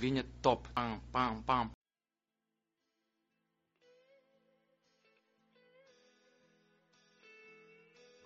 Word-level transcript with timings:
Vinha 0.00 0.24
top. 0.42 0.68
Pam, 0.74 1.00
pam, 1.10 1.42
pam. 1.42 1.70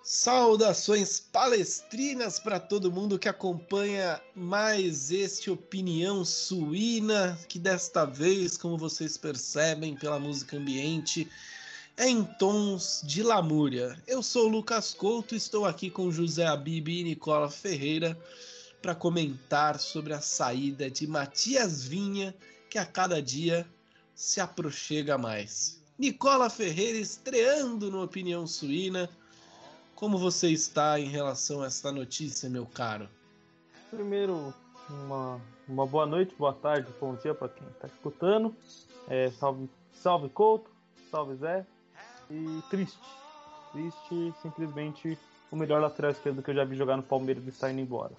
Saudações 0.05 1.19
palestrinas 1.19 2.39
para 2.39 2.61
todo 2.61 2.93
mundo 2.93 3.19
que 3.19 3.27
acompanha 3.27 4.21
mais 4.35 5.11
este 5.11 5.51
Opinião 5.51 6.27
Suína, 6.27 7.39
que 7.49 7.59
desta 7.59 8.05
vez, 8.05 8.59
como 8.59 8.77
vocês 8.77 9.17
percebem 9.17 9.97
pela 9.97 10.21
música 10.21 10.59
ambiente, 10.59 11.27
é 11.97 12.07
em 12.07 12.23
tons 12.23 13.01
de 13.03 13.23
lamúria. 13.23 13.99
Eu 14.07 14.23
sou 14.23 14.45
o 14.45 14.49
Lucas 14.49 14.93
Couto, 14.93 15.35
estou 15.35 15.65
aqui 15.65 15.89
com 15.89 16.13
José 16.13 16.45
Abib 16.45 16.89
e 16.89 17.03
Nicola 17.05 17.49
Ferreira 17.49 18.15
para 18.83 18.95
comentar 18.97 19.79
sobre 19.79 20.13
a 20.13 20.21
saída 20.21 20.91
de 20.91 21.07
Matias 21.07 21.85
Vinha, 21.85 22.35
que 22.69 22.79
a 22.79 22.85
cada 22.85 23.23
dia 23.23 23.65
se 24.13 24.41
aproxima 24.41 25.17
mais. 25.17 25.81
Nicola 25.97 26.51
Ferreira 26.51 26.99
estreando 26.99 27.91
no 27.91 28.03
Opinião 28.03 28.45
Suína. 28.45 29.09
Como 29.95 30.19
você 30.19 30.51
está 30.51 30.99
em 30.99 31.09
relação 31.09 31.63
a 31.63 31.67
esta 31.67 31.93
notícia, 31.93 32.51
meu 32.51 32.67
caro? 32.67 33.09
Primeiro, 33.89 34.53
uma, 34.91 35.41
uma 35.69 35.87
boa 35.87 36.05
noite, 36.05 36.35
boa 36.37 36.53
tarde, 36.53 36.89
bom 37.01 37.15
dia 37.15 37.33
para 37.35 37.49
quem 37.49 37.67
está 37.69 37.87
escutando. 37.87 38.55
É, 39.09 39.31
salve, 39.31 39.71
salve 39.93 40.29
Couto, 40.29 40.69
salve 41.09 41.37
Zé. 41.37 41.65
E 42.29 42.63
triste, 42.69 42.99
triste, 43.73 44.35
simplesmente 44.43 45.17
o 45.53 45.57
melhor 45.57 45.81
lateral 45.81 46.11
esquerdo 46.11 46.43
que 46.43 46.51
eu 46.51 46.55
já 46.55 46.65
vi 46.65 46.75
jogar 46.75 46.97
no 46.97 47.03
Palmeiras 47.03 47.47
está 47.47 47.71
indo 47.71 47.81
embora. 47.81 48.13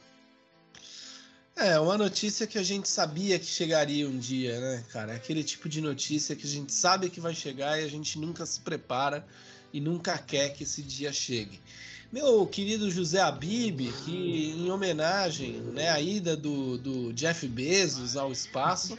É, 1.56 1.80
uma 1.80 1.98
notícia 1.98 2.48
que 2.48 2.58
a 2.58 2.64
gente 2.64 2.90
sabia 2.90 3.38
que 3.38 3.46
chegaria 3.46 4.10
um 4.10 4.18
dia, 4.18 4.60
né, 4.60 4.84
cara? 4.92 5.14
É 5.14 5.16
aquele 5.16 5.44
tipo 5.44 5.70
de 5.70 5.82
notícia 5.82 6.36
que 6.36 6.48
a 6.48 6.50
gente 6.50 6.74
sabe 6.74 7.12
que 7.12 7.20
vai 7.20 7.36
chegar 7.36 7.80
e 7.80 7.86
a 7.86 7.88
gente 7.88 8.18
nunca 8.18 8.44
se 8.44 8.60
prepara 8.60 9.24
e 9.72 9.80
nunca 9.80 10.18
quer 10.18 10.50
que 10.50 10.64
esse 10.64 10.82
dia 10.82 11.14
chegue. 11.14 11.62
Meu 12.12 12.46
querido 12.48 12.90
José 12.90 13.22
Abib, 13.22 13.92
que 14.04 14.54
em 14.58 14.70
homenagem 14.72 15.54
né, 15.74 15.90
à 15.90 16.02
ida 16.02 16.36
do, 16.36 16.78
do 16.78 17.14
Jeff 17.14 17.48
Bezos 17.48 18.18
ao 18.18 18.32
espaço, 18.32 18.98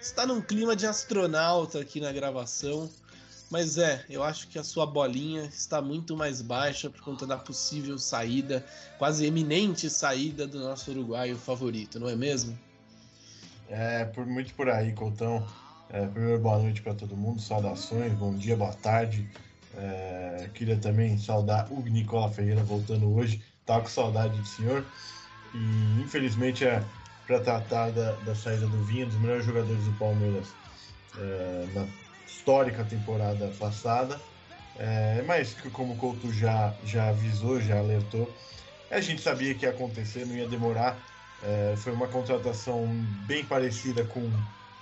está 0.00 0.24
num 0.24 0.40
clima 0.40 0.76
de 0.76 0.86
astronauta 0.86 1.80
aqui 1.80 2.00
na 2.00 2.12
gravação. 2.12 2.88
Mas 3.50 3.78
é, 3.78 4.04
eu 4.10 4.22
acho 4.24 4.48
que 4.48 4.58
a 4.58 4.64
sua 4.64 4.84
bolinha 4.84 5.42
está 5.42 5.80
muito 5.80 6.16
mais 6.16 6.42
baixa 6.42 6.90
por 6.90 7.00
conta 7.00 7.26
da 7.26 7.36
possível 7.36 7.96
saída, 7.98 8.64
quase 8.98 9.24
eminente 9.24 9.88
saída 9.88 10.46
do 10.46 10.58
nosso 10.58 10.90
uruguaio 10.90 11.36
favorito, 11.36 12.00
não 12.00 12.08
é 12.08 12.16
mesmo? 12.16 12.58
É, 13.68 14.04
por 14.04 14.26
muito 14.26 14.52
por 14.54 14.68
aí, 14.68 14.92
Coutão. 14.92 15.46
É, 15.88 16.04
primeiro, 16.06 16.40
boa 16.40 16.58
noite 16.58 16.82
para 16.82 16.94
todo 16.94 17.16
mundo, 17.16 17.40
saudações, 17.40 18.12
bom 18.14 18.34
dia, 18.34 18.56
boa 18.56 18.72
tarde. 18.72 19.28
É, 19.76 20.48
queria 20.54 20.76
também 20.76 21.16
saudar 21.18 21.70
o 21.70 21.80
Nicola 21.82 22.30
Ferreira 22.30 22.62
voltando 22.64 23.14
hoje. 23.14 23.42
Tava 23.64 23.82
com 23.82 23.88
saudade 23.88 24.36
do 24.38 24.46
senhor. 24.46 24.84
E 25.54 26.02
infelizmente 26.02 26.64
é 26.64 26.82
para 27.26 27.40
tratar 27.40 27.90
da, 27.90 28.12
da, 28.12 28.34
saída 28.34 28.66
do 28.66 28.84
Vinha, 28.84 29.06
dos 29.06 29.16
melhores 29.16 29.44
jogadores 29.44 29.84
do 29.84 29.92
Palmeiras 29.92 30.48
é, 31.18 31.66
na 31.74 31.86
histórica 32.26 32.84
temporada 32.84 33.50
passada. 33.58 34.20
É, 34.78 35.22
mas 35.26 35.54
que 35.54 35.70
como 35.70 35.94
o 35.94 35.96
Couto 35.96 36.30
já, 36.32 36.74
já 36.84 37.08
avisou, 37.08 37.60
já 37.60 37.78
alertou, 37.78 38.30
a 38.90 39.00
gente 39.00 39.22
sabia 39.22 39.54
que 39.54 39.64
ia 39.64 39.70
acontecer, 39.70 40.26
não 40.26 40.36
ia 40.36 40.46
demorar. 40.46 40.98
É, 41.42 41.74
foi 41.76 41.92
uma 41.92 42.08
contratação 42.08 42.86
bem 43.26 43.44
parecida 43.44 44.04
com 44.04 44.30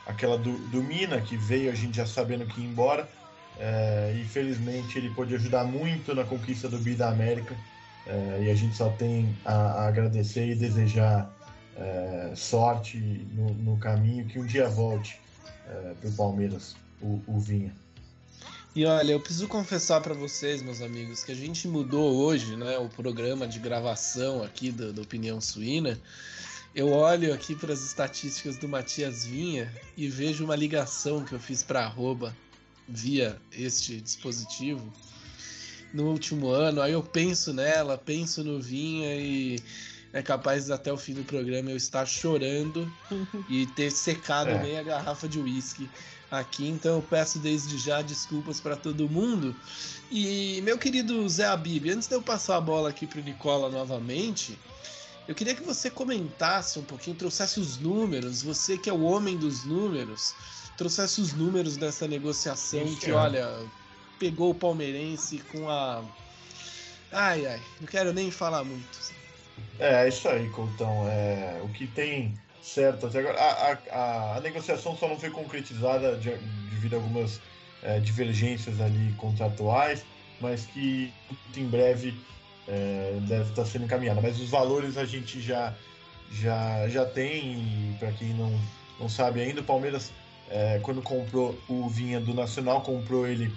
aquela 0.06 0.36
do, 0.36 0.59
do 0.69 0.83
Mina, 0.83 1.20
que 1.20 1.36
veio 1.36 1.70
a 1.70 1.75
gente 1.75 1.97
já 1.97 2.06
sabendo 2.06 2.47
que 2.47 2.61
ia 2.61 2.67
embora 2.67 3.09
é, 3.58 4.17
infelizmente 4.20 4.98
ele 4.98 5.11
pôde 5.11 5.34
ajudar 5.34 5.64
muito 5.64 6.14
na 6.14 6.25
conquista 6.25 6.69
do 6.69 6.79
Bi 6.79 6.95
da 6.95 7.08
América 7.08 7.55
é, 8.07 8.45
e 8.45 8.51
a 8.51 8.55
gente 8.55 8.77
só 8.77 8.91
tem 8.91 9.36
a, 9.45 9.55
a 9.55 9.89
agradecer 9.89 10.48
e 10.48 10.55
desejar 10.55 11.30
é, 11.77 12.33
sorte 12.35 12.98
no, 13.33 13.51
no, 13.55 13.77
caminho 13.79 14.27
que 14.27 14.39
um 14.39 14.47
dia 14.47 14.68
volte 14.68 15.20
é, 15.68 15.95
para 15.95 16.08
o 16.08 16.13
Palmeiras 16.13 16.77
o, 17.05 17.23
o 17.27 17.39
Vinha. 17.39 17.75
E 18.75 18.85
olha, 18.87 19.13
eu 19.13 19.20
preciso 19.20 19.47
confessar 19.47 20.01
para 20.01 20.15
vocês, 20.15 20.61
meus 20.61 20.81
amigos, 20.81 21.23
que 21.23 21.31
a 21.31 21.35
gente 21.35 21.69
mudou 21.69 22.17
hoje, 22.17 22.57
né, 22.57 22.77
o 22.79 22.89
programa 22.89 23.47
de 23.47 23.61
gravação 23.61 24.42
aqui 24.42 24.73
da, 24.73 24.91
da 24.91 25.03
Opinião 25.03 25.41
Suína. 25.41 26.01
Eu 26.75 26.89
olho 26.89 27.33
aqui 27.33 27.55
para 27.55 27.73
as 27.73 27.85
estatísticas 27.85 28.57
do 28.57 28.69
Matias 28.69 29.25
Vinha 29.25 29.73
e 29.97 30.09
vejo 30.09 30.45
uma 30.45 30.57
ligação 30.57 31.25
que 31.25 31.33
eu 31.33 31.39
fiz 31.39 31.63
para 31.63 31.85
arroba 31.85 32.37
via 32.89 33.41
este 33.53 34.01
dispositivo 34.01 34.92
no 35.92 36.11
último 36.11 36.48
ano. 36.48 36.83
Aí 36.83 36.92
eu 36.92 37.03
penso 37.03 37.53
nela, 37.53 37.97
penso 37.97 38.42
no 38.42 38.61
Vinha 38.61 39.15
e 39.15 39.61
é 40.13 40.21
capaz 40.21 40.67
de, 40.67 40.73
até 40.73 40.92
o 40.92 40.97
fim 40.97 41.15
do 41.15 41.23
programa 41.23 41.71
eu 41.71 41.77
estar 41.77 42.07
chorando 42.07 42.92
e 43.48 43.67
ter 43.67 43.92
secado 43.92 44.51
é. 44.51 44.61
meia 44.61 44.83
garrafa 44.83 45.29
de 45.29 45.39
uísque 45.39 45.89
aqui. 46.30 46.68
Então 46.68 46.96
eu 46.96 47.02
peço 47.02 47.39
desde 47.39 47.79
já 47.79 48.02
desculpas 48.02 48.61
para 48.61 48.77
todo 48.77 49.08
mundo. 49.08 49.55
E 50.11 50.61
meu 50.62 50.79
querido 50.79 51.29
Zé 51.29 51.46
Abib, 51.46 51.90
antes 51.90 52.08
de 52.08 52.14
eu 52.14 52.23
passar 52.23 52.57
a 52.57 52.61
bola 52.61 52.90
aqui 52.90 53.07
para 53.07 53.20
o 53.20 53.23
Nicola 53.23 53.70
novamente, 53.70 54.58
eu 55.27 55.35
queria 55.35 55.55
que 55.55 55.62
você 55.62 55.90
comentasse 55.90 56.79
um 56.79 56.85
pouquinho, 56.85 57.17
trouxesse 57.17 57.58
os 57.58 57.79
números, 57.79 58.42
você 58.42 58.77
que 58.77 58.90
é 58.90 58.92
o 58.92 59.02
homem 59.02 59.36
dos 59.36 59.64
números 59.64 60.35
trouxesse 60.77 61.20
os 61.20 61.33
números 61.33 61.77
dessa 61.77 62.07
negociação 62.07 62.83
Isso 62.83 62.98
que, 62.98 63.11
é. 63.11 63.14
olha, 63.14 63.48
pegou 64.18 64.51
o 64.51 64.55
palmeirense 64.55 65.39
com 65.52 65.68
a. 65.68 66.02
Ai, 67.12 67.46
ai, 67.46 67.62
não 67.80 67.86
quero 67.86 68.12
nem 68.12 68.30
falar 68.30 68.64
muito. 68.64 69.14
É, 69.79 70.05
é 70.05 70.08
isso 70.08 70.29
aí, 70.29 70.48
Coutão. 70.51 71.06
É, 71.08 71.61
o 71.62 71.68
que 71.68 71.86
tem 71.86 72.35
certo 72.64 73.07
até 73.07 73.19
agora. 73.19 73.39
A, 73.39 73.79
a, 73.91 74.36
a 74.39 74.41
negociação 74.41 74.97
só 74.97 75.07
não 75.07 75.19
foi 75.19 75.29
concretizada 75.30 76.17
de, 76.17 76.30
devido 76.70 76.95
a 76.95 76.97
algumas 76.97 77.39
é, 77.83 78.01
divergências 78.01 78.80
ali 78.80 79.13
contratuais, 79.19 80.02
mas 80.41 80.64
que 80.64 81.13
em 81.57 81.67
breve 81.67 82.14
é, 82.67 83.19
deve 83.29 83.51
estar 83.51 83.67
sendo 83.67 83.85
encaminhada. 83.85 84.23
Mas 84.23 84.41
os 84.41 84.48
valores 84.48 84.97
a 84.97 85.05
gente 85.05 85.41
já, 85.41 85.74
já, 86.33 86.89
já 86.89 87.05
tem, 87.05 87.95
para 87.98 88.11
quem 88.13 88.30
não, 88.30 88.58
não 88.98 89.08
sabe 89.08 89.42
ainda, 89.42 89.61
o 89.61 89.64
Palmeiras 89.64 90.11
é, 90.48 90.79
quando 90.83 91.03
comprou 91.03 91.58
o 91.69 91.86
Vinha 91.89 92.20
do 92.20 92.33
Nacional, 92.33 92.80
comprou 92.80 93.27
ele 93.27 93.53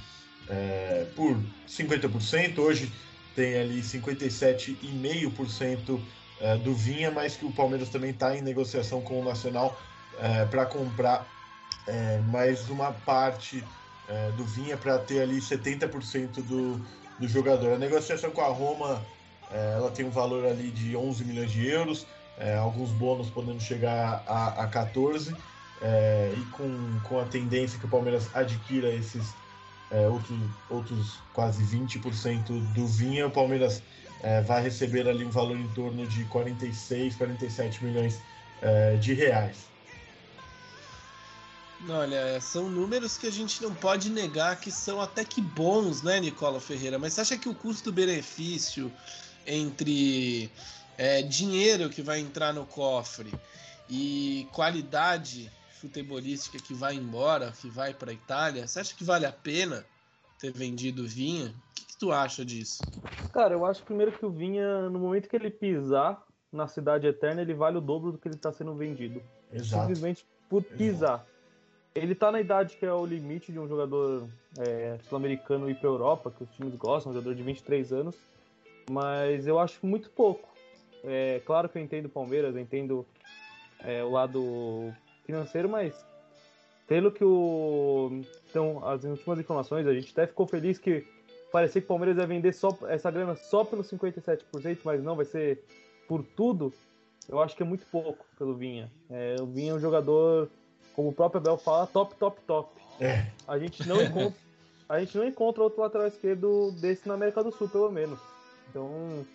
é, 0.50 1.06
por 1.16 1.40
50%, 1.68 2.60
hoje 2.60 2.92
tem 3.36 3.56
ali 3.56 3.82
57,5% 3.82 6.00
é, 6.42 6.58
do 6.58 6.74
Vinha, 6.74 7.12
mas 7.12 7.36
que 7.36 7.46
o 7.46 7.52
Palmeiras 7.52 7.90
também 7.90 8.12
está 8.12 8.36
em 8.36 8.42
negociação 8.42 9.02
com 9.02 9.20
o 9.20 9.24
Nacional 9.24 9.80
é, 10.20 10.46
para 10.46 10.66
comprar 10.66 11.28
é, 11.88 12.20
mais 12.20 12.70
uma 12.70 12.92
parte 12.92 13.64
do 14.38 14.46
Vinha 14.46 14.78
para 14.78 14.98
ter 15.00 15.22
ali 15.22 15.38
70% 15.40 16.36
do, 16.36 16.80
do 17.20 17.28
jogador. 17.28 17.74
A 17.74 17.78
negociação 17.78 18.32
com 18.32 18.40
a 18.40 18.48
Roma 18.48 19.06
ela 19.52 19.92
tem 19.92 20.06
um 20.06 20.10
valor 20.10 20.46
ali 20.46 20.72
de 20.72 20.96
11 20.96 21.26
milhões 21.26 21.52
de 21.52 21.68
euros, 21.68 22.08
alguns 22.64 22.90
bônus 22.92 23.30
podendo 23.30 23.60
chegar 23.60 24.24
a, 24.26 24.64
a 24.64 24.68
14 24.68 25.36
é, 25.82 26.34
e 26.36 26.42
com, 26.52 27.00
com 27.04 27.20
a 27.20 27.26
tendência 27.26 27.78
que 27.80 27.86
o 27.86 27.90
Palmeiras 27.90 28.34
adquira 28.36 28.90
esses 28.90 29.34
é, 29.92 30.08
outros, 30.08 30.40
outros 30.70 31.20
quase 31.34 31.64
20% 31.64 32.48
do 32.74 32.88
Vinha, 32.88 33.28
o 33.28 33.32
Palmeiras 33.32 33.82
é, 34.22 34.42
vai 34.42 34.62
receber 34.62 35.08
ali 35.08 35.26
um 35.26 35.30
valor 35.30 35.58
em 35.58 35.68
torno 35.70 36.06
de 36.08 36.24
46, 36.26 37.16
47 37.16 37.84
milhões 37.84 38.20
é, 38.62 38.96
de 38.98 39.14
reais. 39.14 39.68
Olha, 41.88 42.42
são 42.42 42.70
números 42.70 43.18
que 43.18 43.28
a 43.28 43.32
gente 43.32 43.62
não 43.62 43.74
pode 43.74 44.10
negar 44.10 44.60
que 44.60 44.72
são 44.72 45.00
até 45.00 45.24
que 45.24 45.40
bons, 45.40 46.02
né, 46.02 46.20
Nicola 46.20 46.60
Ferreira? 46.60 46.98
Mas 46.98 47.14
você 47.14 47.22
acha 47.22 47.38
que 47.38 47.48
o 47.48 47.54
custo-benefício 47.54 48.92
entre 49.46 50.52
é, 50.98 51.22
dinheiro 51.22 51.90
que 51.90 52.02
vai 52.02 52.20
entrar 52.20 52.52
no 52.52 52.66
cofre 52.66 53.32
e 53.88 54.48
qualidade 54.52 55.52
futebolística 55.80 56.58
que 56.58 56.74
vai 56.74 56.96
embora, 56.96 57.54
que 57.62 57.70
vai 57.70 57.94
para 57.94 58.10
a 58.12 58.14
Itália, 58.14 58.68
você 58.68 58.80
acha 58.80 58.96
que 58.96 59.04
vale 59.04 59.26
a 59.26 59.32
pena 59.32 59.86
ter 60.40 60.52
vendido 60.52 61.04
o 61.04 61.08
Vinha? 61.08 61.50
O 61.50 61.86
que, 61.86 61.87
que, 61.98 62.06
tu 62.06 62.12
acha 62.12 62.46
disso? 62.46 62.82
Cara, 63.34 63.56
eu 63.56 63.66
acho 63.66 63.84
primeiro 63.84 64.12
que 64.12 64.26
o 64.26 64.30
Vinha, 64.30 64.90
no 64.90 65.00
momento 65.00 65.28
que 65.28 65.36
ele 65.36 65.50
pisar 65.50 66.24
na 66.52 66.68
cidade 66.68 67.08
eterna, 67.08 67.42
ele 67.42 67.54
vale 67.54 67.78
o 67.78 67.82
dobro 67.82 68.12
do 68.12 68.18
que 68.18 68.28
ele 68.28 68.36
está 68.36 68.54
sendo 68.54 68.74
vendido. 68.76 69.22
Exato. 69.52 69.82
Simplesmente 69.82 70.26
por 70.48 70.64
pisar. 70.64 71.16
Exato. 71.16 71.38
Ele 71.96 72.14
está 72.14 72.32
na 72.32 72.40
idade 72.40 72.78
que 72.78 72.86
é 72.86 72.94
o 72.94 73.06
limite 73.06 73.52
de 73.52 73.60
um 73.60 73.68
jogador 73.68 74.28
é, 74.60 75.00
sul-americano 75.10 75.70
ir 75.70 75.76
para 75.76 75.90
Europa, 75.90 76.32
que 76.32 76.44
os 76.44 76.50
times 76.52 76.76
gostam, 76.76 77.12
um 77.12 77.16
jogador 77.16 77.34
de 77.34 77.42
23 77.42 77.92
anos, 77.92 78.16
mas 78.90 79.48
eu 79.48 79.58
acho 79.58 79.84
muito 79.84 80.10
pouco. 80.12 80.48
É 81.04 81.42
claro 81.44 81.68
que 81.68 81.78
eu 81.78 81.82
entendo 81.82 82.06
o 82.06 82.10
Palmeiras, 82.10 82.56
eu 82.56 82.62
entendo 82.62 83.06
é, 83.80 84.04
o 84.04 84.12
lado 84.12 84.94
financeiro, 85.26 85.68
mas 85.68 86.06
pelo 86.88 87.12
que 87.12 87.24
o. 87.24 88.22
Então, 88.50 88.88
as 88.88 89.04
últimas 89.04 89.40
informações, 89.40 89.88
a 89.88 89.94
gente 89.94 90.12
até 90.12 90.28
ficou 90.28 90.46
feliz 90.46 90.78
que 90.78 91.06
parecia 91.52 91.82
que 91.82 91.86
o 91.86 91.88
Palmeiras 91.88 92.18
ia 92.18 92.26
vender 92.26 92.54
só 92.54 92.78
essa 92.88 93.10
grana 93.12 93.36
só 93.36 93.64
pelos 93.64 93.90
57%, 93.92 94.80
mas 94.84 95.04
não, 95.04 95.16
vai 95.16 95.26
ser 95.26 95.64
por 96.08 96.24
tudo. 96.24 96.74
Eu 97.28 97.42
acho 97.42 97.56
que 97.56 97.64
é 97.64 97.66
muito 97.66 97.86
pouco 97.88 98.26
pelo 98.38 98.56
Vinha. 98.56 98.92
É, 99.10 99.36
o 99.40 99.46
Vinha 99.46 99.72
é 99.72 99.76
um 99.76 99.80
jogador, 99.80 100.50
como 100.96 101.10
o 101.10 101.14
próprio 101.14 101.40
Abel 101.40 101.58
fala, 101.58 101.88
top, 101.88 102.16
top, 102.16 102.42
top. 102.48 102.80
É. 103.00 103.28
A 103.48 103.58
gente 103.60 103.88
não 103.88 104.02
encontra, 104.02 104.40
a 104.88 105.00
gente 105.00 105.18
não 105.18 105.28
encontra 105.28 105.64
outro 105.64 105.82
lateral 105.82 106.08
esquerdo 106.08 106.72
desse 106.80 107.08
na 107.08 107.16
América 107.16 107.44
do 107.44 107.52
Sul, 107.52 107.68
pelo 107.68 107.92
menos. 107.92 108.20
Então, 108.70 109.26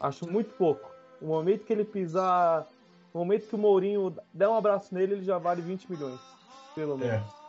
acho 0.00 0.30
muito 0.30 0.52
pouco. 0.54 0.90
O 1.20 1.26
momento 1.26 1.64
que 1.64 1.72
ele 1.72 1.84
pisar, 1.84 2.66
o 3.14 3.18
momento 3.18 3.48
que 3.48 3.54
o 3.54 3.58
Mourinho 3.58 4.14
der 4.34 4.48
um 4.48 4.54
abraço 4.54 4.94
nele, 4.94 5.14
ele 5.14 5.24
já 5.24 5.38
vale 5.38 5.62
20 5.62 5.90
milhões 5.90 6.36
pelo 6.76 6.98
menos. 6.98 7.14
É. 7.14 7.45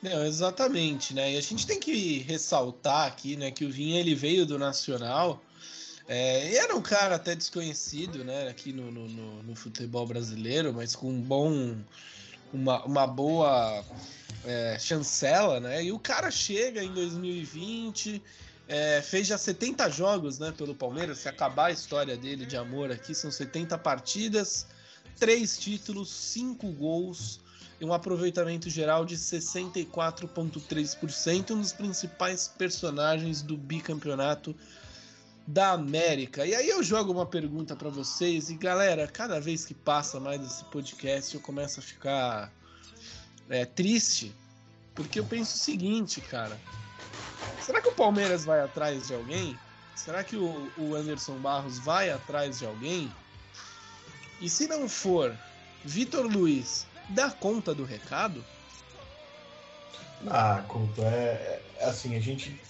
Não, 0.00 0.24
exatamente, 0.24 1.12
né? 1.12 1.32
E 1.32 1.36
a 1.36 1.40
gente 1.40 1.66
tem 1.66 1.80
que 1.80 2.18
ressaltar 2.18 3.08
aqui, 3.08 3.36
né, 3.36 3.50
que 3.50 3.64
o 3.64 3.70
Vinha 3.70 3.98
ele 3.98 4.14
veio 4.14 4.46
do 4.46 4.58
Nacional. 4.58 5.42
É, 6.06 6.54
era 6.54 6.74
um 6.76 6.80
cara 6.80 7.16
até 7.16 7.34
desconhecido, 7.34 8.24
né, 8.24 8.48
aqui 8.48 8.72
no, 8.72 8.90
no, 8.92 9.08
no, 9.08 9.42
no 9.42 9.56
futebol 9.56 10.06
brasileiro, 10.06 10.72
mas 10.72 10.94
com 10.94 11.10
um 11.10 11.20
bom, 11.20 11.76
uma, 12.52 12.84
uma 12.84 13.06
boa 13.06 13.84
é, 14.44 14.78
chancela, 14.78 15.58
né? 15.58 15.84
E 15.84 15.90
o 15.90 15.98
cara 15.98 16.30
chega 16.30 16.82
em 16.82 16.94
2020, 16.94 18.22
é, 18.68 19.02
fez 19.02 19.26
já 19.26 19.36
70 19.36 19.90
jogos, 19.90 20.38
né, 20.38 20.54
pelo 20.56 20.76
Palmeiras. 20.76 21.18
Se 21.18 21.28
acabar 21.28 21.66
a 21.66 21.72
história 21.72 22.16
dele 22.16 22.46
de 22.46 22.56
amor 22.56 22.92
aqui, 22.92 23.16
são 23.16 23.32
70 23.32 23.76
partidas, 23.78 24.64
três 25.18 25.58
títulos, 25.58 26.08
cinco 26.08 26.68
gols 26.70 27.40
e 27.80 27.84
um 27.84 27.92
aproveitamento 27.92 28.68
geral 28.68 29.04
de 29.04 29.16
64,3% 29.16 31.50
nos 31.50 31.72
principais 31.72 32.48
personagens 32.48 33.40
do 33.42 33.56
bicampeonato 33.56 34.56
da 35.46 35.70
América. 35.70 36.44
E 36.44 36.52
aí 36.54 36.68
eu 36.68 36.82
jogo 36.82 37.12
uma 37.12 37.24
pergunta 37.24 37.76
para 37.76 37.88
vocês 37.88 38.50
e 38.50 38.54
galera, 38.54 39.06
cada 39.06 39.40
vez 39.40 39.64
que 39.64 39.74
passa 39.74 40.20
mais 40.20 40.44
esse 40.44 40.62
podcast 40.64 41.34
eu 41.34 41.40
começo 41.40 41.80
a 41.80 41.82
ficar 41.82 42.52
é, 43.48 43.64
triste 43.64 44.34
porque 44.94 45.18
eu 45.20 45.24
penso 45.24 45.54
o 45.54 45.58
seguinte, 45.58 46.20
cara. 46.20 46.60
Será 47.62 47.80
que 47.80 47.88
o 47.88 47.94
Palmeiras 47.94 48.44
vai 48.44 48.60
atrás 48.60 49.06
de 49.06 49.14
alguém? 49.14 49.56
Será 49.94 50.22
que 50.24 50.36
o, 50.36 50.70
o 50.76 50.94
Anderson 50.94 51.38
Barros 51.38 51.78
vai 51.78 52.10
atrás 52.10 52.58
de 52.58 52.66
alguém? 52.66 53.10
E 54.40 54.50
se 54.50 54.66
não 54.66 54.88
for 54.88 55.32
Vitor 55.84 56.26
Luiz 56.26 56.84
dá 57.08 57.30
conta 57.30 57.74
do 57.74 57.84
recado? 57.84 58.44
Ah, 60.26 60.64
Couto, 60.66 61.02
é, 61.02 61.60
é, 61.78 61.84
assim, 61.84 62.16
a 62.16 62.20
gente 62.20 62.60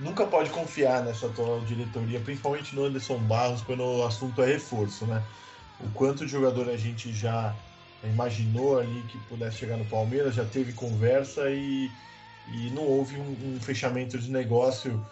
nunca 0.00 0.26
pode 0.26 0.50
confiar 0.50 1.04
nessa 1.04 1.26
atual 1.26 1.60
diretoria, 1.60 2.20
principalmente 2.20 2.74
no 2.74 2.84
Anderson 2.84 3.18
Barros, 3.18 3.62
quando 3.62 3.82
o 3.82 4.06
assunto 4.06 4.42
é 4.42 4.46
reforço, 4.46 5.06
né? 5.06 5.22
O 5.80 5.90
quanto 5.90 6.24
de 6.24 6.32
jogador 6.32 6.70
a 6.70 6.76
gente 6.76 7.12
já 7.12 7.54
imaginou 8.02 8.78
ali 8.78 9.02
que 9.08 9.18
pudesse 9.28 9.58
chegar 9.58 9.76
no 9.76 9.84
Palmeiras, 9.86 10.34
já 10.34 10.44
teve 10.44 10.72
conversa 10.72 11.50
e, 11.50 11.90
e 12.48 12.70
não 12.70 12.82
houve 12.82 13.16
um, 13.18 13.56
um 13.56 13.60
fechamento 13.60 14.18
de 14.18 14.30
negócio. 14.30 15.04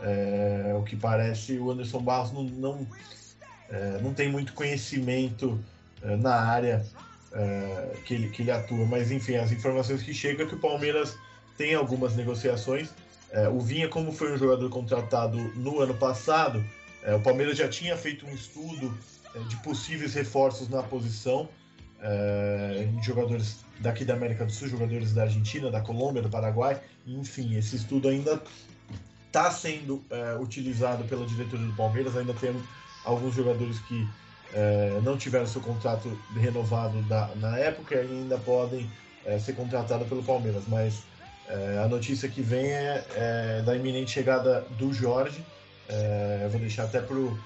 É, 0.00 0.74
o 0.76 0.82
que 0.82 0.96
parece, 0.96 1.58
o 1.58 1.70
Anderson 1.70 2.00
Barros 2.00 2.32
não, 2.32 2.44
não, 2.44 2.86
é, 3.68 4.00
não 4.00 4.14
tem 4.14 4.30
muito 4.30 4.52
conhecimento 4.52 5.62
é, 6.02 6.16
na 6.16 6.34
área 6.34 6.84
é, 7.34 7.96
que, 8.04 8.14
ele, 8.14 8.28
que 8.28 8.42
ele 8.42 8.50
atua. 8.50 8.84
Mas 8.86 9.10
enfim, 9.10 9.36
as 9.36 9.52
informações 9.52 10.02
que 10.02 10.12
chegam 10.12 10.46
é 10.46 10.48
que 10.48 10.54
o 10.54 10.58
Palmeiras 10.58 11.16
tem 11.56 11.74
algumas 11.74 12.16
negociações. 12.16 12.90
É, 13.30 13.48
o 13.48 13.60
Vinha, 13.60 13.88
como 13.88 14.12
foi 14.12 14.32
um 14.32 14.36
jogador 14.36 14.68
contratado 14.68 15.38
no 15.56 15.80
ano 15.80 15.94
passado, 15.94 16.62
é, 17.02 17.14
o 17.14 17.20
Palmeiras 17.20 17.56
já 17.56 17.68
tinha 17.68 17.96
feito 17.96 18.26
um 18.26 18.34
estudo 18.34 18.96
é, 19.34 19.38
de 19.40 19.56
possíveis 19.56 20.14
reforços 20.14 20.68
na 20.68 20.82
posição 20.82 21.48
é, 22.00 22.88
jogadores 23.02 23.64
daqui 23.80 24.04
da 24.04 24.14
América 24.14 24.44
do 24.44 24.52
Sul, 24.52 24.68
jogadores 24.68 25.14
da 25.14 25.22
Argentina, 25.22 25.70
da 25.70 25.80
Colômbia, 25.80 26.20
do 26.20 26.28
Paraguai. 26.28 26.80
Enfim, 27.06 27.56
esse 27.56 27.76
estudo 27.76 28.08
ainda 28.08 28.42
está 29.26 29.50
sendo 29.50 30.04
utilizado 30.40 31.04
pela 31.04 31.24
diretoria 31.24 31.66
do 31.66 31.72
Palmeiras. 31.74 32.16
Ainda 32.16 32.34
tem 32.34 32.54
alguns 33.04 33.34
jogadores 33.34 33.78
que 33.80 34.06
é, 34.52 35.00
não 35.02 35.16
tiveram 35.16 35.46
seu 35.46 35.60
contrato 35.60 36.18
renovado 36.34 37.00
da, 37.02 37.30
na 37.36 37.58
época 37.58 37.94
e 37.94 38.00
ainda 38.00 38.38
podem 38.38 38.90
é, 39.24 39.38
ser 39.38 39.54
contratados 39.54 40.06
pelo 40.08 40.22
Palmeiras. 40.22 40.64
Mas 40.68 41.02
é, 41.48 41.80
a 41.82 41.88
notícia 41.88 42.28
que 42.28 42.42
vem 42.42 42.66
é, 42.66 43.04
é 43.14 43.62
da 43.64 43.74
iminente 43.74 44.10
chegada 44.10 44.64
do 44.78 44.92
Jorge. 44.92 45.44
Eu 46.42 46.48
vou 46.48 46.58
deixar 46.58 46.84
até 46.84 47.02
para 47.02 47.14
o 47.14 47.38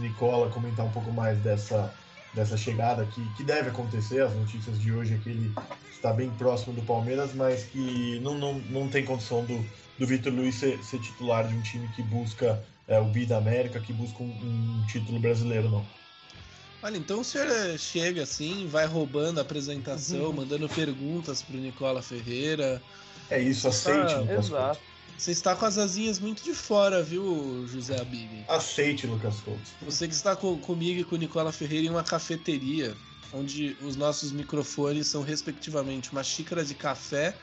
Nicola 0.00 0.50
comentar 0.50 0.84
um 0.84 0.90
pouco 0.90 1.10
mais 1.10 1.38
dessa, 1.38 1.90
dessa 2.34 2.54
chegada 2.54 3.06
que, 3.06 3.24
que 3.36 3.42
deve 3.42 3.70
acontecer. 3.70 4.22
As 4.22 4.34
notícias 4.34 4.78
de 4.78 4.92
hoje 4.92 5.14
é 5.14 5.18
que 5.18 5.30
ele 5.30 5.54
está 5.90 6.12
bem 6.12 6.30
próximo 6.30 6.74
do 6.74 6.82
Palmeiras, 6.82 7.32
mas 7.34 7.64
que 7.64 8.20
não, 8.22 8.36
não, 8.36 8.54
não 8.68 8.88
tem 8.88 9.02
condição 9.02 9.44
do, 9.46 9.64
do 9.98 10.06
Vitor 10.06 10.32
Luiz 10.32 10.56
ser, 10.56 10.82
ser, 10.84 10.98
titular 10.98 11.46
de 11.46 11.54
um 11.54 11.62
time 11.62 11.88
que 11.88 12.02
busca 12.02 12.62
é, 12.86 12.98
o 13.00 13.04
Bi 13.04 13.24
da 13.24 13.38
América, 13.38 13.80
que 13.80 13.92
busca 13.94 14.22
um, 14.22 14.26
um 14.26 14.86
título 14.86 15.18
brasileiro, 15.18 15.70
não. 15.70 15.99
Olha, 16.82 16.96
então 16.96 17.20
o 17.20 17.24
senhor 17.24 17.46
eh, 17.46 17.76
chega 17.76 18.22
assim, 18.22 18.66
vai 18.66 18.86
roubando 18.86 19.38
a 19.38 19.42
apresentação, 19.42 20.26
uhum. 20.26 20.32
mandando 20.32 20.68
perguntas 20.68 21.42
pro 21.42 21.56
Nicola 21.56 22.00
Ferreira. 22.00 22.82
É 23.28 23.38
isso, 23.38 23.68
aceite, 23.68 24.06
está... 24.06 24.20
Lucas 24.20 24.46
Exato. 24.46 24.80
Você 25.18 25.32
está 25.32 25.54
com 25.54 25.66
as 25.66 25.76
asinhas 25.76 26.18
muito 26.18 26.42
de 26.42 26.54
fora, 26.54 27.02
viu, 27.02 27.66
José 27.68 28.00
Abib? 28.00 28.42
Aceite, 28.48 29.06
Lucas 29.06 29.34
Couto. 29.40 29.60
Você 29.82 30.08
que 30.08 30.14
está 30.14 30.34
com, 30.34 30.56
comigo 30.58 31.00
e 31.00 31.04
com 31.04 31.14
o 31.14 31.18
Nicola 31.18 31.52
Ferreira 31.52 31.86
em 31.86 31.90
uma 31.90 32.02
cafeteria, 32.02 32.96
onde 33.30 33.76
os 33.82 33.96
nossos 33.96 34.32
microfones 34.32 35.08
são, 35.08 35.22
respectivamente, 35.22 36.10
uma 36.10 36.24
xícara 36.24 36.64
de 36.64 36.74
café, 36.74 37.36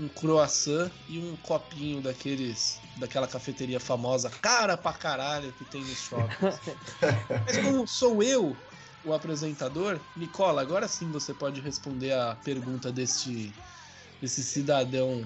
um 0.00 0.08
croissant 0.08 0.90
e 1.06 1.18
um 1.18 1.36
copinho 1.42 2.00
daqueles 2.00 2.80
daquela 2.96 3.28
cafeteria 3.28 3.78
famosa, 3.78 4.30
cara 4.30 4.76
pra 4.76 4.94
caralho, 4.94 5.52
que 5.52 5.66
tem 5.66 5.82
nos 5.82 5.98
shoppings. 5.98 6.58
Mas 7.46 7.58
como 7.58 7.86
sou 7.86 8.22
eu 8.22 8.56
o 9.08 9.14
apresentador. 9.14 9.98
Nicola, 10.16 10.62
agora 10.62 10.86
sim 10.86 11.10
você 11.10 11.32
pode 11.32 11.60
responder 11.60 12.12
a 12.12 12.36
pergunta 12.44 12.92
deste, 12.92 13.52
desse 14.20 14.42
cidadão 14.42 15.24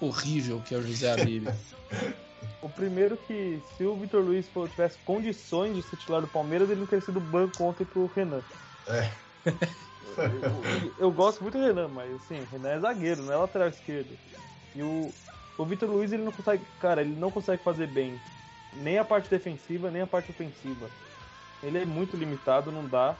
horrível 0.00 0.60
que 0.66 0.74
é 0.74 0.78
o 0.78 0.82
José 0.82 1.12
Abib. 1.12 1.48
O 2.60 2.68
primeiro 2.68 3.16
que, 3.16 3.60
se 3.76 3.84
o 3.84 3.96
Vitor 3.96 4.22
Luiz 4.22 4.48
tivesse 4.70 4.96
condições 5.04 5.74
de 5.74 5.82
ser 5.82 5.96
titular 5.96 6.20
do 6.20 6.28
Palmeiras, 6.28 6.70
ele 6.70 6.78
não 6.78 6.86
teria 6.86 7.04
sido 7.04 7.20
banco 7.20 7.62
ontem 7.64 7.84
pro 7.84 8.10
Renan. 8.14 8.40
É. 8.86 9.10
Eu, 9.44 9.54
eu, 10.24 10.94
eu, 10.98 11.10
gosto 11.10 11.42
muito 11.42 11.58
do 11.58 11.64
Renan, 11.64 11.88
mas 11.88 12.14
assim, 12.14 12.40
o 12.40 12.46
Renan 12.52 12.68
é 12.68 12.80
zagueiro, 12.80 13.22
não 13.22 13.32
é 13.32 13.36
lateral 13.36 13.68
esquerdo. 13.68 14.16
E 14.76 14.82
o, 14.82 15.12
o 15.58 15.64
Vitor 15.64 15.88
Luiz, 15.88 16.12
ele 16.12 16.22
não 16.22 16.32
consegue, 16.32 16.64
cara, 16.80 17.00
ele 17.00 17.14
não 17.14 17.30
consegue 17.30 17.62
fazer 17.62 17.88
bem 17.88 18.20
nem 18.74 18.98
a 18.98 19.04
parte 19.04 19.28
defensiva, 19.28 19.90
nem 19.90 20.02
a 20.02 20.06
parte 20.06 20.30
ofensiva. 20.30 20.88
Ele 21.62 21.78
é 21.78 21.84
muito 21.84 22.16
limitado, 22.16 22.72
não 22.72 22.86
dá. 22.86 23.16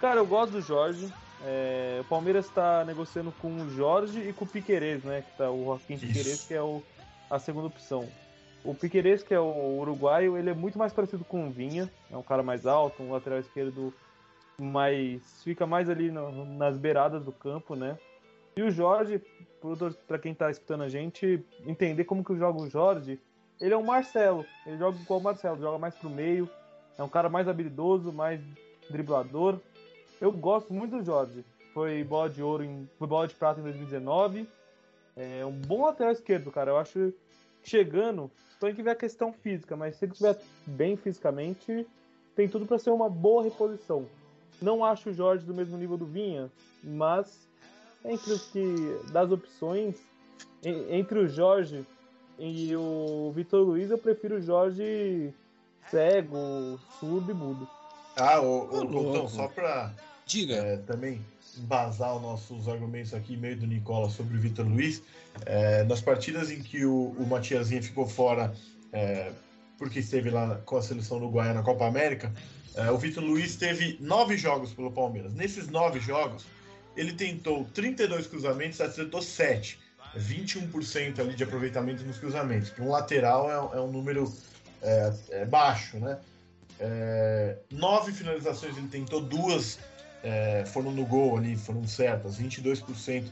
Cara, 0.00 0.20
eu 0.20 0.26
gosto 0.26 0.52
do 0.52 0.60
Jorge. 0.60 1.12
É, 1.42 1.98
o 2.00 2.04
Palmeiras 2.04 2.46
está 2.46 2.84
negociando 2.84 3.32
com 3.32 3.48
o 3.48 3.70
Jorge 3.70 4.20
e 4.20 4.32
com 4.32 4.44
o 4.44 4.48
Piquerez, 4.48 5.02
né? 5.02 5.22
Que 5.22 5.36
tá 5.36 5.50
o 5.50 5.64
Joaquim 5.64 5.98
Piquerez, 5.98 6.44
que 6.44 6.54
é 6.54 6.62
o, 6.62 6.82
a 7.28 7.38
segunda 7.38 7.66
opção. 7.66 8.08
O 8.64 8.74
Piquerez, 8.74 9.22
que 9.22 9.34
é 9.34 9.40
o 9.40 9.78
uruguaio, 9.78 10.38
ele 10.38 10.50
é 10.50 10.54
muito 10.54 10.78
mais 10.78 10.92
parecido 10.92 11.24
com 11.24 11.46
o 11.46 11.50
Vinha. 11.50 11.90
É 12.10 12.16
um 12.16 12.22
cara 12.22 12.42
mais 12.42 12.66
alto, 12.66 13.02
um 13.02 13.12
lateral 13.12 13.40
esquerdo 13.40 13.92
mas 14.58 15.42
fica 15.42 15.66
mais 15.66 15.88
ali 15.88 16.10
no, 16.10 16.44
nas 16.44 16.76
beiradas 16.78 17.24
do 17.24 17.32
campo, 17.32 17.74
né? 17.74 17.98
E 18.56 18.62
o 18.62 18.70
Jorge, 18.70 19.20
para 20.06 20.18
quem 20.18 20.32
está 20.32 20.50
escutando 20.50 20.82
a 20.82 20.88
gente, 20.88 21.44
entender 21.66 22.04
como 22.04 22.24
que 22.24 22.36
joga 22.36 22.62
o 22.62 22.70
Jorge, 22.70 23.20
ele 23.60 23.74
é 23.74 23.76
um 23.76 23.84
Marcelo. 23.84 24.44
Ele 24.64 24.78
joga 24.78 24.98
igual 24.98 25.20
o 25.20 25.22
Marcelo, 25.22 25.58
joga 25.58 25.78
mais 25.78 25.94
pro 25.94 26.08
meio, 26.08 26.48
é 26.96 27.02
um 27.02 27.08
cara 27.08 27.28
mais 27.28 27.48
habilidoso, 27.48 28.12
mais 28.12 28.40
driblador. 28.90 29.58
Eu 30.20 30.32
gosto 30.32 30.72
muito 30.72 30.98
do 30.98 31.04
Jorge. 31.04 31.44
Foi 31.72 32.04
bola 32.04 32.30
de 32.30 32.42
ouro, 32.42 32.62
em, 32.62 32.88
foi 32.98 33.08
bola 33.08 33.26
de 33.26 33.34
prata 33.34 33.60
em 33.60 33.64
2019. 33.64 34.48
É 35.16 35.44
um 35.44 35.52
bom 35.52 35.84
lateral 35.84 36.12
esquerdo, 36.12 36.50
cara. 36.50 36.70
Eu 36.70 36.78
acho 36.78 37.12
chegando, 37.62 38.30
tem 38.60 38.74
que 38.74 38.82
ver 38.82 38.90
a 38.90 38.96
questão 38.96 39.32
física, 39.32 39.76
mas 39.76 39.96
se 39.96 40.04
ele 40.04 40.12
estiver 40.12 40.38
bem 40.66 40.96
fisicamente, 40.96 41.86
tem 42.34 42.48
tudo 42.48 42.66
para 42.66 42.78
ser 42.78 42.90
uma 42.90 43.08
boa 43.08 43.42
reposição. 43.42 44.06
Não 44.60 44.84
acho 44.84 45.10
o 45.10 45.12
Jorge 45.12 45.44
do 45.44 45.54
mesmo 45.54 45.76
nível 45.76 45.96
do 45.96 46.06
Vinha, 46.06 46.50
mas 46.82 47.48
entre 48.04 48.32
os 48.32 48.46
que 48.50 48.64
das 49.12 49.30
opções, 49.32 49.96
entre 50.62 51.18
o 51.18 51.26
Jorge 51.26 51.84
e 52.38 52.74
o 52.76 53.32
Vitor 53.34 53.64
Luiz, 53.64 53.90
eu 53.90 53.98
prefiro 53.98 54.36
o 54.36 54.40
Jorge 54.40 55.32
cego, 55.90 56.78
surdo 56.98 57.30
e 57.30 57.34
mudo. 57.34 57.68
Ah, 58.16 58.40
o, 58.40 59.24
o, 59.24 59.28
só 59.28 59.48
pra 59.48 59.92
Diga. 60.26 60.54
É, 60.54 60.76
também 60.78 61.20
embasar 61.58 62.16
os 62.16 62.22
nossos 62.22 62.68
argumentos 62.68 63.14
aqui, 63.14 63.36
meio 63.36 63.56
do 63.56 63.66
Nicola, 63.66 64.08
sobre 64.08 64.36
o 64.36 64.40
Vitor 64.40 64.66
Luiz. 64.66 65.02
É, 65.44 65.84
nas 65.84 66.00
partidas 66.00 66.50
em 66.50 66.62
que 66.62 66.84
o, 66.84 67.14
o 67.18 67.26
Matiazinha 67.26 67.82
ficou 67.82 68.06
fora, 68.06 68.54
é, 68.92 69.30
porque 69.78 69.98
esteve 69.98 70.30
lá 70.30 70.56
com 70.64 70.76
a 70.76 70.82
seleção 70.82 71.18
uruguaia 71.18 71.52
na 71.52 71.62
Copa 71.62 71.86
América, 71.86 72.32
é, 72.74 72.90
o 72.90 72.98
Vitor 72.98 73.22
Luiz 73.22 73.56
teve 73.56 73.98
nove 74.00 74.36
jogos 74.36 74.72
pelo 74.72 74.90
Palmeiras. 74.90 75.34
Nesses 75.34 75.68
nove 75.68 76.00
jogos, 76.00 76.44
ele 76.96 77.12
tentou 77.12 77.64
32 77.74 78.26
cruzamentos, 78.26 78.80
acertou 78.80 79.20
7. 79.20 79.78
21% 80.16 81.18
ali 81.18 81.34
de 81.34 81.42
aproveitamento 81.42 82.04
nos 82.04 82.18
cruzamentos. 82.18 82.70
Para 82.70 82.84
um 82.84 82.90
lateral 82.90 83.50
é, 83.50 83.78
é 83.78 83.80
um 83.80 83.90
número 83.90 84.32
é, 84.84 85.12
é 85.30 85.44
baixo, 85.44 85.98
né? 85.98 86.18
É, 86.78 87.56
nove 87.70 88.12
finalizações 88.12 88.76
ele 88.76 88.88
tentou, 88.88 89.20
duas 89.20 89.78
é, 90.22 90.64
foram 90.66 90.90
no 90.90 91.04
gol 91.04 91.36
ali, 91.36 91.56
foram 91.56 91.86
certas, 91.86 92.38
22%. 92.38 93.24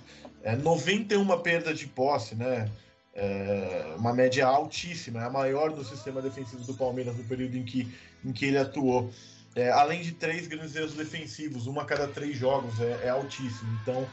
É, 0.43 0.57
91 0.57 1.39
perda 1.41 1.73
de 1.73 1.87
posse, 1.87 2.35
né? 2.35 2.69
É, 3.15 3.95
uma 3.99 4.13
média 4.13 4.47
altíssima, 4.47 5.23
é 5.23 5.27
a 5.27 5.31
maior 5.31 5.71
do 5.71 5.85
sistema 5.85 6.23
defensivo 6.23 6.63
do 6.65 6.75
Palmeiras 6.75 7.17
no 7.17 7.25
período 7.25 7.57
em 7.57 7.65
que, 7.65 7.87
em 8.25 8.33
que 8.33 8.47
ele 8.47 8.59
atuou. 8.59 9.11
É, 9.55 9.71
além 9.71 10.01
de 10.01 10.13
três 10.13 10.47
grandes 10.47 10.75
erros 10.75 10.95
defensivos, 10.95 11.67
uma 11.67 11.83
a 11.83 11.85
cada 11.85 12.09
três 12.09 12.37
jogos, 12.37 12.81
é, 12.81 13.01
é 13.05 13.09
altíssimo. 13.11 13.79
Então, 13.83 14.07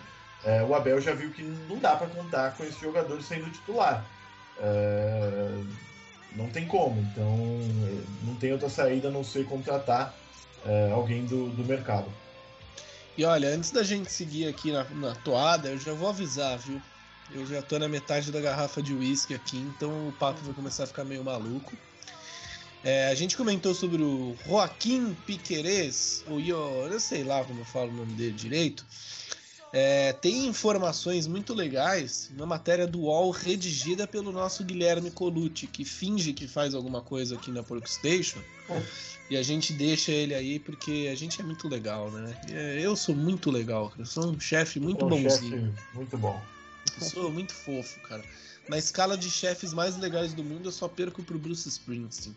é, 0.43 0.63
o 0.63 0.73
Abel 0.73 0.99
já 0.99 1.13
viu 1.13 1.31
que 1.31 1.43
não 1.43 1.77
dá 1.77 1.95
para 1.95 2.07
contar 2.07 2.55
com 2.55 2.63
esse 2.63 2.79
jogador 2.79 3.21
sendo 3.21 3.49
titular. 3.51 4.05
É, 6.33 6.37
não 6.37 6.49
tem 6.49 6.65
como. 6.65 7.01
Então, 7.01 7.37
não 8.23 8.35
tem 8.35 8.51
outra 8.51 8.69
saída 8.69 9.07
a 9.09 9.11
não 9.11 9.23
ser 9.23 9.45
contratar 9.45 10.15
é, 10.65 10.91
alguém 10.91 11.25
do, 11.25 11.49
do 11.49 11.63
mercado. 11.63 12.11
E 13.17 13.25
olha, 13.25 13.49
antes 13.49 13.71
da 13.71 13.83
gente 13.83 14.11
seguir 14.11 14.47
aqui 14.47 14.71
na, 14.71 14.83
na 14.85 15.15
toada, 15.15 15.69
eu 15.69 15.77
já 15.77 15.93
vou 15.93 16.09
avisar, 16.09 16.57
viu? 16.57 16.81
Eu 17.31 17.45
já 17.45 17.61
tô 17.61 17.77
na 17.77 17.87
metade 17.87 18.31
da 18.31 18.39
garrafa 18.39 18.81
de 18.81 18.93
uísque 18.93 19.33
aqui, 19.35 19.57
então 19.57 20.07
o 20.07 20.11
papo 20.13 20.41
vai 20.41 20.53
começar 20.53 20.85
a 20.85 20.87
ficar 20.87 21.03
meio 21.03 21.23
maluco. 21.23 21.77
É, 22.83 23.09
a 23.09 23.15
gente 23.15 23.35
comentou 23.35 23.75
sobre 23.75 24.01
o 24.01 24.35
Joaquim 24.47 25.13
Piquerez, 25.25 26.23
ou 26.27 26.39
eu, 26.39 26.87
eu 26.89 26.99
sei 26.99 27.23
lá 27.23 27.43
como 27.43 27.59
eu 27.59 27.65
falo 27.65 27.91
o 27.91 27.93
nome 27.93 28.13
dele 28.13 28.31
direito. 28.31 28.85
É, 29.71 30.13
tem 30.13 30.47
informações 30.47 31.27
muito 31.27 31.53
legais 31.53 32.31
na 32.35 32.45
matéria 32.45 32.87
do 32.87 33.01
UOL 33.01 33.29
redigida 33.29 34.07
pelo 34.07 34.31
nosso 34.31 34.63
Guilherme 34.63 35.11
Colucci, 35.11 35.67
que 35.67 35.85
finge 35.85 36.33
que 36.33 36.47
faz 36.47 36.73
alguma 36.73 37.01
coisa 37.01 37.35
aqui 37.35 37.51
na 37.51 37.61
Porkstation. 37.61 38.39
Oh. 38.67 38.81
E 39.29 39.37
a 39.37 39.43
gente 39.43 39.71
deixa 39.73 40.11
ele 40.11 40.33
aí 40.33 40.57
porque 40.57 41.07
a 41.11 41.15
gente 41.15 41.39
é 41.39 41.43
muito 41.43 41.67
legal, 41.67 42.09
né? 42.09 42.35
É, 42.49 42.79
eu 42.81 42.95
sou 42.95 43.15
muito 43.15 43.51
legal, 43.51 43.93
eu 43.97 44.05
sou 44.05 44.31
um 44.31 44.39
chefe 44.39 44.79
muito 44.79 45.05
um 45.05 45.09
bonzinho. 45.09 45.71
Chefe 45.71 45.95
muito 45.95 46.17
bom. 46.17 46.41
Eu 46.99 47.07
sou 47.07 47.31
muito 47.31 47.53
fofo, 47.53 47.99
cara. 48.01 48.23
Na 48.67 48.77
escala 48.77 49.15
de 49.15 49.29
chefes 49.29 49.71
mais 49.71 49.97
legais 49.97 50.33
do 50.33 50.43
mundo, 50.43 50.67
eu 50.67 50.71
só 50.71 50.87
perco 50.87 51.21
pro 51.21 51.37
Bruce 51.37 51.69
Springsteen. 51.69 52.35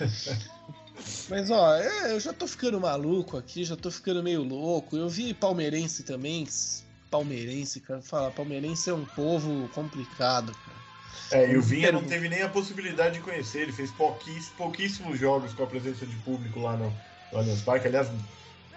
Mas 1.28 1.50
ó, 1.50 1.74
é, 1.76 2.12
eu 2.12 2.20
já 2.20 2.32
tô 2.32 2.46
ficando 2.46 2.80
maluco 2.80 3.36
aqui, 3.36 3.64
já 3.64 3.76
tô 3.76 3.90
ficando 3.90 4.22
meio 4.22 4.42
louco. 4.42 4.96
Eu 4.96 5.08
vi 5.08 5.32
palmeirense 5.32 6.02
também. 6.02 6.46
Palmeirense, 7.10 7.80
cara, 7.80 8.00
falar, 8.00 8.30
palmeirense 8.30 8.88
é 8.88 8.94
um 8.94 9.04
povo 9.04 9.68
complicado, 9.68 10.52
cara. 10.66 10.82
É, 11.30 11.50
e 11.50 11.56
o 11.56 11.62
Vinha 11.62 11.92
não 11.92 12.04
teve 12.04 12.28
nem 12.28 12.42
a 12.42 12.48
possibilidade 12.48 13.14
de 13.14 13.20
conhecer, 13.20 13.62
ele 13.62 13.72
fez 13.72 13.90
pouquíssimos, 13.90 14.48
pouquíssimos 14.50 15.18
jogos 15.18 15.54
com 15.54 15.62
a 15.62 15.66
presença 15.66 16.06
de 16.06 16.16
público 16.16 16.60
lá 16.60 16.76
no, 16.76 16.92
no 17.30 17.38
Allianz 17.38 17.62
Parque. 17.62 17.86
Aliás, 17.86 18.10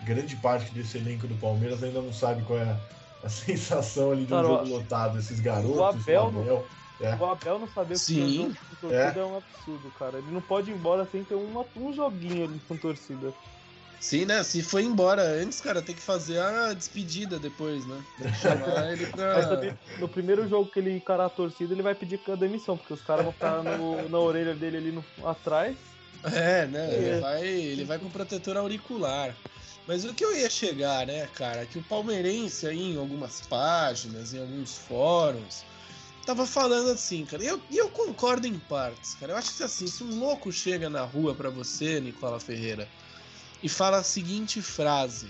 grande 0.01 0.35
parte 0.37 0.73
desse 0.73 0.97
elenco 0.97 1.27
do 1.27 1.35
Palmeiras 1.35 1.83
ainda 1.83 2.01
não 2.01 2.13
sabe 2.13 2.43
qual 2.43 2.59
é 2.59 2.63
a, 2.63 2.79
a 3.23 3.27
sensação 3.29 4.11
ali 4.11 4.25
de 4.25 4.33
um 4.33 4.41
jogo 4.41 4.65
lotado, 4.69 5.17
esses 5.17 5.39
garotos. 5.39 5.77
O 5.77 5.83
Abel, 5.83 6.23
o 6.23 6.39
Abel 6.39 6.67
é. 7.01 7.15
O 7.15 7.25
Abel 7.25 7.59
não 7.59 7.67
saber 7.67 7.97
Sim. 7.97 8.53
que 8.53 8.59
com 8.59 8.87
torcida 8.87 9.19
é. 9.19 9.23
é. 9.23 9.25
um 9.25 9.37
absurdo, 9.37 9.91
cara. 9.99 10.17
Ele 10.17 10.31
não 10.31 10.41
pode 10.41 10.71
ir 10.71 10.73
embora 10.73 11.07
sem 11.11 11.23
ter 11.23 11.35
uma, 11.35 11.65
um 11.75 11.93
joguinho 11.93 12.45
ali 12.45 12.61
com 12.67 12.77
torcida. 12.77 13.33
Sim, 13.99 14.25
né? 14.25 14.43
Se 14.43 14.61
foi 14.61 14.83
embora 14.83 15.23
antes, 15.23 15.59
cara, 15.59 15.81
tem 15.81 15.95
que 15.95 16.01
fazer 16.01 16.39
a 16.39 16.73
despedida 16.73 17.39
depois, 17.39 17.85
né? 17.87 18.03
Tem 18.21 18.31
que 18.31 18.37
chamar 18.37 18.91
ele 18.93 19.07
pra. 19.07 19.75
No 19.99 20.07
primeiro 20.07 20.47
jogo 20.47 20.69
que 20.69 20.79
ele 20.79 20.95
encarar 20.95 21.25
a 21.25 21.29
torcida, 21.29 21.73
ele 21.73 21.81
vai 21.81 21.95
pedir 21.95 22.19
a 22.27 22.35
demissão, 22.35 22.77
porque 22.77 22.93
os 22.93 23.01
caras 23.01 23.23
vão 23.23 23.33
ficar 23.33 23.63
no, 23.63 24.07
na 24.07 24.19
orelha 24.19 24.53
dele 24.53 24.77
ali 24.77 24.91
no, 24.91 25.03
atrás. 25.27 25.75
É, 26.23 26.65
né? 26.67 26.89
É. 26.89 26.93
Ele, 26.93 27.19
vai, 27.19 27.47
ele 27.47 27.83
vai 27.83 27.99
com 27.99 28.09
protetor 28.09 28.57
auricular. 28.57 29.35
Mas 29.87 30.03
o 30.03 30.13
que 30.13 30.25
eu 30.25 30.35
ia 30.35 30.49
chegar, 30.49 31.05
né, 31.05 31.27
cara, 31.33 31.65
que 31.65 31.77
o 31.77 31.83
palmeirense 31.83 32.67
aí, 32.67 32.93
em 32.93 32.97
algumas 32.97 33.41
páginas, 33.41 34.33
em 34.33 34.39
alguns 34.39 34.77
fóruns, 34.77 35.63
tava 36.25 36.45
falando 36.45 36.89
assim, 36.89 37.25
cara. 37.25 37.43
E 37.43 37.47
eu, 37.47 37.61
eu 37.71 37.89
concordo 37.89 38.47
em 38.47 38.57
partes, 38.57 39.13
cara. 39.15 39.33
Eu 39.33 39.37
acho 39.37 39.55
que 39.55 39.63
assim, 39.63 39.87
se 39.87 40.03
um 40.03 40.19
louco 40.19 40.51
chega 40.51 40.89
na 40.89 41.03
rua 41.03 41.35
para 41.35 41.49
você, 41.49 41.99
Nicola 41.99 42.39
Ferreira, 42.39 42.89
e 43.61 43.69
fala 43.69 43.97
a 43.97 44.03
seguinte 44.03 44.61
frase: 44.61 45.27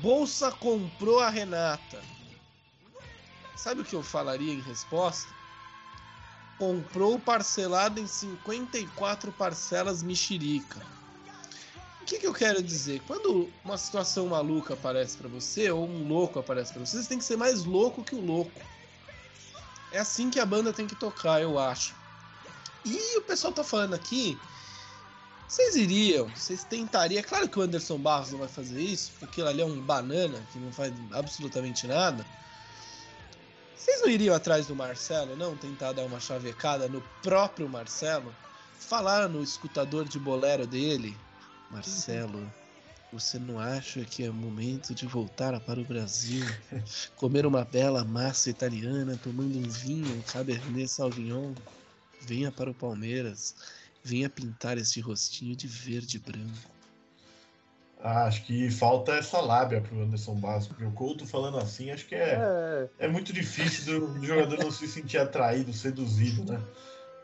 Bolsa 0.00 0.52
comprou 0.52 1.20
a 1.20 1.30
Renata. 1.30 2.02
Sabe 3.56 3.80
o 3.80 3.84
que 3.84 3.94
eu 3.94 4.02
falaria 4.02 4.52
em 4.52 4.60
resposta? 4.60 5.32
Comprou 6.58 7.18
parcelado 7.18 7.98
em 7.98 8.06
54 8.06 9.32
parcelas 9.32 10.02
mexerica. 10.02 10.80
O 12.02 12.04
que, 12.04 12.18
que 12.18 12.26
eu 12.26 12.34
quero 12.34 12.62
dizer? 12.62 13.00
Quando 13.06 13.50
uma 13.64 13.78
situação 13.78 14.26
maluca 14.28 14.74
aparece 14.74 15.16
para 15.16 15.28
você, 15.28 15.70
ou 15.70 15.88
um 15.88 16.06
louco 16.06 16.38
aparece 16.38 16.70
para 16.70 16.84
você, 16.84 17.02
você 17.02 17.08
tem 17.08 17.16
que 17.16 17.24
ser 17.24 17.38
mais 17.38 17.64
louco 17.64 18.04
que 18.04 18.14
o 18.14 18.20
louco. 18.20 18.60
É 19.94 20.00
assim 20.00 20.28
que 20.28 20.40
a 20.40 20.44
banda 20.44 20.72
tem 20.72 20.88
que 20.88 20.96
tocar, 20.96 21.40
eu 21.40 21.56
acho. 21.56 21.94
E 22.84 23.16
o 23.16 23.22
pessoal 23.22 23.52
tá 23.52 23.62
falando 23.62 23.94
aqui. 23.94 24.36
Vocês 25.46 25.76
iriam, 25.76 26.28
vocês 26.30 26.64
tentariam. 26.64 27.20
É 27.20 27.22
claro 27.22 27.48
que 27.48 27.56
o 27.60 27.62
Anderson 27.62 27.96
Barros 27.96 28.32
não 28.32 28.40
vai 28.40 28.48
fazer 28.48 28.80
isso, 28.80 29.12
porque 29.20 29.40
ele 29.40 29.62
é 29.62 29.64
um 29.64 29.80
banana 29.80 30.44
que 30.52 30.58
não 30.58 30.72
faz 30.72 30.92
absolutamente 31.12 31.86
nada. 31.86 32.26
Vocês 33.76 34.00
não 34.00 34.08
iriam 34.08 34.34
atrás 34.34 34.66
do 34.66 34.74
Marcelo, 34.74 35.36
não? 35.36 35.56
Tentar 35.56 35.92
dar 35.92 36.02
uma 36.02 36.18
chavecada 36.18 36.88
no 36.88 37.00
próprio 37.22 37.68
Marcelo? 37.68 38.34
Falar 38.76 39.28
no 39.28 39.44
escutador 39.44 40.08
de 40.08 40.18
bolero 40.18 40.66
dele? 40.66 41.16
Marcelo. 41.70 42.52
Você 43.14 43.38
não 43.38 43.60
acha 43.60 44.04
que 44.04 44.24
é 44.24 44.30
momento 44.30 44.92
de 44.92 45.06
voltar 45.06 45.60
para 45.60 45.80
o 45.80 45.84
Brasil, 45.84 46.44
comer 47.14 47.46
uma 47.46 47.64
bela 47.64 48.04
massa 48.04 48.50
italiana, 48.50 49.16
tomando 49.22 49.56
um 49.56 49.70
vinho, 49.70 50.16
um 50.16 50.22
Cabernet 50.22 50.88
Sauvignon? 50.88 51.54
Venha 52.22 52.50
para 52.50 52.72
o 52.72 52.74
Palmeiras, 52.74 53.54
venha 54.02 54.28
pintar 54.28 54.78
este 54.78 55.00
rostinho 55.00 55.54
de 55.54 55.68
verde 55.68 56.16
e 56.16 56.18
branco. 56.18 56.68
Ah, 58.00 58.24
acho 58.24 58.42
que 58.42 58.68
falta 58.68 59.12
essa 59.12 59.40
lábia 59.40 59.80
pro 59.80 60.02
Anderson 60.02 60.34
Barros, 60.34 60.66
porque 60.66 60.84
o 60.84 60.90
Couto 60.90 61.24
falando 61.24 61.58
assim, 61.58 61.92
acho 61.92 62.06
que 62.06 62.16
é, 62.16 62.34
é. 62.98 63.06
é 63.06 63.08
muito 63.08 63.32
difícil 63.32 64.00
do, 64.00 64.18
do 64.18 64.26
jogador 64.26 64.58
não 64.58 64.72
se 64.72 64.88
sentir 64.88 65.18
atraído, 65.18 65.72
seduzido, 65.72 66.52
né? 66.52 66.60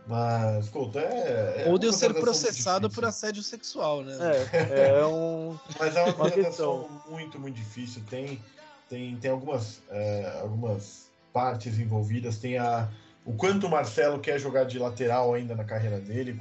Mas, 0.07 0.69
Couto, 0.69 0.99
é. 0.99 1.65
é 1.65 1.65
Ou 1.69 1.79
de 1.79 1.87
eu 1.87 1.93
ser 1.93 2.13
processado 2.15 2.91
por 2.91 3.05
assédio 3.05 3.43
sexual, 3.43 4.03
né? 4.03 4.17
É, 4.53 4.99
é 5.01 5.07
um. 5.07 5.59
Mas 5.79 5.95
é 5.95 6.03
uma, 6.05 6.31
questão 6.31 6.89
muito, 7.09 7.39
muito 7.39 7.55
difícil. 7.55 8.03
Tem, 8.09 8.43
tem, 8.89 9.17
tem 9.17 9.31
algumas, 9.31 9.83
é, 9.91 10.39
algumas 10.41 11.11
partes 11.33 11.79
envolvidas. 11.79 12.39
Tem 12.39 12.59
a, 12.59 12.89
o 13.25 13.35
quanto 13.35 13.67
o 13.67 13.71
Marcelo 13.71 14.19
quer 14.19 14.39
jogar 14.39 14.65
de 14.65 14.79
lateral 14.79 15.35
ainda 15.35 15.55
na 15.55 15.65
carreira 15.65 16.01
dele, 16.01 16.41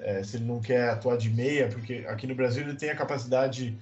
é, 0.00 0.22
se 0.22 0.36
ele 0.36 0.44
não 0.44 0.60
quer 0.60 0.90
atuar 0.90 1.16
de 1.16 1.30
meia, 1.30 1.68
porque 1.68 2.04
aqui 2.08 2.26
no 2.26 2.34
Brasil 2.34 2.62
ele 2.62 2.76
tem 2.76 2.90
a 2.90 2.96
capacidade 2.96 3.78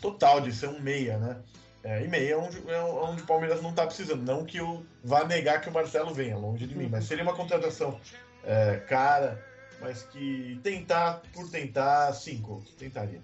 total 0.00 0.40
de 0.40 0.52
ser 0.52 0.68
um 0.68 0.80
meia, 0.80 1.18
né? 1.18 1.36
É, 1.82 2.04
e 2.04 2.08
meia 2.08 2.34
é 2.34 2.36
onde, 2.36 2.62
é 2.68 2.80
onde 2.82 3.22
o 3.22 3.26
Palmeiras 3.26 3.62
não 3.62 3.70
está 3.70 3.86
precisando. 3.86 4.22
Não 4.22 4.44
que 4.44 4.58
eu 4.58 4.84
vá 5.02 5.24
negar 5.24 5.60
que 5.60 5.68
o 5.68 5.72
Marcelo 5.72 6.12
venha, 6.12 6.36
longe 6.36 6.66
de 6.66 6.76
mim, 6.76 6.88
mas 6.90 7.04
seria 7.04 7.24
uma 7.24 7.34
contratação 7.34 7.98
é, 8.44 8.76
cara, 8.88 9.42
mas 9.80 10.02
que 10.04 10.60
tentar 10.62 11.22
por 11.32 11.48
tentar, 11.48 12.12
sim, 12.12 12.40
Couto, 12.40 12.70
tentaria. 12.72 13.20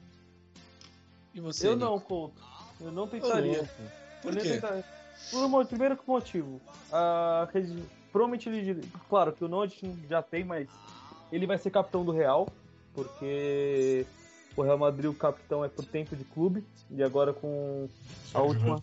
E 1.35 1.40
você? 1.40 1.66
Eu 1.66 1.76
Nico? 1.76 1.85
não, 1.85 2.00
Couto. 2.00 2.42
Eu 2.80 2.92
não 2.92 3.06
tentaria. 3.06 3.68
por 4.23 4.35
quê? 4.35 4.52
Tentaria. 4.52 4.85
Por 5.30 5.44
um, 5.44 5.66
primeiro 5.66 5.99
motivo. 6.06 6.61
A, 6.92 7.49
provavelmente 8.12 8.49
ele. 8.49 8.88
Claro 9.08 9.32
que 9.32 9.44
o 9.44 9.49
Nod 9.49 9.75
já 10.08 10.23
tem, 10.23 10.44
mas 10.44 10.68
ele 11.32 11.46
vai 11.46 11.58
ser 11.58 11.70
capitão 11.70 12.04
do 12.04 12.12
Real, 12.12 12.49
porque 12.94 14.06
o 14.56 14.62
Real 14.62 14.78
Madrid, 14.78 15.11
o 15.11 15.14
capitão, 15.14 15.64
é 15.64 15.68
por 15.68 15.85
tempo 15.85 16.14
de 16.14 16.25
clube. 16.25 16.64
E 16.90 17.02
agora 17.02 17.32
com 17.32 17.88
a 18.32 18.40
última. 18.40 18.80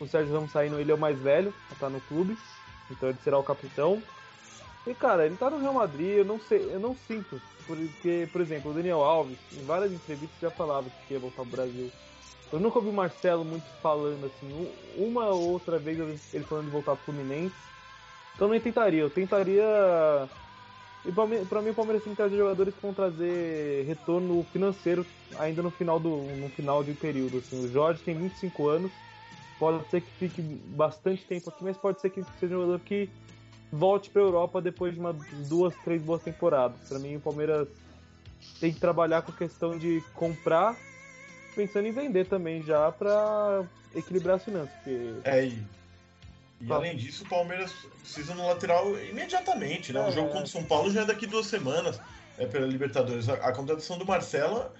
O 0.00 0.06
Sérgio 0.06 0.34
Ramos 0.34 0.50
saindo, 0.50 0.78
ele 0.80 0.90
é 0.90 0.94
o 0.94 0.98
mais 0.98 1.18
velho, 1.18 1.54
tá 1.78 1.88
no 1.88 2.00
clube. 2.02 2.36
Então 2.90 3.08
ele 3.08 3.18
será 3.22 3.38
o 3.38 3.44
capitão. 3.44 4.02
E 4.86 4.94
cara, 4.94 5.24
ele 5.24 5.36
tá 5.36 5.48
no 5.48 5.58
Real 5.58 5.72
Madrid, 5.72 6.18
eu 6.18 6.24
não 6.24 6.38
sei, 6.38 6.70
eu 6.72 6.80
não 6.80 6.94
sinto. 7.08 7.40
Porque, 7.66 8.28
por 8.30 8.40
exemplo, 8.40 8.70
o 8.70 8.74
Daniel 8.74 9.02
Alves, 9.02 9.38
em 9.52 9.64
várias 9.64 9.92
entrevistas 9.92 10.38
já 10.40 10.50
falava 10.50 10.88
que 11.06 11.14
ia 11.14 11.20
voltar 11.20 11.42
pro 11.42 11.50
Brasil. 11.50 11.90
Eu 12.52 12.60
nunca 12.60 12.78
ouvi 12.78 12.90
o 12.90 12.92
Marcelo 12.92 13.44
muito 13.44 13.64
falando 13.82 14.26
assim. 14.26 14.68
Uma 14.96 15.26
ou 15.28 15.52
outra 15.52 15.78
vez 15.78 15.98
ele 16.32 16.44
falando 16.44 16.66
de 16.66 16.70
voltar 16.70 16.94
pro 16.94 17.06
Fluminense. 17.06 17.54
Então 18.34 18.48
não 18.48 18.60
tentaria. 18.60 19.00
Eu 19.00 19.10
tentaria. 19.10 19.64
E 21.04 21.12
pra 21.12 21.26
mim, 21.26 21.38
mim 21.38 21.70
o 21.70 21.74
Palmeiras 21.74 22.02
tem 22.02 22.12
que 22.12 22.16
trazer 22.16 22.36
jogadores 22.36 22.74
que 22.74 22.80
vão 22.80 22.94
trazer 22.94 23.84
retorno 23.86 24.44
financeiro 24.52 25.04
ainda 25.38 25.62
no 25.62 25.70
final 25.70 25.98
do 25.98 26.22
no 26.36 26.48
final 26.50 26.84
de 26.84 26.92
um 26.92 26.94
período. 26.94 27.38
Assim. 27.38 27.64
O 27.64 27.72
Jorge 27.72 28.02
tem 28.02 28.16
25 28.16 28.68
anos. 28.68 28.92
Pode 29.58 29.88
ser 29.88 30.00
que 30.00 30.10
fique 30.18 30.42
bastante 30.42 31.24
tempo 31.24 31.48
aqui, 31.48 31.64
mas 31.64 31.76
pode 31.76 32.00
ser 32.00 32.10
que 32.10 32.22
seja 32.38 32.54
um 32.54 32.60
jogador 32.60 32.80
que 32.80 33.08
volte 33.72 34.10
para 34.10 34.22
a 34.22 34.24
Europa 34.24 34.60
depois 34.60 34.94
de 34.94 35.00
uma, 35.00 35.12
duas, 35.48 35.74
três 35.84 36.02
boas 36.02 36.22
temporadas. 36.22 36.76
Para 36.88 36.98
mim, 36.98 37.16
o 37.16 37.20
Palmeiras 37.20 37.68
tem 38.60 38.72
que 38.72 38.80
trabalhar 38.80 39.22
com 39.22 39.32
a 39.32 39.34
questão 39.34 39.78
de 39.78 40.02
comprar, 40.14 40.76
pensando 41.54 41.86
em 41.86 41.92
vender 41.92 42.26
também 42.26 42.62
já 42.62 42.90
para 42.92 43.64
equilibrar 43.94 44.36
as 44.36 44.44
finanças. 44.44 44.72
Porque... 44.74 45.14
É, 45.24 45.46
e, 45.46 45.62
e 46.60 46.72
além 46.72 46.96
disso, 46.96 47.24
o 47.24 47.28
Palmeiras 47.28 47.72
precisa 48.00 48.34
no 48.34 48.46
lateral 48.46 48.98
imediatamente, 49.00 49.92
né? 49.92 50.00
É, 50.00 50.08
o 50.08 50.12
jogo 50.12 50.28
contra 50.28 50.44
o 50.44 50.48
São 50.48 50.64
Paulo 50.64 50.90
já 50.90 51.02
é 51.02 51.04
daqui 51.04 51.26
duas 51.26 51.46
semanas 51.46 52.00
é, 52.38 52.46
pela 52.46 52.66
Libertadores. 52.66 53.28
A, 53.28 53.34
a 53.34 53.52
contratação 53.52 53.98
do 53.98 54.06
Marcelo 54.06 54.70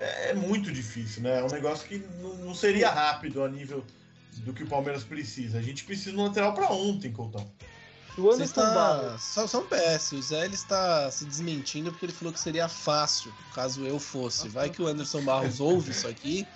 é, 0.00 0.30
é 0.30 0.34
muito 0.34 0.72
difícil, 0.72 1.22
né? 1.22 1.40
É 1.40 1.44
um 1.44 1.50
negócio 1.50 1.86
que 1.86 1.98
não, 2.20 2.34
não 2.36 2.54
seria 2.54 2.90
rápido 2.90 3.42
a 3.42 3.48
nível 3.48 3.84
do 4.38 4.52
que 4.52 4.62
o 4.62 4.66
Palmeiras 4.66 5.04
precisa. 5.04 5.58
A 5.58 5.62
gente 5.62 5.84
precisa 5.84 6.16
no 6.16 6.24
lateral 6.24 6.54
para 6.54 6.70
ontem, 6.72 7.12
Coutão. 7.12 7.50
O 8.16 8.30
Anderson 8.30 8.44
está... 8.44 8.74
Barros. 8.74 9.22
Só, 9.22 9.46
só 9.46 9.60
um 9.60 9.66
PS, 9.66 10.12
o 10.12 10.22
Zé 10.22 10.44
ele 10.44 10.54
está 10.54 11.10
se 11.10 11.24
desmentindo 11.24 11.90
porque 11.90 12.06
ele 12.06 12.12
falou 12.12 12.32
que 12.32 12.40
seria 12.40 12.68
fácil 12.68 13.32
caso 13.54 13.84
eu 13.84 13.98
fosse. 13.98 14.48
Vai 14.48 14.70
que 14.70 14.82
o 14.82 14.86
Anderson 14.86 15.22
Barros 15.22 15.60
ouve 15.60 15.90
isso 15.90 16.08
aqui 16.08 16.46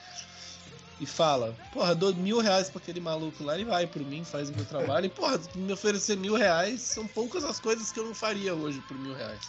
e 1.00 1.06
fala: 1.06 1.56
Porra, 1.72 1.94
dou 1.94 2.14
mil 2.14 2.40
reais 2.40 2.70
pra 2.70 2.80
aquele 2.80 3.00
maluco 3.00 3.44
lá, 3.44 3.54
ele 3.54 3.64
vai 3.64 3.86
por 3.86 4.02
mim, 4.02 4.24
faz 4.24 4.50
o 4.50 4.54
meu 4.54 4.64
trabalho. 4.64 5.06
E, 5.06 5.10
porra, 5.10 5.40
me 5.54 5.72
oferecer 5.72 6.16
mil 6.16 6.34
reais 6.34 6.80
são 6.80 7.06
poucas 7.06 7.44
as 7.44 7.60
coisas 7.60 7.92
que 7.92 8.00
eu 8.00 8.04
não 8.04 8.14
faria 8.14 8.54
hoje 8.54 8.80
por 8.88 8.98
mil 8.98 9.14
reais. 9.14 9.40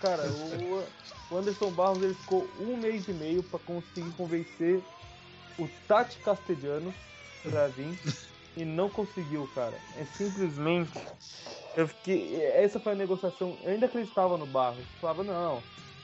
Cara, 0.00 0.24
o, 0.30 0.84
o 1.30 1.38
Anderson 1.38 1.70
Barros 1.70 2.02
ele 2.02 2.14
ficou 2.14 2.48
um 2.60 2.76
mês 2.76 3.08
e 3.08 3.12
meio 3.12 3.42
para 3.42 3.58
conseguir 3.60 4.10
convencer 4.12 4.82
o 5.58 5.68
Tati 5.88 6.18
Castellanos 6.18 6.94
pra 7.42 7.66
vir 7.68 7.98
e 8.58 8.64
não 8.64 8.90
conseguiu, 8.90 9.48
cara. 9.54 9.78
É 9.96 10.04
simplesmente. 10.04 10.90
Eu 11.76 11.86
fiquei. 11.86 12.42
Essa 12.42 12.80
foi 12.80 12.92
a 12.92 12.96
negociação. 12.96 13.56
Eu 13.62 13.70
ainda 13.70 13.86
acreditava 13.86 14.36
no 14.36 14.46
Barros. 14.46 14.84
Falava, 15.00 15.22
não, 15.22 15.62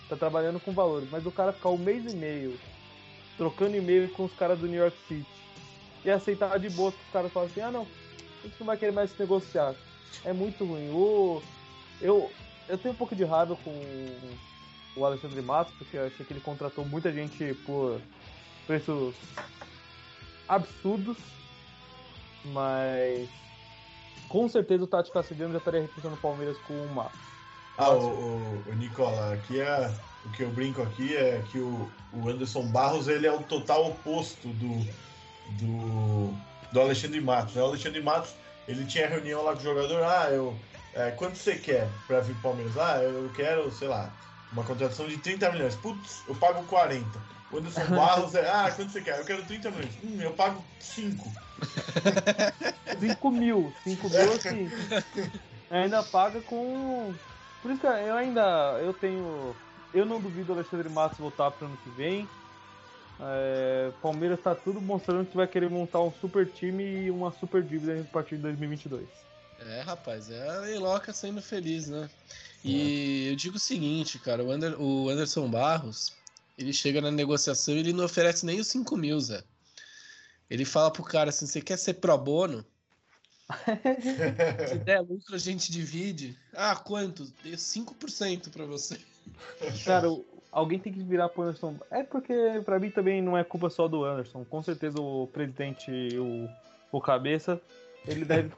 tá 0.08 0.16
trabalhando 0.16 0.60
com 0.60 0.72
valores. 0.72 1.08
Mas 1.10 1.26
o 1.26 1.32
cara 1.32 1.52
ficar 1.52 1.70
um 1.70 1.78
mês 1.78 2.12
e 2.12 2.16
meio 2.16 2.58
trocando 3.36 3.76
e-mail 3.76 4.08
com 4.10 4.24
os 4.24 4.32
caras 4.34 4.58
do 4.58 4.68
New 4.68 4.80
York 4.80 4.96
City 5.08 5.26
e 6.04 6.10
aceitar 6.10 6.56
de 6.58 6.70
boa 6.70 6.92
que 6.92 6.98
os 6.98 7.12
caras 7.12 7.32
falam 7.32 7.48
assim: 7.48 7.60
ah, 7.60 7.70
não, 7.72 7.82
a 7.82 8.46
gente 8.46 8.60
não 8.60 8.66
vai 8.66 8.76
querer 8.76 8.92
mais 8.92 9.16
negociar. 9.18 9.74
É 10.24 10.32
muito 10.32 10.64
ruim. 10.64 10.90
O, 10.90 11.42
eu, 12.00 12.30
eu 12.68 12.78
tenho 12.78 12.94
um 12.94 12.96
pouco 12.96 13.16
de 13.16 13.24
raiva 13.24 13.56
com 13.56 13.72
o 14.96 15.04
Alexandre 15.04 15.42
Matos, 15.42 15.74
porque 15.76 15.96
eu 15.96 16.06
achei 16.06 16.24
que 16.24 16.32
ele 16.32 16.40
contratou 16.40 16.84
muita 16.84 17.12
gente 17.12 17.52
por 17.66 18.00
preços 18.64 19.14
absurdos 20.46 21.16
mas 22.46 23.28
com 24.28 24.48
certeza 24.48 24.84
o 24.84 24.86
Tati 24.86 25.10
Cassidiano 25.10 25.52
já 25.52 25.58
estaria 25.58 25.82
representando 25.82 26.14
o 26.14 26.20
Palmeiras 26.20 26.56
com 26.66 26.74
Matos. 26.88 27.18
Ah, 27.76 27.90
o, 27.90 28.06
o, 28.06 28.64
o, 28.68 28.74
Nicola, 28.74 29.34
aqui 29.34 29.60
é. 29.60 29.92
O 30.24 30.30
que 30.30 30.42
eu 30.42 30.50
brinco 30.50 30.80
aqui 30.80 31.14
é 31.14 31.42
que 31.50 31.58
o, 31.58 31.90
o 32.12 32.28
Anderson 32.28 32.66
Barros 32.68 33.08
ele 33.08 33.26
é 33.26 33.32
o 33.32 33.42
total 33.42 33.88
oposto 33.88 34.48
do, 34.48 34.78
do, 35.58 36.34
do 36.72 36.80
Alexandre 36.80 37.20
Matos. 37.20 37.54
Né? 37.54 37.62
O 37.62 37.66
Alexandre 37.66 38.02
Matos 38.02 38.34
ele 38.66 38.86
tinha 38.86 39.08
reunião 39.08 39.42
lá 39.42 39.52
com 39.52 39.60
o 39.60 39.62
jogador, 39.62 40.02
ah, 40.02 40.30
eu. 40.30 40.56
É, 40.94 41.10
quanto 41.10 41.36
você 41.36 41.56
quer 41.56 41.88
para 42.06 42.20
vir 42.20 42.32
pro 42.34 42.50
Palmeiras? 42.50 42.78
Ah, 42.78 43.02
eu 43.02 43.28
quero, 43.34 43.70
sei 43.72 43.88
lá, 43.88 44.10
uma 44.52 44.62
contratação 44.62 45.06
de 45.08 45.18
30 45.18 45.50
milhões. 45.50 45.74
Putz, 45.74 46.22
eu 46.28 46.34
pago 46.36 46.62
40. 46.64 47.04
O 47.54 47.58
Anderson 47.58 47.86
Barros 47.86 48.34
é, 48.34 48.50
ah, 48.50 48.72
quanto 48.74 48.90
você 48.90 49.00
quer? 49.00 49.16
Eu 49.16 49.24
quero 49.24 49.44
30 49.44 49.70
milhões. 49.70 49.94
Hum, 50.02 50.20
eu 50.20 50.32
pago 50.32 50.64
5. 50.80 51.32
5 52.98 53.30
mil. 53.30 53.72
5 53.84 54.10
mil 54.10 54.32
assim. 54.32 54.70
Ainda 55.70 56.02
paga 56.02 56.40
com. 56.40 57.14
Por 57.62 57.70
isso 57.70 57.80
que 57.80 57.86
eu 57.86 58.16
ainda. 58.16 58.80
Eu 58.82 58.92
tenho. 58.92 59.54
Eu 59.94 60.04
não 60.04 60.20
duvido 60.20 60.52
o 60.52 60.56
Alexandre 60.56 60.88
Matos 60.88 61.18
voltar 61.18 61.52
pro 61.52 61.66
ano 61.66 61.78
que 61.84 61.90
vem. 61.90 62.28
É, 63.20 63.92
Palmeiras 64.02 64.40
tá 64.40 64.56
tudo 64.56 64.80
mostrando 64.80 65.30
que 65.30 65.36
vai 65.36 65.46
querer 65.46 65.70
montar 65.70 66.00
um 66.00 66.12
super 66.20 66.50
time 66.50 66.82
e 66.82 67.10
uma 67.10 67.30
super 67.30 67.62
dívida 67.62 68.00
a 68.00 68.12
partir 68.12 68.34
de 68.34 68.42
2022. 68.42 69.06
É, 69.60 69.80
rapaz, 69.82 70.28
é 70.28 70.48
a 70.48 70.58
Leiloca 70.58 71.12
sendo 71.12 71.40
feliz, 71.40 71.86
né? 71.86 72.10
E 72.64 73.28
é. 73.28 73.32
eu 73.32 73.36
digo 73.36 73.56
o 73.56 73.60
seguinte, 73.60 74.18
cara, 74.18 74.42
o, 74.42 74.50
Ander, 74.50 74.74
o 74.80 75.08
Anderson 75.08 75.48
Barros, 75.48 76.12
ele 76.56 76.72
chega 76.72 77.00
na 77.00 77.10
negociação 77.10 77.74
e 77.74 77.78
ele 77.78 77.92
não 77.92 78.04
oferece 78.04 78.46
nem 78.46 78.60
os 78.60 78.68
5 78.68 78.96
mil, 78.96 79.18
Zé. 79.20 79.42
Ele 80.48 80.64
fala 80.64 80.90
pro 80.90 81.02
cara 81.02 81.30
assim: 81.30 81.46
você 81.46 81.60
quer 81.60 81.78
ser 81.78 81.94
pro 81.94 82.16
bono? 82.16 82.64
Se 84.68 84.78
der 84.78 85.00
lucro, 85.00 85.34
a 85.34 85.38
gente 85.38 85.70
divide. 85.70 86.38
Ah, 86.54 86.76
quanto? 86.76 87.24
Dei 87.42 87.54
5% 87.54 88.50
para 88.50 88.64
você. 88.64 88.98
Cara, 89.84 90.08
alguém 90.50 90.78
tem 90.78 90.92
que 90.92 91.02
virar 91.02 91.28
pro 91.28 91.42
Anderson. 91.42 91.76
É 91.90 92.02
porque, 92.02 92.34
para 92.64 92.78
mim, 92.78 92.90
também 92.90 93.20
não 93.20 93.36
é 93.36 93.44
culpa 93.44 93.68
só 93.68 93.88
do 93.88 94.04
Anderson. 94.04 94.44
Com 94.44 94.62
certeza 94.62 95.00
o 95.00 95.26
presidente, 95.26 95.90
o, 96.18 96.48
o 96.92 97.00
cabeça, 97.00 97.60
ele 98.06 98.24
deve. 98.24 98.52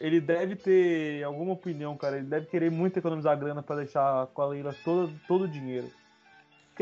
ele 0.00 0.20
deve 0.20 0.56
ter 0.56 1.24
alguma 1.24 1.52
opinião, 1.52 1.96
cara. 1.96 2.16
Ele 2.16 2.26
deve 2.26 2.46
querer 2.46 2.70
muito 2.70 2.98
economizar 2.98 3.38
grana 3.38 3.62
para 3.62 3.76
deixar 3.76 4.26
com 4.28 4.42
a 4.42 4.46
Leila 4.46 4.74
todo, 4.84 5.12
todo 5.26 5.44
o 5.44 5.48
dinheiro 5.48 5.90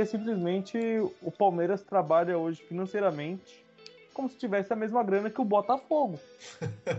porque 0.01 0.07
simplesmente 0.07 0.79
o 1.21 1.31
Palmeiras 1.31 1.83
trabalha 1.83 2.39
hoje 2.39 2.63
financeiramente 2.63 3.65
como 4.15 4.29
se 4.29 4.37
tivesse 4.37 4.73
a 4.73 4.77
mesma 4.77 5.03
grana 5.03 5.31
que 5.31 5.41
o 5.41 5.45
Botafogo. 5.45 6.19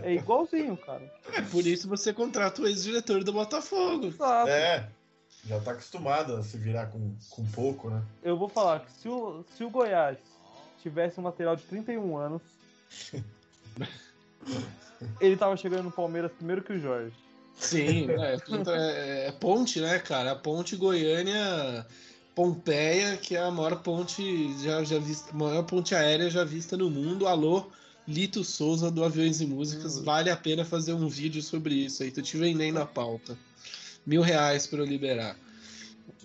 É 0.02 0.14
igualzinho, 0.14 0.76
cara. 0.76 1.02
É 1.32 1.42
por 1.50 1.66
isso 1.66 1.88
você 1.88 2.12
contrata 2.12 2.62
o 2.62 2.66
ex-diretor 2.66 3.22
do 3.22 3.32
Botafogo. 3.32 4.06
Exato. 4.06 4.48
É, 4.48 4.88
já 5.44 5.60
tá 5.60 5.72
acostumado 5.72 6.36
a 6.36 6.42
se 6.42 6.56
virar 6.56 6.86
com, 6.86 7.14
com 7.30 7.44
pouco, 7.50 7.90
né? 7.90 8.02
Eu 8.22 8.36
vou 8.36 8.48
falar 8.48 8.80
que 8.80 8.92
se 8.92 9.08
o, 9.08 9.44
se 9.56 9.62
o 9.62 9.70
Goiás 9.70 10.18
tivesse 10.80 11.20
um 11.20 11.24
lateral 11.24 11.54
de 11.54 11.64
31 11.64 12.16
anos, 12.16 12.42
ele 15.20 15.36
tava 15.36 15.56
chegando 15.56 15.84
no 15.84 15.92
Palmeiras 15.92 16.32
primeiro 16.32 16.62
que 16.62 16.72
o 16.72 16.78
Jorge. 16.78 17.14
Sim, 17.54 18.08
é, 18.10 18.36
é, 18.70 19.26
é 19.28 19.32
ponte, 19.32 19.80
né, 19.80 19.98
cara? 19.98 20.32
A 20.32 20.36
ponte 20.36 20.76
Goiânia 20.76 21.86
Pompeia, 22.34 23.16
que 23.16 23.36
é 23.36 23.40
a 23.40 23.50
maior 23.50 23.76
ponte 23.82 24.56
já, 24.62 24.82
já 24.82 24.98
vista, 24.98 25.34
maior 25.34 25.62
ponte 25.64 25.94
aérea 25.94 26.30
já 26.30 26.44
vista 26.44 26.76
no 26.76 26.90
mundo. 26.90 27.26
Alô, 27.26 27.70
Lito 28.08 28.42
Souza 28.42 28.90
do 28.90 29.04
Aviões 29.04 29.40
e 29.40 29.46
Músicas, 29.46 29.98
uhum. 29.98 30.04
vale 30.04 30.30
a 30.30 30.36
pena 30.36 30.64
fazer 30.64 30.94
um 30.94 31.08
vídeo 31.08 31.42
sobre 31.42 31.74
isso 31.74 32.02
aí. 32.02 32.10
Tô 32.10 32.22
te 32.22 32.36
vendendo 32.36 32.78
a 32.78 32.86
pauta. 32.86 33.36
Mil 34.06 34.22
reais 34.22 34.66
para 34.66 34.78
eu 34.78 34.86
liberar. 34.86 35.36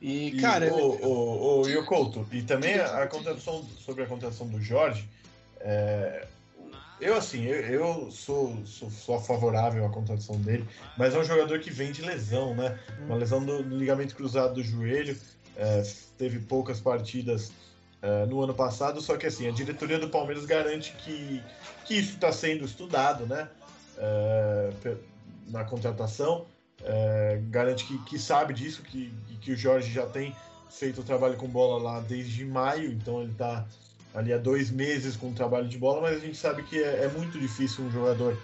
E, 0.02 0.28
e 0.28 0.42
cara. 0.42 0.74
O, 0.74 0.96
o, 1.06 1.62
o, 1.62 1.70
e 1.70 1.78
o 1.78 1.86
Couto, 1.86 2.26
e 2.32 2.42
também 2.42 2.76
a, 2.76 3.06
contratação 3.08 3.66
sobre 3.78 4.04
a 4.04 4.08
contratação 4.08 4.48
do 4.48 4.62
Jorge. 4.62 5.08
É, 5.60 6.26
eu, 7.00 7.16
assim, 7.16 7.44
eu, 7.44 7.58
eu 7.58 8.12
sou, 8.12 8.66
sou, 8.66 8.90
sou, 8.90 9.20
favorável 9.20 9.86
à 9.86 9.90
contratação 9.90 10.40
dele, 10.40 10.66
mas 10.98 11.14
é 11.14 11.20
um 11.20 11.24
jogador 11.24 11.60
que 11.60 11.70
vem 11.70 11.92
de 11.92 12.02
lesão, 12.02 12.56
né? 12.56 12.80
Uma 13.02 13.14
uhum. 13.14 13.20
lesão 13.20 13.46
do, 13.46 13.62
do 13.62 13.78
ligamento 13.78 14.16
cruzado 14.16 14.56
do 14.56 14.64
joelho 14.64 15.18
é, 15.58 15.84
teve 16.18 16.40
poucas 16.40 16.80
partidas 16.80 17.52
é, 18.02 18.26
no 18.28 18.42
ano 18.42 18.54
passado, 18.54 19.02
só 19.02 19.18
que 19.18 19.26
assim, 19.26 19.48
a 19.48 19.52
diretoria 19.52 19.98
do 19.98 20.08
Palmeiras 20.08 20.46
garante 20.46 20.94
que, 20.94 21.44
que 21.84 21.96
isso 21.96 22.14
está 22.14 22.32
sendo 22.32 22.64
estudado 22.64 23.26
né, 23.26 23.50
é, 23.98 24.72
na 25.50 25.64
contratação, 25.66 26.46
é, 26.84 27.42
garante 27.50 27.86
que, 27.86 27.98
que, 28.04 28.20
sabe 28.20 28.54
disso, 28.54 28.84
que, 28.84 29.12
que 29.42 29.52
o 29.52 29.58
Jorge 29.58 29.92
já 29.92 30.06
tem 30.06 30.36
feito 30.70 31.02
o 31.02 31.04
trabalho 31.04 31.38
com 31.38 31.48
bola 31.48 31.82
lá 31.82 32.00
desde 32.02 32.46
maio, 32.46 32.92
então 32.92 33.22
ele 33.22 33.32
está 33.32 33.66
ali 34.14 34.32
há 34.32 34.38
dois 34.38 34.70
meses 34.70 35.16
com 35.16 35.32
o 35.32 35.34
trabalho 35.34 35.68
de 35.68 35.78
bola, 35.78 36.02
mas 36.02 36.18
a 36.18 36.20
gente 36.20 36.38
sabe 36.38 36.64
que 36.64 36.78
é, 36.78 37.06
é 37.06 37.08
muito 37.08 37.40
difícil 37.40 37.84
um 37.84 37.92
jogador 37.92 38.38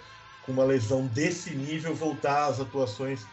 com 0.44 0.52
uma 0.52 0.64
lesão 0.64 1.06
desse 1.06 1.54
nível 1.54 1.94
voltar 1.94 2.46
às 2.46 2.60
atuações 2.60 3.24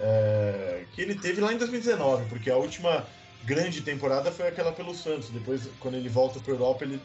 é, 0.00 0.84
que 0.92 1.02
ele 1.02 1.14
teve 1.14 1.40
lá 1.40 1.52
em 1.52 1.58
2019, 1.58 2.26
porque 2.28 2.50
a 2.50 2.56
última 2.56 3.06
grande 3.44 3.80
temporada 3.82 4.30
foi 4.30 4.48
aquela 4.48 4.72
pelo 4.72 4.94
Santos. 4.94 5.30
Depois, 5.30 5.68
quando 5.80 5.94
ele 5.94 6.08
volta 6.08 6.40
para 6.40 6.52
a 6.52 6.56
Europa, 6.56 6.84
ele 6.84 7.00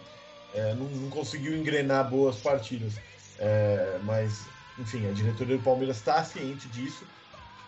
é, 0.54 0.74
não, 0.76 0.86
não, 0.86 1.10
conseguiu 1.10 1.56
engrenar 1.56 2.10
boas 2.10 2.38
partidas. 2.38 2.94
É, 3.40 4.00
mas, 4.04 4.46
enfim, 4.78 5.08
a 5.08 5.12
diretoria 5.12 5.58
do 5.58 5.64
Palmeiras 5.64 5.98
está 5.98 6.24
ciente 6.24 6.68
disso 6.70 7.04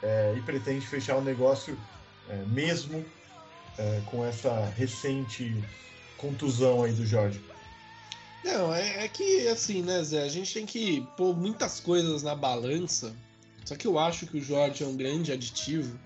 é, 0.03 0.35
e 0.37 0.41
pretende 0.41 0.85
fechar 0.85 1.17
o 1.17 1.21
negócio 1.21 1.77
é, 2.29 2.35
mesmo 2.47 3.03
é, 3.77 4.01
com 4.05 4.25
essa 4.25 4.65
recente 4.77 5.63
contusão 6.17 6.83
aí 6.83 6.91
do 6.91 7.05
Jorge. 7.05 7.41
Não, 8.43 8.73
é, 8.73 9.05
é, 9.05 9.07
que 9.07 9.47
assim, 9.47 9.81
né, 9.81 10.03
Zé? 10.03 10.21
A 10.21 10.29
gente 10.29 10.53
tem 10.53 10.65
que 10.67 11.01
pôr 11.17 11.35
muitas 11.35 11.79
coisas 11.79 12.21
na 12.21 12.35
balança. 12.35 13.15
Só 13.65 13.75
que 13.75 13.85
eu 13.85 13.99
acho 13.99 14.25
que 14.27 14.37
o 14.37 14.41
Jorge 14.41 14.83
é 14.83 14.87
um 14.87 14.95
grande 14.95 15.31
aditivo. 15.31 15.99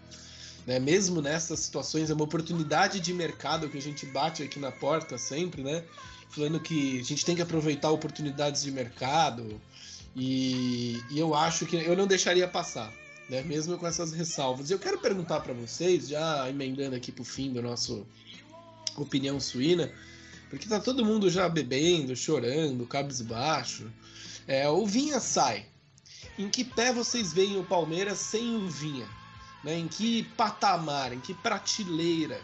Né? 0.66 0.80
Mesmo 0.80 1.22
nessas 1.22 1.60
situações, 1.60 2.10
é 2.10 2.14
uma 2.14 2.24
oportunidade 2.24 3.00
de 3.00 3.14
mercado 3.14 3.70
que 3.70 3.78
a 3.78 3.82
gente 3.82 4.06
bate 4.08 4.42
aqui 4.42 4.60
na 4.60 4.72
porta 4.72 5.18
sempre, 5.18 5.62
né? 5.62 5.84
Falando 6.30 6.60
que 6.60 7.00
a 7.00 7.04
gente 7.04 7.26
tem 7.26 7.36
que 7.36 7.42
aproveitar 7.42 7.92
oportunidades 7.92 8.64
de 8.64 8.72
mercado. 8.72 9.60
E, 10.16 11.02
e 11.12 11.20
eu 11.20 11.36
acho 11.36 11.66
que 11.66 11.76
eu 11.76 11.96
não 11.96 12.08
deixaria 12.08 12.48
passar, 12.48 12.92
né? 13.30 13.44
Mesmo 13.44 13.78
com 13.78 13.86
essas 13.86 14.12
ressalvas. 14.14 14.70
E 14.70 14.74
eu 14.74 14.80
quero 14.80 15.00
perguntar 15.00 15.42
para 15.42 15.54
vocês, 15.54 16.08
já 16.08 16.50
emendando 16.50 16.96
aqui 16.96 17.12
pro 17.12 17.24
fim 17.24 17.52
do 17.52 17.62
nosso 17.62 18.06
opinião 18.98 19.40
suína 19.40 19.92
porque 20.50 20.68
tá 20.68 20.80
todo 20.80 21.06
mundo 21.06 21.30
já 21.30 21.48
bebendo, 21.48 22.16
chorando, 22.16 22.86
cabisbaixo. 22.88 23.92
É, 24.48 24.68
o 24.68 24.86
Vinha 24.86 25.20
sai. 25.20 25.66
Em 26.40 26.50
que 26.50 26.64
pé 26.64 26.94
vocês 26.94 27.34
veem 27.34 27.60
o 27.60 27.66
Palmeiras 27.66 28.18
sem 28.18 28.56
o 28.56 28.70
Vinha? 28.70 29.06
Né? 29.62 29.78
Em 29.78 29.90
que 29.90 30.24
patamar, 30.38 31.12
em 31.12 31.20
que 31.20 31.34
prateleira 31.34 32.42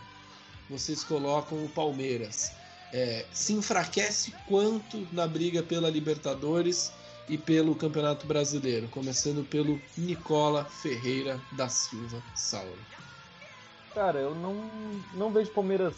vocês 0.69 1.01
colocam 1.01 1.63
o 1.63 1.69
Palmeiras? 1.69 2.51
É, 2.91 3.25
se 3.31 3.53
enfraquece 3.53 4.33
quanto 4.49 5.07
na 5.13 5.25
briga 5.25 5.63
pela 5.63 5.89
Libertadores 5.89 6.91
e 7.29 7.37
pelo 7.37 7.73
Campeonato 7.73 8.27
Brasileiro? 8.27 8.89
Começando 8.89 9.45
pelo 9.45 9.81
Nicola 9.97 10.65
Ferreira 10.65 11.39
da 11.53 11.69
Silva 11.69 12.21
Saulo. 12.35 12.77
Cara, 13.93 14.19
eu 14.19 14.35
não, 14.35 14.69
não 15.13 15.31
vejo 15.31 15.51
Palmeiras 15.51 15.95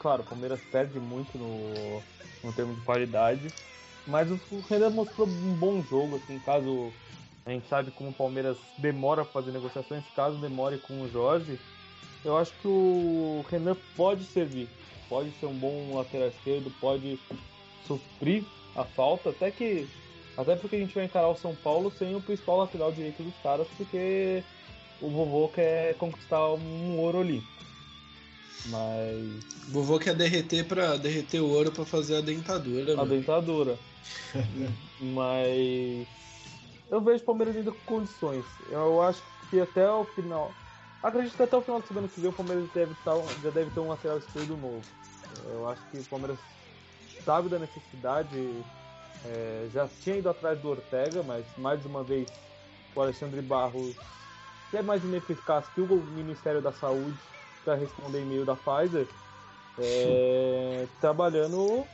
claro, 0.00 0.22
o 0.22 0.26
Palmeiras 0.26 0.60
perde 0.72 0.98
muito 0.98 1.38
no, 1.38 2.02
no 2.42 2.52
termo 2.52 2.74
de 2.74 2.80
qualidade, 2.80 3.52
mas 4.06 4.30
o 4.30 4.60
Renan 4.68 4.90
mostrou 4.90 5.28
um 5.28 5.54
bom 5.54 5.82
jogo, 5.82 6.16
assim, 6.16 6.38
caso 6.40 6.92
a 7.50 7.54
gente 7.54 7.68
sabe 7.68 7.90
como 7.90 8.10
o 8.10 8.14
Palmeiras 8.14 8.56
demora 8.78 9.24
para 9.24 9.32
fazer 9.32 9.52
negociações, 9.52 10.04
caso 10.14 10.36
demore 10.38 10.78
com 10.78 11.02
o 11.02 11.10
Jorge, 11.10 11.58
eu 12.24 12.36
acho 12.36 12.52
que 12.60 12.68
o 12.68 13.44
Renan 13.50 13.76
pode 13.96 14.24
servir, 14.24 14.68
pode 15.08 15.30
ser 15.40 15.46
um 15.46 15.54
bom 15.54 15.94
lateral 15.94 16.28
esquerdo, 16.28 16.72
pode 16.80 17.18
suprir 17.86 18.44
a 18.76 18.84
falta, 18.84 19.30
até 19.30 19.50
que 19.50 19.88
até 20.36 20.56
porque 20.56 20.76
a 20.76 20.78
gente 20.78 20.94
vai 20.94 21.04
encarar 21.04 21.28
o 21.28 21.36
São 21.36 21.54
Paulo 21.54 21.92
sem 21.98 22.14
o 22.14 22.20
principal 22.20 22.58
lateral 22.58 22.92
direito 22.92 23.22
dos 23.22 23.34
caras, 23.42 23.66
porque 23.76 24.42
o 25.00 25.10
vovô 25.10 25.48
quer 25.48 25.94
conquistar 25.96 26.52
um 26.54 26.98
ouro 26.98 27.18
olímpico. 27.18 27.60
Mas. 28.66 29.44
Vovô 29.68 29.98
quer 29.98 30.14
derreter 30.14 30.64
para 30.64 30.96
derreter 30.96 31.40
o 31.40 31.48
ouro 31.48 31.72
para 31.72 31.84
fazer 31.84 32.16
a 32.16 32.20
dentadura. 32.20 32.92
A 32.92 32.96
mano. 32.96 33.10
dentadura. 33.10 33.78
Mas. 35.00 36.06
Eu 36.90 37.00
vejo 37.00 37.22
o 37.22 37.26
Palmeiras 37.26 37.56
ainda 37.56 37.70
com 37.70 37.96
condições. 37.96 38.44
Eu 38.68 39.00
acho 39.00 39.22
que 39.48 39.60
até 39.60 39.90
o 39.90 40.04
final. 40.04 40.50
Acredito 41.02 41.36
que 41.36 41.42
até 41.42 41.56
o 41.56 41.62
final 41.62 41.80
do 41.80 41.86
semana 41.86 42.08
que 42.08 42.20
vem 42.20 42.30
o 42.30 42.32
Palmeiras 42.32 42.68
deve 42.74 42.92
estar, 42.92 43.14
já 43.42 43.50
deve 43.50 43.70
ter 43.70 43.80
um 43.80 43.88
lateral 43.88 44.18
esquerdo 44.18 44.56
novo. 44.56 44.82
Eu 45.52 45.68
acho 45.68 45.80
que 45.90 45.98
o 45.98 46.04
Palmeiras 46.04 46.38
sabe 47.24 47.48
da 47.48 47.58
necessidade. 47.58 48.36
É, 49.24 49.68
já 49.72 49.88
tinha 50.02 50.16
ido 50.16 50.28
atrás 50.28 50.58
do 50.60 50.68
Ortega, 50.68 51.22
mas 51.22 51.44
mais 51.58 51.84
uma 51.86 52.02
vez 52.02 52.28
o 52.94 53.00
Alexandre 53.00 53.40
Barros 53.40 53.94
é 54.72 54.82
mais 54.82 55.02
ineficaz 55.04 55.66
que 55.74 55.80
o 55.80 55.86
Ministério 55.86 56.62
da 56.62 56.72
Saúde 56.72 57.16
para 57.64 57.74
responder 57.74 58.22
e-mail 58.22 58.44
da 58.44 58.54
Pfizer, 58.56 59.06
é, 59.78 60.86
trabalhando. 61.00 61.84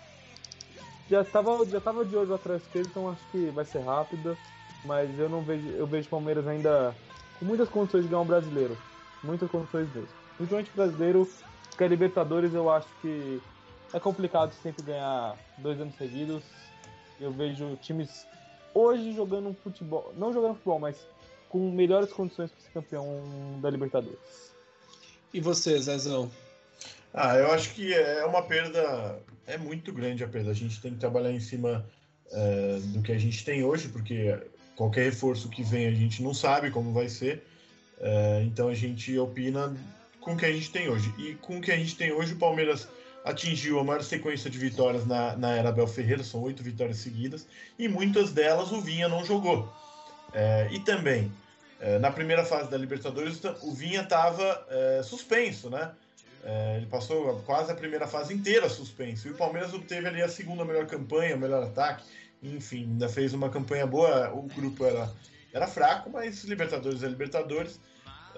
Já 1.10 1.22
estava 1.22 1.64
já 1.66 1.80
tava 1.80 2.04
de 2.04 2.16
olho 2.16 2.34
atrás 2.34 2.62
esquerda, 2.62 2.88
então 2.90 3.08
acho 3.08 3.22
que 3.30 3.46
vai 3.50 3.64
ser 3.64 3.80
rápida. 3.80 4.36
Mas 4.86 5.18
eu 5.18 5.28
não 5.28 5.42
vejo. 5.42 5.68
Eu 5.70 5.86
vejo 5.86 6.08
Palmeiras 6.08 6.46
ainda 6.46 6.94
com 7.38 7.44
muitas 7.44 7.68
condições 7.68 8.04
de 8.04 8.08
ganhar 8.08 8.22
um 8.22 8.26
brasileiro. 8.26 8.76
Muitas 9.22 9.50
condições 9.50 9.88
mesmo. 9.94 10.08
Principalmente 10.36 10.70
brasileiro, 10.74 11.28
porque 11.68 11.84
a 11.84 11.88
Libertadores 11.88 12.54
eu 12.54 12.70
acho 12.70 12.88
que 13.00 13.40
é 13.92 14.00
complicado 14.00 14.52
sempre 14.62 14.82
ganhar 14.82 15.36
dois 15.58 15.80
anos 15.80 15.94
seguidos. 15.96 16.42
Eu 17.20 17.32
vejo 17.32 17.76
times 17.76 18.26
hoje 18.74 19.12
jogando 19.12 19.48
um 19.48 19.54
futebol. 19.54 20.12
Não 20.16 20.32
jogando 20.32 20.54
futebol, 20.54 20.78
mas 20.78 20.96
com 21.48 21.70
melhores 21.70 22.12
condições 22.12 22.50
para 22.50 22.60
ser 22.60 22.70
campeão 22.70 23.58
da 23.60 23.70
Libertadores. 23.70 24.52
E 25.32 25.40
você, 25.40 25.78
Zezão? 25.78 26.30
Ah, 27.12 27.36
eu 27.36 27.50
acho 27.52 27.74
que 27.74 27.94
é 27.94 28.24
uma 28.26 28.42
perda, 28.42 29.18
é 29.46 29.56
muito 29.56 29.92
grande 29.92 30.22
a 30.22 30.28
perda. 30.28 30.50
A 30.50 30.54
gente 30.54 30.80
tem 30.80 30.92
que 30.92 30.98
trabalhar 30.98 31.32
em 31.32 31.40
cima 31.40 31.86
é, 32.30 32.78
do 32.80 33.02
que 33.02 33.12
a 33.12 33.18
gente 33.18 33.44
tem 33.44 33.64
hoje, 33.64 33.88
porque 33.88 34.38
qualquer 34.76 35.04
reforço 35.04 35.48
que 35.48 35.62
vem 35.62 35.86
a 35.86 35.90
gente 35.90 36.22
não 36.22 36.34
sabe 36.34 36.70
como 36.70 36.92
vai 36.92 37.08
ser. 37.08 37.44
É, 37.98 38.42
então 38.44 38.68
a 38.68 38.74
gente 38.74 39.18
opina 39.18 39.74
com 40.20 40.34
o 40.34 40.36
que 40.36 40.44
a 40.44 40.52
gente 40.52 40.70
tem 40.70 40.88
hoje. 40.88 41.12
E 41.18 41.34
com 41.34 41.58
o 41.58 41.60
que 41.60 41.72
a 41.72 41.76
gente 41.76 41.96
tem 41.96 42.12
hoje, 42.12 42.34
o 42.34 42.38
Palmeiras 42.38 42.86
atingiu 43.24 43.80
a 43.80 43.84
maior 43.84 44.02
sequência 44.02 44.48
de 44.48 44.58
vitórias 44.58 45.04
na, 45.04 45.36
na 45.36 45.56
era 45.56 45.70
Abel 45.70 45.86
Ferreira, 45.88 46.22
são 46.22 46.42
oito 46.42 46.62
vitórias 46.62 46.98
seguidas, 46.98 47.46
e 47.76 47.88
muitas 47.88 48.30
delas 48.32 48.70
o 48.70 48.80
Vinha 48.80 49.08
não 49.08 49.24
jogou. 49.24 49.72
É, 50.32 50.68
e 50.70 50.78
também 50.78 51.32
é, 51.80 51.98
na 51.98 52.10
primeira 52.10 52.44
fase 52.44 52.70
da 52.70 52.76
Libertadores, 52.76 53.40
o 53.62 53.72
Vinha 53.72 54.02
estava 54.02 54.66
é, 54.70 55.02
suspenso, 55.02 55.68
né? 55.68 55.90
É, 56.44 56.76
ele 56.76 56.86
passou 56.86 57.42
quase 57.44 57.72
a 57.72 57.74
primeira 57.74 58.06
fase 58.06 58.32
inteira 58.32 58.68
suspenso. 58.68 59.26
E 59.26 59.32
o 59.32 59.34
Palmeiras 59.34 59.74
obteve 59.74 60.06
ali 60.06 60.22
a 60.22 60.28
segunda 60.28 60.64
melhor 60.64 60.86
campanha, 60.86 61.34
o 61.34 61.38
melhor 61.38 61.62
ataque. 61.62 62.04
Enfim, 62.54 62.84
ainda 62.84 63.08
fez 63.08 63.32
uma 63.34 63.48
campanha 63.48 63.86
boa. 63.86 64.32
O 64.32 64.42
grupo 64.42 64.84
era, 64.84 65.12
era 65.52 65.66
fraco, 65.66 66.10
mas 66.10 66.44
Libertadores 66.44 67.02
é 67.02 67.08
Libertadores. 67.08 67.80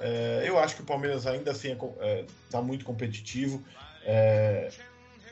É, 0.01 0.45
eu 0.47 0.59
acho 0.59 0.77
que 0.77 0.83
o 0.83 0.87
Palmeiras 0.87 1.27
ainda 1.27 1.51
assim 1.51 1.73
está 1.73 1.87
é, 2.01 2.25
tá 2.51 2.63
muito 2.63 2.85
competitivo. 2.85 3.63
É, 4.05 4.71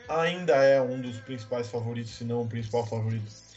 ainda 0.09 0.55
é 0.55 0.81
um 0.81 0.99
dos 0.99 1.17
principais 1.19 1.67
favoritos, 1.67 2.11
se 2.11 2.23
não 2.23 2.41
o 2.41 2.47
principal 2.47 2.85
favorito 2.85 3.47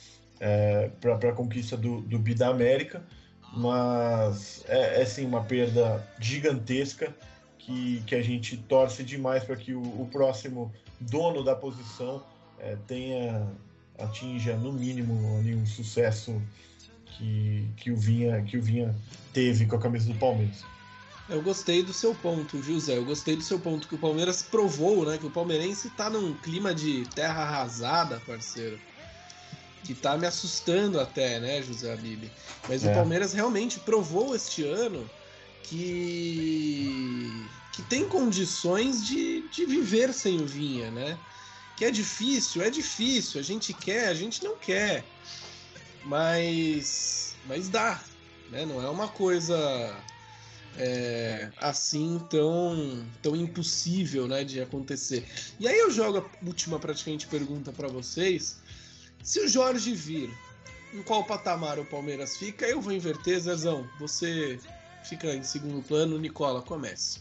para 1.00 1.28
a 1.28 1.32
conquista 1.34 1.76
do, 1.76 2.00
do 2.00 2.18
Bi 2.18 2.34
da 2.34 2.48
América 2.48 3.04
mas 3.52 4.64
é, 4.68 5.02
é 5.02 5.04
sim 5.04 5.26
uma 5.26 5.42
perda 5.42 6.06
gigantesca 6.18 7.14
que, 7.58 8.02
que 8.06 8.14
a 8.14 8.22
gente 8.22 8.56
torce 8.56 9.02
demais 9.02 9.44
para 9.44 9.56
que 9.56 9.74
o, 9.74 9.82
o, 9.82 10.08
próximo 10.10 10.72
dono 11.00 11.42
da 11.42 11.54
posição 11.54 12.22
é, 12.58 12.76
tenha 12.86 13.46
atinja 14.00 14.56
no 14.56 14.72
mínimo 14.72 15.38
ali 15.38 15.54
um 15.54 15.66
sucesso 15.66 16.40
que, 17.06 17.68
que, 17.76 17.90
o 17.90 17.96
Vinha, 17.96 18.42
que 18.42 18.56
o 18.56 18.62
Vinha 18.62 18.94
teve 19.32 19.66
com 19.66 19.76
a 19.76 19.78
camisa 19.78 20.12
do 20.12 20.18
Palmeiras. 20.18 20.64
Eu 21.28 21.42
gostei 21.42 21.82
do 21.82 21.92
seu 21.92 22.14
ponto, 22.14 22.60
José. 22.62 22.96
Eu 22.96 23.04
gostei 23.04 23.36
do 23.36 23.42
seu 23.42 23.58
ponto 23.60 23.86
que 23.86 23.94
o 23.94 23.98
Palmeiras 23.98 24.42
provou, 24.42 25.06
né? 25.06 25.16
Que 25.16 25.26
o 25.26 25.30
palmeirense 25.30 25.86
está 25.86 26.10
num 26.10 26.34
clima 26.34 26.74
de 26.74 27.06
terra 27.14 27.42
arrasada, 27.42 28.20
parceiro 28.26 28.76
que 29.84 29.94
tá 29.94 30.16
me 30.16 30.26
assustando 30.26 31.00
até, 31.00 31.40
né, 31.40 31.62
José 31.62 31.92
Abib? 31.92 32.30
Mas 32.68 32.84
é. 32.84 32.90
o 32.90 32.94
Palmeiras 32.94 33.32
realmente 33.32 33.80
provou 33.80 34.34
este 34.34 34.64
ano 34.64 35.08
que 35.62 37.46
que 37.72 37.82
tem 37.82 38.06
condições 38.08 39.06
de, 39.06 39.48
de 39.48 39.64
viver 39.64 40.12
sem 40.12 40.40
o 40.40 40.46
Vinha, 40.46 40.90
né? 40.90 41.16
Que 41.80 41.86
é 41.86 41.90
difícil, 41.90 42.60
é 42.60 42.68
difícil. 42.68 43.40
A 43.40 43.42
gente 43.42 43.72
quer, 43.72 44.08
a 44.08 44.12
gente 44.12 44.44
não 44.44 44.54
quer. 44.54 45.02
Mas 46.04 47.34
mas 47.46 47.70
dá, 47.70 48.04
né? 48.50 48.66
Não 48.66 48.84
é 48.84 48.90
uma 48.90 49.08
coisa 49.08 49.56
é, 50.76 51.50
assim 51.56 52.20
tão 52.28 53.02
tão 53.22 53.34
impossível, 53.34 54.28
né, 54.28 54.44
de 54.44 54.60
acontecer. 54.60 55.26
E 55.58 55.66
aí 55.66 55.78
eu 55.78 55.90
jogo 55.90 56.18
a 56.18 56.46
última 56.46 56.78
praticamente 56.78 57.26
pergunta 57.26 57.72
para 57.72 57.88
vocês 57.88 58.58
se 59.22 59.40
o 59.40 59.48
Jorge 59.48 59.94
vir, 59.94 60.30
em 60.92 61.02
qual 61.02 61.24
patamar 61.24 61.78
o 61.78 61.86
Palmeiras 61.86 62.36
fica, 62.36 62.66
eu 62.66 62.82
vou 62.82 62.92
inverter, 62.92 63.40
Zezão. 63.40 63.88
Você 63.98 64.60
fica 65.02 65.34
em 65.34 65.42
segundo 65.42 65.82
plano, 65.82 66.18
Nicola, 66.18 66.60
comece. 66.60 67.20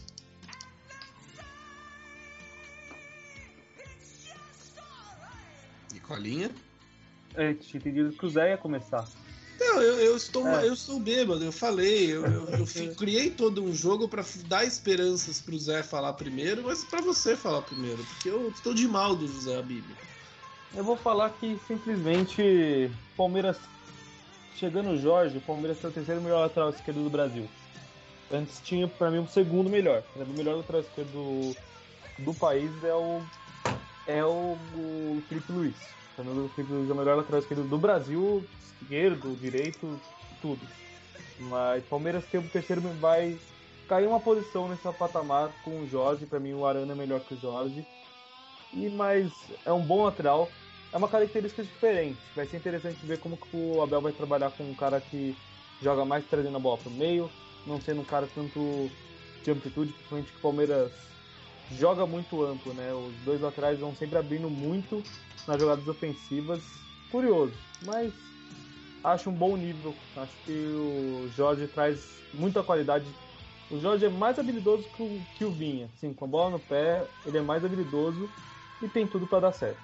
Nicolinha? 6.10 6.50
Eu 7.36 7.54
tinha 7.56 7.78
entendido 7.78 8.12
que 8.12 8.26
o 8.26 8.30
Zé 8.30 8.50
ia 8.50 8.58
começar. 8.58 9.06
Não, 9.58 9.80
eu, 9.82 10.00
eu 10.00 10.16
estou, 10.16 10.46
é. 10.48 10.66
eu 10.66 10.72
estou 10.72 10.98
bêbado, 10.98 11.44
eu 11.44 11.52
falei. 11.52 12.12
Eu, 12.12 12.24
eu, 12.24 12.48
eu 12.48 12.94
criei 12.96 13.30
todo 13.30 13.62
um 13.62 13.72
jogo 13.72 14.08
para 14.08 14.24
dar 14.46 14.64
esperanças 14.64 15.40
para 15.40 15.54
o 15.54 15.58
Zé 15.58 15.82
falar 15.82 16.14
primeiro, 16.14 16.64
mas 16.64 16.82
para 16.84 17.00
você 17.00 17.36
falar 17.36 17.62
primeiro, 17.62 18.02
porque 18.04 18.28
eu 18.28 18.48
estou 18.48 18.74
de 18.74 18.88
mal 18.88 19.14
do 19.14 19.28
José 19.28 19.56
Abílio. 19.56 19.96
Eu 20.74 20.84
vou 20.84 20.96
falar 20.96 21.30
que 21.30 21.58
simplesmente 21.66 22.90
Palmeiras 23.16 23.56
chegando 24.56 24.90
o 24.90 24.98
Jorge, 24.98 25.38
o 25.38 25.40
Palmeiras 25.40 25.78
tem 25.78 25.90
o 25.90 25.92
terceiro 25.92 26.20
melhor 26.20 26.40
lateral 26.40 26.70
esquerdo 26.70 27.02
do 27.02 27.10
Brasil. 27.10 27.48
Antes 28.30 28.60
tinha 28.62 28.86
para 28.86 29.10
mim 29.10 29.18
o 29.18 29.26
segundo 29.26 29.68
melhor. 29.68 30.02
O 30.14 30.24
melhor 30.36 30.56
lateral 30.56 30.82
esquerdo 30.82 31.10
do, 31.10 31.56
do 32.24 32.34
país 32.34 32.70
é 32.84 32.94
o 32.94 33.22
é 34.06 34.24
o, 34.24 34.56
o 34.74 35.22
Felipe 35.28 35.52
Luiz. 35.52 35.76
Fernando 36.16 36.50
Felipe 36.54 36.72
é 36.72 36.92
o 36.92 36.96
melhor 36.96 37.16
lateral 37.16 37.40
esquerdo 37.40 37.68
do 37.68 37.78
Brasil, 37.78 38.44
esquerdo, 38.82 39.36
direito, 39.40 39.98
tudo. 40.40 40.60
Mas 41.38 41.84
Palmeiras 41.84 42.24
tem 42.26 42.40
o 42.40 42.48
terceiro 42.48 42.82
vai 43.00 43.38
cair 43.88 44.06
uma 44.06 44.20
posição 44.20 44.68
nessa 44.68 44.92
patamar 44.92 45.50
com 45.64 45.80
o 45.80 45.88
Jorge. 45.88 46.26
Para 46.26 46.38
mim, 46.38 46.52
o 46.52 46.66
Arana 46.66 46.92
é 46.92 46.96
melhor 46.96 47.20
que 47.20 47.34
o 47.34 47.40
Jorge. 47.40 47.86
E 48.72 48.88
mas 48.90 49.32
é 49.64 49.72
um 49.72 49.82
bom 49.82 50.04
lateral. 50.04 50.50
É 50.92 50.96
uma 50.96 51.08
característica 51.08 51.62
diferente. 51.62 52.18
Vai 52.34 52.46
ser 52.46 52.56
interessante 52.56 53.04
ver 53.06 53.18
como 53.18 53.36
que 53.36 53.56
o 53.56 53.82
Abel 53.82 54.00
vai 54.00 54.12
trabalhar 54.12 54.50
com 54.50 54.64
um 54.64 54.74
cara 54.74 55.00
que 55.00 55.36
joga 55.80 56.04
mais 56.04 56.24
trazendo 56.26 56.56
a 56.56 56.60
bola 56.60 56.78
para 56.78 56.90
o 56.90 56.94
meio, 56.94 57.30
não 57.66 57.80
sendo 57.80 58.00
um 58.02 58.04
cara 58.04 58.28
tanto 58.34 58.90
de 59.42 59.50
amplitude, 59.50 59.92
principalmente 59.92 60.32
que 60.32 60.38
o 60.38 60.42
Palmeiras 60.42 60.92
joga 61.78 62.06
muito 62.06 62.44
amplo, 62.44 62.72
né? 62.74 62.92
Os 62.92 63.14
dois 63.24 63.40
laterais 63.40 63.78
vão 63.78 63.94
sempre 63.94 64.18
abrindo 64.18 64.48
muito 64.50 65.02
nas 65.46 65.58
jogadas 65.58 65.86
ofensivas. 65.86 66.60
Curioso, 67.10 67.54
mas 67.84 68.12
acho 69.02 69.30
um 69.30 69.34
bom 69.34 69.56
nível. 69.56 69.94
Acho 70.16 70.34
que 70.44 70.52
o 70.52 71.28
Jorge 71.36 71.66
traz 71.68 72.00
muita 72.32 72.62
qualidade. 72.62 73.06
O 73.70 73.78
Jorge 73.78 74.06
é 74.06 74.08
mais 74.08 74.38
habilidoso 74.38 74.88
que 74.96 75.02
o, 75.02 75.20
que 75.36 75.44
o 75.44 75.50
Vinha. 75.50 75.88
Sim, 76.00 76.12
com 76.12 76.24
a 76.24 76.28
bola 76.28 76.50
no 76.50 76.58
pé, 76.60 77.06
ele 77.24 77.38
é 77.38 77.42
mais 77.42 77.64
habilidoso 77.64 78.28
e 78.82 78.88
tem 78.88 79.06
tudo 79.06 79.26
para 79.26 79.40
dar 79.40 79.52
certo. 79.52 79.80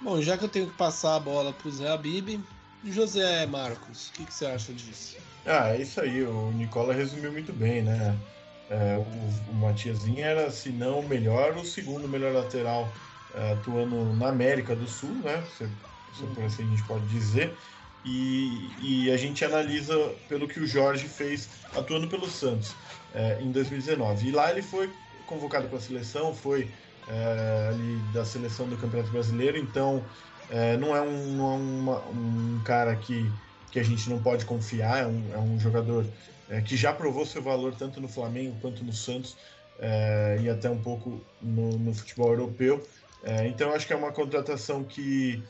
Bom, 0.00 0.20
já 0.20 0.36
que 0.36 0.44
eu 0.44 0.48
tenho 0.48 0.66
que 0.66 0.74
passar 0.74 1.16
a 1.16 1.20
bola 1.20 1.52
para 1.52 1.68
o 1.68 1.70
Zé 1.70 1.88
Abib, 1.88 2.40
José 2.84 3.46
Marcos, 3.46 4.08
o 4.08 4.12
que, 4.12 4.26
que, 4.26 4.34
você 4.34 4.44
acha 4.44 4.72
disso? 4.72 5.16
Ah, 5.46 5.70
é 5.70 5.80
isso 5.80 6.00
aí. 6.00 6.22
O 6.22 6.50
Nicola 6.50 6.92
resumiu 6.92 7.32
muito 7.32 7.52
bem, 7.52 7.82
né? 7.82 8.18
É, 8.18 8.33
o, 8.70 9.50
o 9.52 9.54
Matiazinho 9.54 10.24
era, 10.24 10.50
se 10.50 10.70
não 10.70 11.00
o 11.00 11.08
melhor, 11.08 11.56
o 11.56 11.64
segundo 11.64 12.08
melhor 12.08 12.32
lateral 12.32 12.90
é, 13.34 13.52
atuando 13.52 13.96
na 14.14 14.28
América 14.28 14.76
do 14.76 14.86
Sul, 14.86 15.14
né? 15.24 15.42
Se, 15.58 15.66
se 16.16 16.24
por 16.34 16.44
assim 16.44 16.62
a 16.62 16.66
gente 16.66 16.82
pode 16.84 17.04
dizer. 17.06 17.52
E, 18.04 18.70
e, 18.80 19.10
a 19.10 19.16
gente 19.16 19.44
analisa 19.44 19.96
pelo 20.28 20.46
que 20.46 20.60
o 20.60 20.66
Jorge 20.66 21.08
fez 21.08 21.48
atuando 21.74 22.06
pelo 22.06 22.28
Santos 22.28 22.74
é, 23.14 23.38
em 23.40 23.50
2019. 23.50 24.28
E 24.28 24.30
lá 24.30 24.50
ele 24.50 24.62
foi 24.62 24.90
convocado 25.26 25.68
para 25.68 25.78
a 25.78 25.80
seleção, 25.80 26.34
foi 26.34 26.70
é, 27.08 27.70
ali 27.72 27.96
da 28.12 28.24
seleção 28.24 28.68
do 28.68 28.76
Campeonato 28.76 29.10
Brasileiro, 29.10 29.56
então 29.56 30.04
é, 30.50 30.76
não 30.76 30.94
é, 30.94 31.00
um, 31.00 31.40
é 31.40 31.56
uma, 31.56 31.98
um 32.10 32.60
cara 32.62 32.94
que, 32.94 33.30
que 33.70 33.80
a 33.80 33.82
gente 33.82 34.08
não 34.10 34.22
pode 34.22 34.44
confiar, 34.44 35.02
é 35.02 35.06
um, 35.06 35.30
é 35.32 35.38
um 35.38 35.58
jogador 35.58 36.06
é, 36.48 36.60
que 36.60 36.76
já 36.76 36.92
provou 36.92 37.24
seu 37.24 37.42
valor 37.42 37.74
tanto 37.74 38.00
no 38.00 38.08
Flamengo 38.08 38.56
quanto 38.60 38.84
no 38.84 38.92
Santos 38.92 39.36
é, 39.78 40.38
e 40.42 40.48
até 40.48 40.68
um 40.68 40.80
pouco 40.80 41.20
no, 41.40 41.78
no 41.78 41.94
futebol 41.94 42.30
europeu. 42.30 42.86
É, 43.22 43.46
então 43.46 43.72
acho 43.72 43.86
que 43.86 43.92
é 43.92 43.96
uma 43.96 44.12
contratação 44.12 44.84
que, 44.84 45.42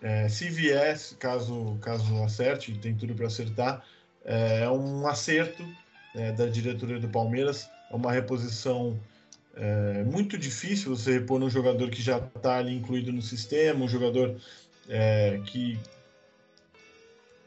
é, 0.00 0.28
se 0.28 0.48
viesse, 0.48 1.14
caso, 1.14 1.78
caso 1.80 2.22
acerte, 2.22 2.72
tem 2.78 2.94
tudo 2.94 3.14
para 3.14 3.26
acertar, 3.26 3.84
é, 4.24 4.68
um 4.68 5.06
acerto 5.06 5.64
da 6.36 6.44
diretoria 6.44 7.00
do 7.00 7.08
Palmeiras, 7.08 7.70
é 7.90 7.96
uma 7.96 8.12
reposição 8.12 9.00
é, 9.54 10.02
muito 10.04 10.38
difícil 10.38 10.96
você 10.96 11.12
repor 11.12 11.42
um 11.42 11.50
jogador 11.50 11.90
que 11.90 12.02
já 12.02 12.18
está 12.18 12.56
ali 12.58 12.74
incluído 12.74 13.12
no 13.12 13.20
sistema, 13.20 13.84
um 13.84 13.88
jogador 13.88 14.36
é, 14.88 15.40
que 15.44 15.78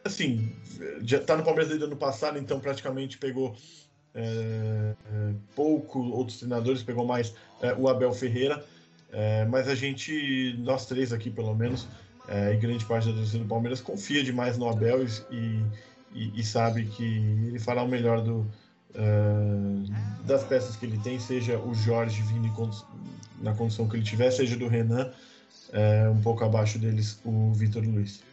assim 0.05 0.55
já 1.01 1.17
está 1.17 1.35
no 1.35 1.43
Palmeiras 1.43 1.69
desde 1.69 1.83
o 1.83 1.87
ano 1.87 1.97
passado, 1.97 2.37
então 2.37 2.59
praticamente 2.59 3.17
pegou 3.17 3.55
é, 4.13 4.93
pouco 5.55 5.99
outros 5.99 6.37
treinadores, 6.37 6.83
pegou 6.83 7.05
mais 7.05 7.33
é, 7.61 7.73
o 7.73 7.89
Abel 7.89 8.13
Ferreira, 8.13 8.63
é, 9.11 9.45
mas 9.45 9.67
a 9.67 9.75
gente, 9.75 10.55
nós 10.59 10.85
três 10.85 11.11
aqui 11.11 11.29
pelo 11.29 11.53
menos, 11.55 11.87
é, 12.27 12.53
e 12.53 12.57
grande 12.57 12.85
parte 12.85 13.09
da 13.09 13.15
torcida 13.15 13.39
do 13.39 13.49
Palmeiras 13.49 13.81
confia 13.81 14.23
demais 14.23 14.57
no 14.57 14.69
Abel 14.69 15.05
e, 15.31 15.61
e, 16.13 16.39
e 16.39 16.43
sabe 16.43 16.85
que 16.85 17.03
ele 17.03 17.59
fará 17.59 17.83
o 17.83 17.87
melhor 17.87 18.21
do, 18.21 18.39
uh, 18.95 20.25
das 20.25 20.43
peças 20.43 20.75
que 20.75 20.85
ele 20.85 20.97
tem, 20.99 21.19
seja 21.19 21.59
o 21.59 21.73
Jorge 21.73 22.21
vindo 22.23 22.45
na 23.41 23.53
condição 23.53 23.87
que 23.87 23.97
ele 23.97 24.03
tiver, 24.03 24.31
seja 24.31 24.55
do 24.55 24.67
Renan, 24.67 25.11
um 26.11 26.21
pouco 26.21 26.43
abaixo 26.43 26.79
deles 26.79 27.19
o 27.25 27.51
Vitor 27.53 27.83
Luiz. 27.83 28.23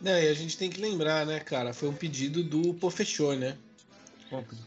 Não, 0.00 0.12
e 0.12 0.28
a 0.28 0.34
gente 0.34 0.56
tem 0.56 0.70
que 0.70 0.80
lembrar, 0.80 1.26
né, 1.26 1.38
cara? 1.40 1.72
Foi 1.72 1.88
um 1.88 1.94
pedido 1.94 2.42
do 2.42 2.74
Pofechou, 2.74 3.36
né? 3.36 3.56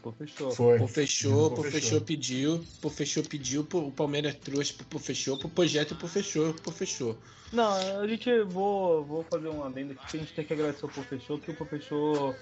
Pô, 0.02 0.12
fechou. 0.12 0.50
Foi. 0.50 0.78
Pô, 0.78 0.86
fechou, 0.86 1.50
pô, 1.50 1.62
fechou, 1.62 2.00
pediu, 2.00 2.64
pô, 2.82 2.90
fechou, 2.90 3.22
pediu, 3.24 3.66
o 3.72 3.90
Palmeiras 3.90 4.34
trouxe, 4.34 4.74
pô, 4.74 4.98
fechou, 4.98 5.38
pô, 5.38 5.48
projeto, 5.48 5.96
pô, 5.96 6.06
fechou, 6.06 6.52
pô, 6.62 6.70
fechou. 6.70 7.16
Não, 7.50 7.72
a 7.72 8.06
gente, 8.06 8.42
vou, 8.42 9.04
vou 9.04 9.24
fazer 9.24 9.48
um 9.48 9.64
adendo 9.64 9.92
aqui 9.92 10.06
que 10.06 10.16
a 10.18 10.20
gente 10.20 10.32
tem 10.34 10.44
que 10.44 10.52
agradecer 10.52 10.84
ao 10.84 10.90
Pô, 10.90 11.00
fechou, 11.02 11.38
porque 11.38 11.50
o 11.50 11.54
Pô, 11.54 11.64
fechou 11.64 12.34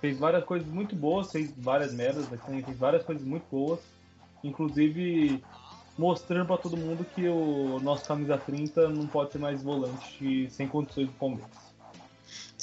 fez 0.00 0.18
várias 0.18 0.44
coisas 0.44 0.66
muito 0.68 0.96
boas, 0.96 1.30
fez 1.30 1.52
várias 1.58 1.92
merdas, 1.92 2.30
assim, 2.32 2.62
fez 2.62 2.78
várias 2.78 3.02
coisas 3.04 3.24
muito 3.24 3.44
boas, 3.50 3.80
inclusive 4.42 5.42
mostrando 5.98 6.46
para 6.46 6.56
todo 6.56 6.76
mundo 6.76 7.04
que 7.14 7.28
o 7.28 7.78
nosso 7.80 8.06
camisa 8.06 8.36
30 8.36 8.88
não 8.88 9.06
pode 9.06 9.32
ser 9.32 9.38
mais 9.38 9.62
volante 9.62 10.48
sem 10.50 10.66
condições 10.66 11.06
do 11.06 11.12
Palmeiras. 11.14 11.73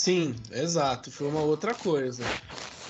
Sim, 0.01 0.35
exato, 0.51 1.11
foi 1.11 1.27
uma 1.27 1.41
outra 1.41 1.75
coisa. 1.75 2.23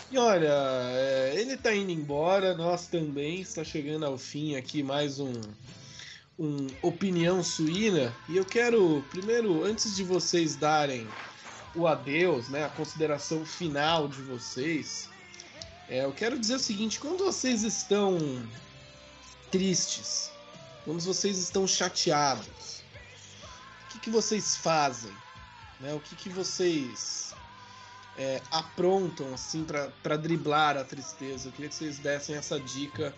E 0.09 0.17
olha, 0.17 0.47
é, 0.47 1.33
ele 1.35 1.57
tá 1.57 1.75
indo 1.75 1.91
embora, 1.91 2.55
nós 2.55 2.87
também, 2.87 3.41
está 3.41 3.65
chegando 3.65 4.05
ao 4.05 4.17
fim 4.17 4.55
aqui 4.55 4.81
mais 4.81 5.19
um, 5.19 5.33
um 6.39 6.67
Opinião 6.81 7.43
Suína. 7.43 8.15
E 8.29 8.37
eu 8.37 8.45
quero, 8.45 9.03
primeiro, 9.09 9.61
antes 9.65 9.93
de 9.93 10.05
vocês 10.05 10.55
darem 10.55 11.05
o 11.75 11.85
adeus, 11.85 12.47
né, 12.47 12.63
a 12.63 12.69
consideração 12.69 13.45
final 13.45 14.07
de 14.07 14.21
vocês, 14.21 15.09
é, 15.89 16.05
eu 16.05 16.13
quero 16.13 16.39
dizer 16.39 16.55
o 16.55 16.59
seguinte: 16.59 16.97
quando 16.97 17.25
vocês 17.25 17.63
estão 17.63 18.17
tristes, 19.51 20.31
quando 20.85 21.01
vocês 21.01 21.37
estão 21.37 21.67
chateados, 21.67 22.85
o 23.83 23.87
que, 23.89 23.99
que 23.99 24.09
vocês 24.09 24.55
fazem? 24.55 25.11
Né? 25.81 25.93
O 25.93 25.99
que, 25.99 26.15
que 26.15 26.29
vocês 26.29 27.33
é, 28.17 28.41
aprontam 28.51 29.33
assim 29.33 29.65
para 29.65 30.17
driblar 30.17 30.77
a 30.77 30.83
tristeza? 30.83 31.49
Eu 31.49 31.51
queria 31.51 31.69
que 31.69 31.75
vocês 31.75 31.97
dessem 31.99 32.35
essa 32.35 32.59
dica 32.59 33.13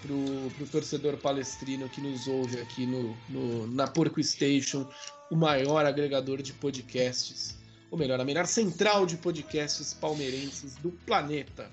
pro, 0.00 0.50
pro 0.56 0.66
torcedor 0.66 1.16
palestrino 1.16 1.88
que 1.88 2.00
nos 2.00 2.26
ouve 2.26 2.60
aqui 2.60 2.86
no, 2.86 3.16
no 3.28 3.66
na 3.68 3.86
Porco 3.86 4.22
Station, 4.22 4.88
o 5.30 5.36
maior 5.36 5.86
agregador 5.86 6.42
de 6.42 6.52
podcasts 6.52 7.62
ou 7.92 7.98
melhor, 7.98 8.18
a 8.18 8.24
melhor 8.24 8.46
central 8.46 9.04
de 9.04 9.18
podcasts 9.18 9.92
palmeirenses 9.92 10.76
do 10.76 10.90
planeta. 11.04 11.70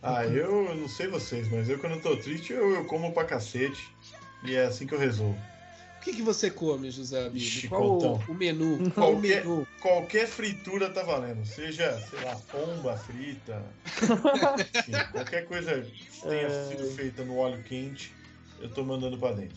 Ah, 0.00 0.24
eu 0.24 0.72
não 0.76 0.88
sei 0.88 1.08
vocês, 1.08 1.48
mas 1.48 1.68
eu 1.68 1.76
quando 1.80 2.00
tô 2.00 2.16
triste 2.16 2.52
eu, 2.52 2.70
eu 2.76 2.84
como 2.84 3.12
pra 3.12 3.24
cacete. 3.24 3.92
E 4.44 4.54
é 4.54 4.66
assim 4.66 4.86
que 4.86 4.94
eu 4.94 4.98
resolvo. 4.98 5.36
O 6.06 6.08
que, 6.08 6.18
que 6.18 6.22
você 6.22 6.52
come, 6.52 6.88
José 6.88 7.26
Amigo? 7.26 7.68
Qual 7.68 7.98
o, 7.98 8.14
o, 8.28 8.34
menu? 8.34 8.78
Qual 8.92 9.10
qualquer, 9.10 9.44
o 9.44 9.50
menu? 9.50 9.68
Qualquer 9.80 10.28
fritura 10.28 10.88
tá 10.88 11.02
valendo. 11.02 11.44
Seja, 11.44 12.00
sei 12.08 12.20
lá, 12.20 12.36
pomba 12.48 12.96
frita. 12.96 13.60
enfim, 13.96 14.92
qualquer 15.10 15.46
coisa 15.46 15.82
que 15.82 16.20
tenha 16.22 16.46
é... 16.46 16.68
sido 16.68 16.88
feita 16.94 17.24
no 17.24 17.36
óleo 17.36 17.60
quente, 17.64 18.14
eu 18.60 18.68
tô 18.68 18.84
mandando 18.84 19.18
pra 19.18 19.32
dentro. 19.32 19.56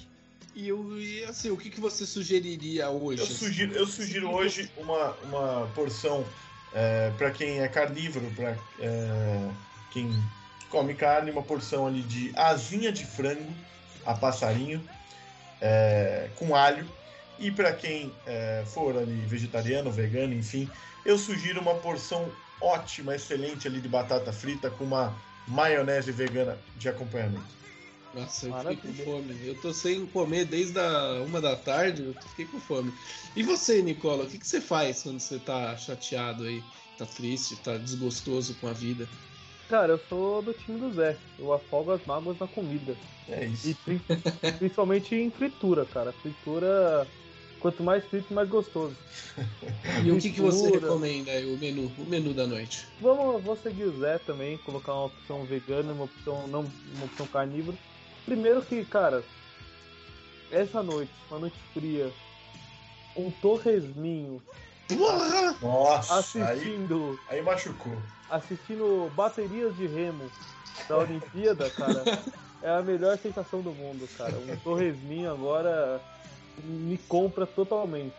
E, 0.55 0.67
eu, 0.67 0.99
e 0.99 1.23
assim, 1.25 1.51
o 1.51 1.57
que, 1.57 1.69
que 1.69 1.79
você 1.79 2.03
sugeriria 2.03 2.89
hoje? 2.89 3.21
Eu 3.21 3.27
sugiro, 3.27 3.75
eu 3.75 3.85
sugiro 3.85 4.31
hoje 4.31 4.71
uma, 4.75 5.11
uma 5.25 5.67
porção 5.75 6.25
é, 6.73 7.11
para 7.15 7.29
quem 7.29 7.59
é 7.59 7.67
carnívoro, 7.67 8.25
para 8.35 8.57
é, 8.79 9.49
quem 9.91 10.11
come 10.71 10.95
carne, 10.95 11.29
uma 11.29 11.43
porção 11.43 11.85
ali 11.85 12.01
de 12.01 12.31
asinha 12.35 12.91
de 12.91 13.05
frango 13.05 13.53
a 14.03 14.15
passarinho 14.15 14.83
é, 15.61 16.29
com 16.35 16.55
alho. 16.55 16.85
E 17.37 17.49
para 17.49 17.71
quem 17.71 18.11
é, 18.25 18.63
for 18.65 18.97
ali 18.97 19.15
vegetariano, 19.21 19.91
vegano, 19.91 20.33
enfim, 20.33 20.69
eu 21.05 21.17
sugiro 21.17 21.61
uma 21.61 21.75
porção 21.75 22.29
ótima, 22.61 23.15
excelente 23.15 23.67
ali 23.67 23.79
de 23.79 23.87
batata 23.87 24.33
frita 24.33 24.69
com 24.69 24.83
uma 24.83 25.15
maionese 25.47 26.11
vegana 26.11 26.57
de 26.77 26.89
acompanhamento. 26.89 27.59
Nossa, 28.13 28.47
eu 28.47 28.51
Maravilha. 28.51 28.81
fiquei 28.81 29.05
com 29.05 29.11
fome. 29.11 29.47
Eu 29.47 29.55
tô 29.55 29.73
sem 29.73 30.05
comer 30.07 30.45
desde 30.45 30.79
a 30.79 31.21
uma 31.25 31.39
da 31.39 31.55
tarde, 31.55 32.03
eu 32.03 32.13
fiquei 32.13 32.45
com 32.45 32.59
fome. 32.59 32.91
E 33.35 33.43
você, 33.43 33.81
Nicola, 33.81 34.23
o 34.23 34.27
que, 34.27 34.37
que 34.37 34.47
você 34.47 34.59
faz 34.59 35.03
quando 35.03 35.19
você 35.19 35.39
tá 35.39 35.75
chateado 35.77 36.43
aí? 36.43 36.63
Tá 36.97 37.05
triste, 37.05 37.55
tá 37.57 37.77
desgostoso 37.77 38.55
com 38.55 38.67
a 38.67 38.73
vida? 38.73 39.07
Cara, 39.69 39.93
eu 39.93 39.99
sou 40.09 40.41
do 40.41 40.51
time 40.51 40.79
do 40.79 40.91
Zé. 40.91 41.15
Eu 41.37 41.53
afogo 41.53 41.91
as 41.91 42.03
mágoas 42.03 42.39
na 42.39 42.47
comida. 42.47 42.97
É 43.29 43.45
isso. 43.45 43.69
E 43.69 43.99
principalmente 44.57 45.13
em 45.13 45.29
fritura, 45.29 45.85
cara. 45.85 46.11
Fritura, 46.11 47.07
quanto 47.59 47.83
mais 47.83 48.03
frito, 48.05 48.33
mais 48.33 48.49
gostoso. 48.49 48.95
e 50.03 50.11
o 50.11 50.17
que, 50.17 50.31
que 50.31 50.41
você 50.41 50.71
recomenda 50.71 51.31
aí, 51.31 51.45
o 51.45 51.55
menu, 51.55 51.91
o 51.99 52.05
menu 52.05 52.33
da 52.33 52.47
noite? 52.47 52.87
Vamos, 52.99 53.43
vou 53.43 53.55
seguir 53.55 53.83
o 53.83 53.99
Zé 53.99 54.17
também, 54.17 54.57
colocar 54.57 54.91
uma 54.91 55.05
opção 55.05 55.45
vegana, 55.45 55.93
uma 55.93 56.05
opção 56.05 56.47
não, 56.47 56.61
uma 56.95 57.05
opção 57.05 57.27
carnívora. 57.27 57.77
Primeiro 58.25 58.63
que, 58.63 58.83
cara, 58.85 59.23
essa 60.51 60.81
noite, 60.81 61.11
uma 61.29 61.41
noite 61.41 61.57
fria, 61.75 62.11
um 63.15 63.29
torresminho. 63.29 64.41
Porra! 64.87 65.55
Nossa, 65.61 66.19
assistindo. 66.19 67.19
Aí, 67.27 67.37
aí 67.37 67.45
machucou. 67.45 68.01
Assistindo 68.29 69.11
baterias 69.15 69.75
de 69.75 69.87
remo 69.87 70.29
da 70.87 70.97
Olimpíada, 70.97 71.69
cara, 71.71 72.03
é 72.61 72.69
a 72.69 72.81
melhor 72.81 73.17
sensação 73.17 73.61
do 73.61 73.71
mundo, 73.71 74.07
cara. 74.17 74.33
Um 74.37 74.55
torresminho 74.57 75.31
agora 75.31 76.01
me 76.63 76.97
compra 76.97 77.45
totalmente. 77.45 78.15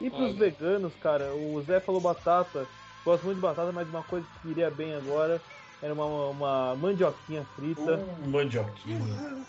E 0.00 0.10
pros 0.10 0.30
Olha. 0.30 0.34
veganos, 0.34 0.92
cara, 1.00 1.34
o 1.34 1.62
Zé 1.66 1.80
falou 1.80 2.00
batata. 2.00 2.66
Gosto 3.04 3.24
muito 3.24 3.36
de 3.36 3.42
batata, 3.42 3.72
mas 3.72 3.88
uma 3.88 4.02
coisa 4.02 4.26
que 4.42 4.48
iria 4.48 4.70
bem 4.70 4.94
agora 4.94 5.40
era 5.80 5.92
uma, 5.92 6.04
uma 6.04 6.76
mandioquinha 6.76 7.44
frita. 7.54 7.96
Uh, 7.96 8.28
mandioquinha. 8.28 9.46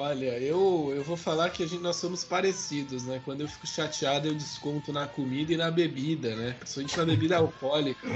Olha, 0.00 0.38
eu, 0.38 0.92
eu 0.94 1.04
vou 1.04 1.14
falar 1.14 1.50
que 1.50 1.62
a 1.62 1.66
gente, 1.66 1.82
nós 1.82 1.96
somos 1.96 2.24
parecidos, 2.24 3.04
né? 3.04 3.20
Quando 3.22 3.42
eu 3.42 3.48
fico 3.48 3.66
chateado, 3.66 4.28
eu 4.28 4.34
desconto 4.34 4.94
na 4.94 5.06
comida 5.06 5.52
e 5.52 5.58
na 5.58 5.70
bebida, 5.70 6.34
né? 6.34 6.54
Principalmente 6.54 6.96
na 6.96 7.04
bebida 7.04 7.36
alcoólica. 7.38 8.08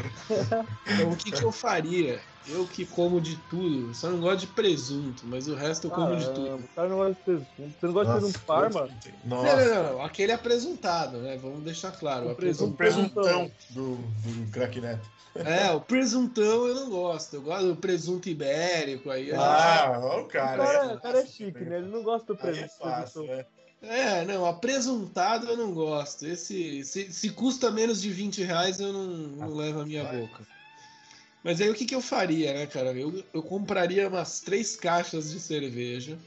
Então, 0.86 1.10
o 1.10 1.16
que, 1.16 1.30
que 1.30 1.44
eu 1.44 1.52
faria? 1.52 2.22
Eu 2.46 2.66
que 2.66 2.84
como 2.84 3.20
de 3.20 3.36
tudo, 3.48 3.94
só 3.94 4.10
não 4.10 4.20
gosto 4.20 4.40
de 4.40 4.46
presunto, 4.48 5.24
mas 5.26 5.48
o 5.48 5.54
resto 5.54 5.86
eu 5.86 5.90
como 5.90 6.08
Caramba, 6.08 6.24
de 6.24 6.34
tudo. 6.34 6.56
O 6.56 6.68
cara 6.74 6.88
não 6.88 6.96
gosta 6.96 7.14
de 7.14 7.20
presunto. 7.20 7.48
Você 7.56 7.86
não 7.86 7.92
gosta 7.92 8.12
Nossa, 8.12 8.26
de 8.26 8.32
presunto 8.32 8.46
parma? 8.46 8.88
Não, 9.24 9.42
não, 9.42 9.92
não, 9.92 10.02
Aquele 10.04 10.32
é 10.32 10.34
apresuntado, 10.34 11.18
né? 11.18 11.38
Vamos 11.38 11.64
deixar 11.64 11.92
claro. 11.92 12.30
O, 12.30 12.34
presunto, 12.34 12.76
presuntão 12.76 13.50
do, 13.70 13.96
do 13.96 14.50
crack 14.52 14.78
neto. 14.80 15.08
É, 15.34 15.70
o 15.72 15.80
presuntão 15.80 16.66
eu 16.66 16.74
não 16.74 16.90
gosto. 16.90 17.34
Eu 17.34 17.42
gosto 17.42 17.66
do 17.66 17.76
presunto 17.76 18.28
ibérico 18.28 19.10
aí. 19.10 19.32
Ah, 19.32 20.00
gente... 20.00 20.20
o 20.20 20.24
cara. 20.26 20.62
O 20.62 20.66
cara, 20.66 20.84
é, 20.84 20.94
o 20.94 21.00
cara 21.00 21.18
é 21.20 21.26
chique, 21.26 21.64
né? 21.64 21.78
Ele 21.78 21.88
não 21.88 22.02
gosta 22.02 22.34
do 22.34 22.38
presunto. 22.38 22.66
É 22.66 22.68
fácil, 22.68 23.22
né? 23.24 23.44
É, 23.82 24.24
não, 24.24 24.46
apresuntado 24.46 25.46
eu 25.48 25.56
não 25.56 25.72
gosto. 25.72 26.26
Esse, 26.26 26.84
se, 26.84 27.12
se 27.12 27.30
custa 27.30 27.70
menos 27.70 28.00
de 28.00 28.10
20 28.10 28.42
reais, 28.42 28.80
eu 28.80 28.92
não, 28.92 29.06
não 29.06 29.44
ah, 29.44 29.48
levo 29.48 29.80
a 29.80 29.86
minha 29.86 30.04
vai. 30.04 30.20
boca. 30.20 30.53
Mas 31.44 31.60
aí 31.60 31.68
o 31.68 31.74
que, 31.74 31.84
que 31.84 31.94
eu 31.94 32.00
faria, 32.00 32.54
né, 32.54 32.66
cara? 32.66 32.92
Eu, 32.92 33.22
eu 33.34 33.42
compraria 33.42 34.08
umas 34.08 34.40
três 34.40 34.74
caixas 34.74 35.30
de 35.30 35.38
cerveja, 35.38 36.18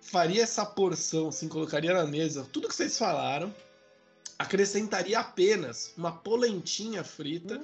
faria 0.00 0.42
essa 0.42 0.64
porção, 0.64 1.28
assim, 1.28 1.46
colocaria 1.46 1.92
na 1.92 2.06
mesa 2.06 2.48
tudo 2.50 2.66
que 2.66 2.74
vocês 2.74 2.96
falaram, 2.96 3.54
acrescentaria 4.38 5.20
apenas 5.20 5.92
uma 5.94 6.10
polentinha 6.10 7.04
frita. 7.04 7.60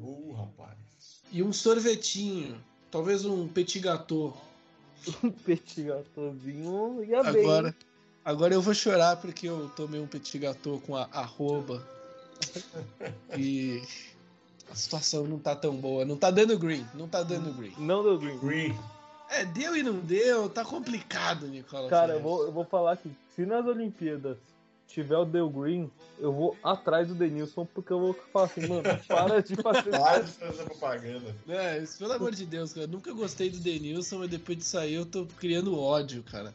Uh, 0.00 0.32
rapaz. 0.32 0.76
E 1.30 1.40
um 1.40 1.52
sorvetinho, 1.52 2.60
talvez 2.90 3.24
um 3.24 3.46
petit 3.46 3.78
gâteau. 3.78 4.36
Um 5.22 5.30
petit 5.30 5.84
gâteauzinho 5.84 7.04
ia 7.04 7.20
agora, 7.20 7.70
bem. 7.70 7.74
Agora 8.24 8.52
eu 8.52 8.60
vou 8.60 8.74
chorar 8.74 9.16
porque 9.16 9.48
eu 9.48 9.70
tomei 9.76 10.00
um 10.00 10.06
petit 10.08 10.36
gâteau 10.36 10.80
com 10.80 10.96
a 10.96 11.04
arroba. 11.12 11.86
e 13.38 13.80
a 14.70 14.74
situação 14.74 15.24
não 15.24 15.38
tá 15.38 15.56
tão 15.56 15.76
boa. 15.76 16.04
Não 16.04 16.16
tá 16.16 16.30
dando 16.30 16.58
green. 16.58 16.86
Não 16.94 17.08
tá 17.08 17.22
dando 17.22 17.52
green. 17.54 17.74
Não 17.78 18.02
deu 18.02 18.18
green. 18.18 18.38
Green. 18.38 18.78
É, 19.30 19.44
deu 19.44 19.76
e 19.76 19.82
não 19.82 19.98
deu. 19.98 20.48
Tá 20.48 20.64
complicado, 20.64 21.46
Nicolas. 21.46 21.90
Cara, 21.90 22.14
eu 22.14 22.20
vou, 22.20 22.44
eu 22.44 22.52
vou 22.52 22.64
falar 22.64 22.96
que 22.96 23.10
se 23.34 23.44
nas 23.44 23.66
Olimpíadas 23.66 24.38
tiver 24.86 25.16
o 25.16 25.24
Dale 25.24 25.50
Green, 25.50 25.90
eu 26.18 26.32
vou 26.32 26.56
atrás 26.64 27.08
do 27.08 27.14
Denilson, 27.14 27.66
porque 27.66 27.92
eu 27.92 28.00
vou 28.00 28.14
falar 28.32 28.46
assim, 28.46 28.66
mano, 28.66 28.82
para 29.06 29.42
de 29.42 29.54
fazer 29.56 29.90
Para 29.90 30.22
de 30.22 30.32
fazer 30.32 30.64
propaganda. 30.64 31.36
É, 31.46 31.78
isso, 31.78 31.98
pelo 31.98 32.12
amor 32.14 32.34
de 32.34 32.46
Deus, 32.46 32.72
cara. 32.72 32.86
Eu 32.86 32.90
nunca 32.90 33.12
gostei 33.12 33.50
do 33.50 33.58
Denilson, 33.58 34.20
mas 34.20 34.30
depois 34.30 34.56
de 34.56 34.64
sair 34.64 34.94
eu 34.94 35.04
tô 35.04 35.26
criando 35.38 35.78
ódio, 35.78 36.22
cara. 36.22 36.54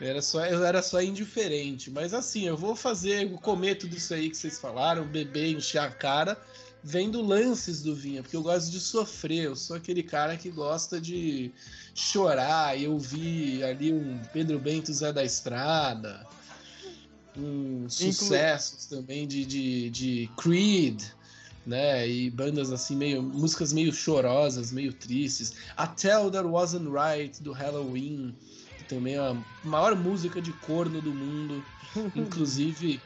Era 0.00 0.20
só, 0.20 0.44
eu 0.44 0.64
era 0.64 0.82
só 0.82 1.00
indiferente. 1.00 1.90
Mas 1.90 2.12
assim, 2.12 2.46
eu 2.46 2.56
vou 2.56 2.74
fazer, 2.74 3.28
vou 3.28 3.38
comer 3.38 3.76
tudo 3.76 3.96
isso 3.96 4.12
aí 4.12 4.28
que 4.28 4.36
vocês 4.36 4.58
falaram, 4.58 5.06
beber, 5.06 5.56
encher 5.56 5.78
a 5.78 5.90
cara 5.90 6.36
vendo 6.86 7.20
lances 7.20 7.82
do 7.82 7.96
Vinha, 7.96 8.22
porque 8.22 8.36
eu 8.36 8.42
gosto 8.42 8.70
de 8.70 8.78
sofrer, 8.78 9.46
eu 9.46 9.56
sou 9.56 9.74
aquele 9.74 10.04
cara 10.04 10.36
que 10.36 10.48
gosta 10.52 11.00
de 11.00 11.50
chorar, 11.92 12.78
e 12.78 12.84
eu 12.84 12.96
vi 12.96 13.60
ali 13.64 13.92
um 13.92 14.20
Pedro 14.32 14.60
Bento 14.60 14.92
Zé 14.92 15.12
da 15.12 15.24
Estrada, 15.24 16.24
um 17.36 17.88
sucessos 17.88 18.86
também 18.86 19.26
de, 19.26 19.44
de, 19.44 19.90
de 19.90 20.30
Creed, 20.36 21.02
né, 21.66 22.08
e 22.08 22.30
bandas 22.30 22.70
assim 22.70 22.94
meio, 22.94 23.20
músicas 23.20 23.72
meio 23.72 23.92
chorosas, 23.92 24.70
meio 24.70 24.92
tristes, 24.92 25.54
A 25.76 25.88
Tell 25.88 26.30
That 26.30 26.46
Wasn't 26.46 26.88
Right, 26.88 27.42
do 27.42 27.50
Halloween, 27.50 28.32
que 28.78 28.84
também 28.84 29.16
é 29.16 29.18
a 29.18 29.36
maior 29.64 29.96
música 29.96 30.40
de 30.40 30.52
corno 30.52 31.02
do 31.02 31.12
mundo, 31.12 31.64
inclusive 32.14 33.02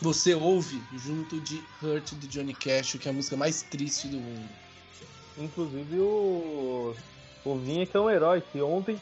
você 0.00 0.34
ouve 0.34 0.82
junto 0.96 1.38
de 1.40 1.62
Hurt 1.82 2.14
do 2.14 2.26
Johnny 2.26 2.54
Cash, 2.54 2.96
que 2.98 3.06
é 3.06 3.10
a 3.10 3.14
música 3.14 3.36
mais 3.36 3.62
triste 3.62 4.08
do 4.08 4.16
mundo. 4.16 4.48
Inclusive 5.36 5.98
o, 5.98 6.94
o 7.44 7.54
Vinha 7.56 7.86
que 7.86 7.96
é 7.96 8.00
um 8.00 8.08
herói, 8.08 8.40
que 8.40 8.60
ontem 8.62 8.98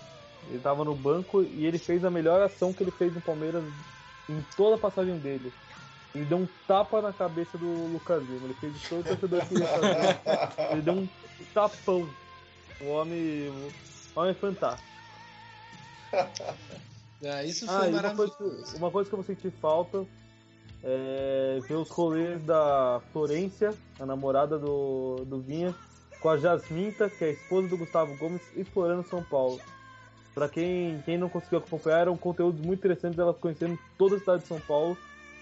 ele 0.49 0.59
tava 0.59 0.85
no 0.85 0.95
banco 0.95 1.43
e 1.43 1.67
ele 1.67 1.79
fez 1.79 2.05
a 2.05 2.11
melhor 2.11 2.43
ação 2.43 2.73
que 2.73 2.83
ele 2.83 2.91
fez 2.91 3.15
no 3.15 3.21
Palmeiras 3.21 3.65
em 4.29 4.45
toda 4.57 4.77
a 4.77 4.79
passagem 4.79 5.19
dele. 5.19 5.53
Ele 6.15 6.25
deu 6.25 6.39
um 6.39 6.49
tapa 6.67 7.01
na 7.01 7.13
cabeça 7.13 7.57
do 7.57 7.93
Lucas 7.93 8.23
Lima. 8.23 8.47
Ele 8.47 8.55
fez 8.55 8.89
todo 8.89 9.01
o 9.01 9.05
torcedor 9.05 9.47
queria 9.47 9.67
fazer. 9.67 10.73
Ele 10.73 10.83
deu 10.83 10.95
um 10.95 11.09
tapão. 11.55 12.09
O 12.81 12.87
homem. 12.89 13.49
O 14.15 14.21
homem 14.21 14.31
é 14.31 14.35
fantástico. 14.35 14.89
Ah, 17.25 17.45
isso 17.45 17.67
foi 17.67 17.89
ah, 17.89 17.91
maravilhoso. 17.91 18.33
Uma 18.39 18.49
coisa, 18.49 18.77
uma 18.77 18.91
coisa 18.91 19.11
que 19.11 19.15
eu 19.15 19.23
vou 19.23 19.27
sentir 19.27 19.51
falta 19.61 20.07
é, 20.83 21.59
ver 21.67 21.75
os 21.75 21.89
rolês 21.91 22.43
da 22.43 23.01
Florência, 23.13 23.75
a 23.99 24.07
namorada 24.07 24.59
do, 24.59 25.25
do 25.27 25.41
Vinha, 25.41 25.75
com 26.21 26.29
a 26.29 26.37
Jasminta, 26.37 27.09
que 27.09 27.25
é 27.25 27.29
a 27.29 27.33
esposa 27.33 27.69
do 27.69 27.79
Gustavo 27.79 28.17
Gomes, 28.17 28.43
explorando 28.57 29.09
São 29.09 29.23
Paulo. 29.23 29.61
Para 30.35 30.49
quem, 30.49 31.03
quem 31.05 31.19
não 31.19 31.29
conseguiu 31.29 31.59
acompanhar, 31.59 32.01
eram 32.01 32.17
conteúdos 32.17 32.61
muito 32.61 32.79
interessantes 32.79 33.19
elas 33.19 33.37
conhecendo 33.39 33.79
toda 33.97 34.17
a 34.17 34.21
cidade 34.21 34.43
de 34.43 34.49
São 34.49 34.61
Paulo, 34.61 34.97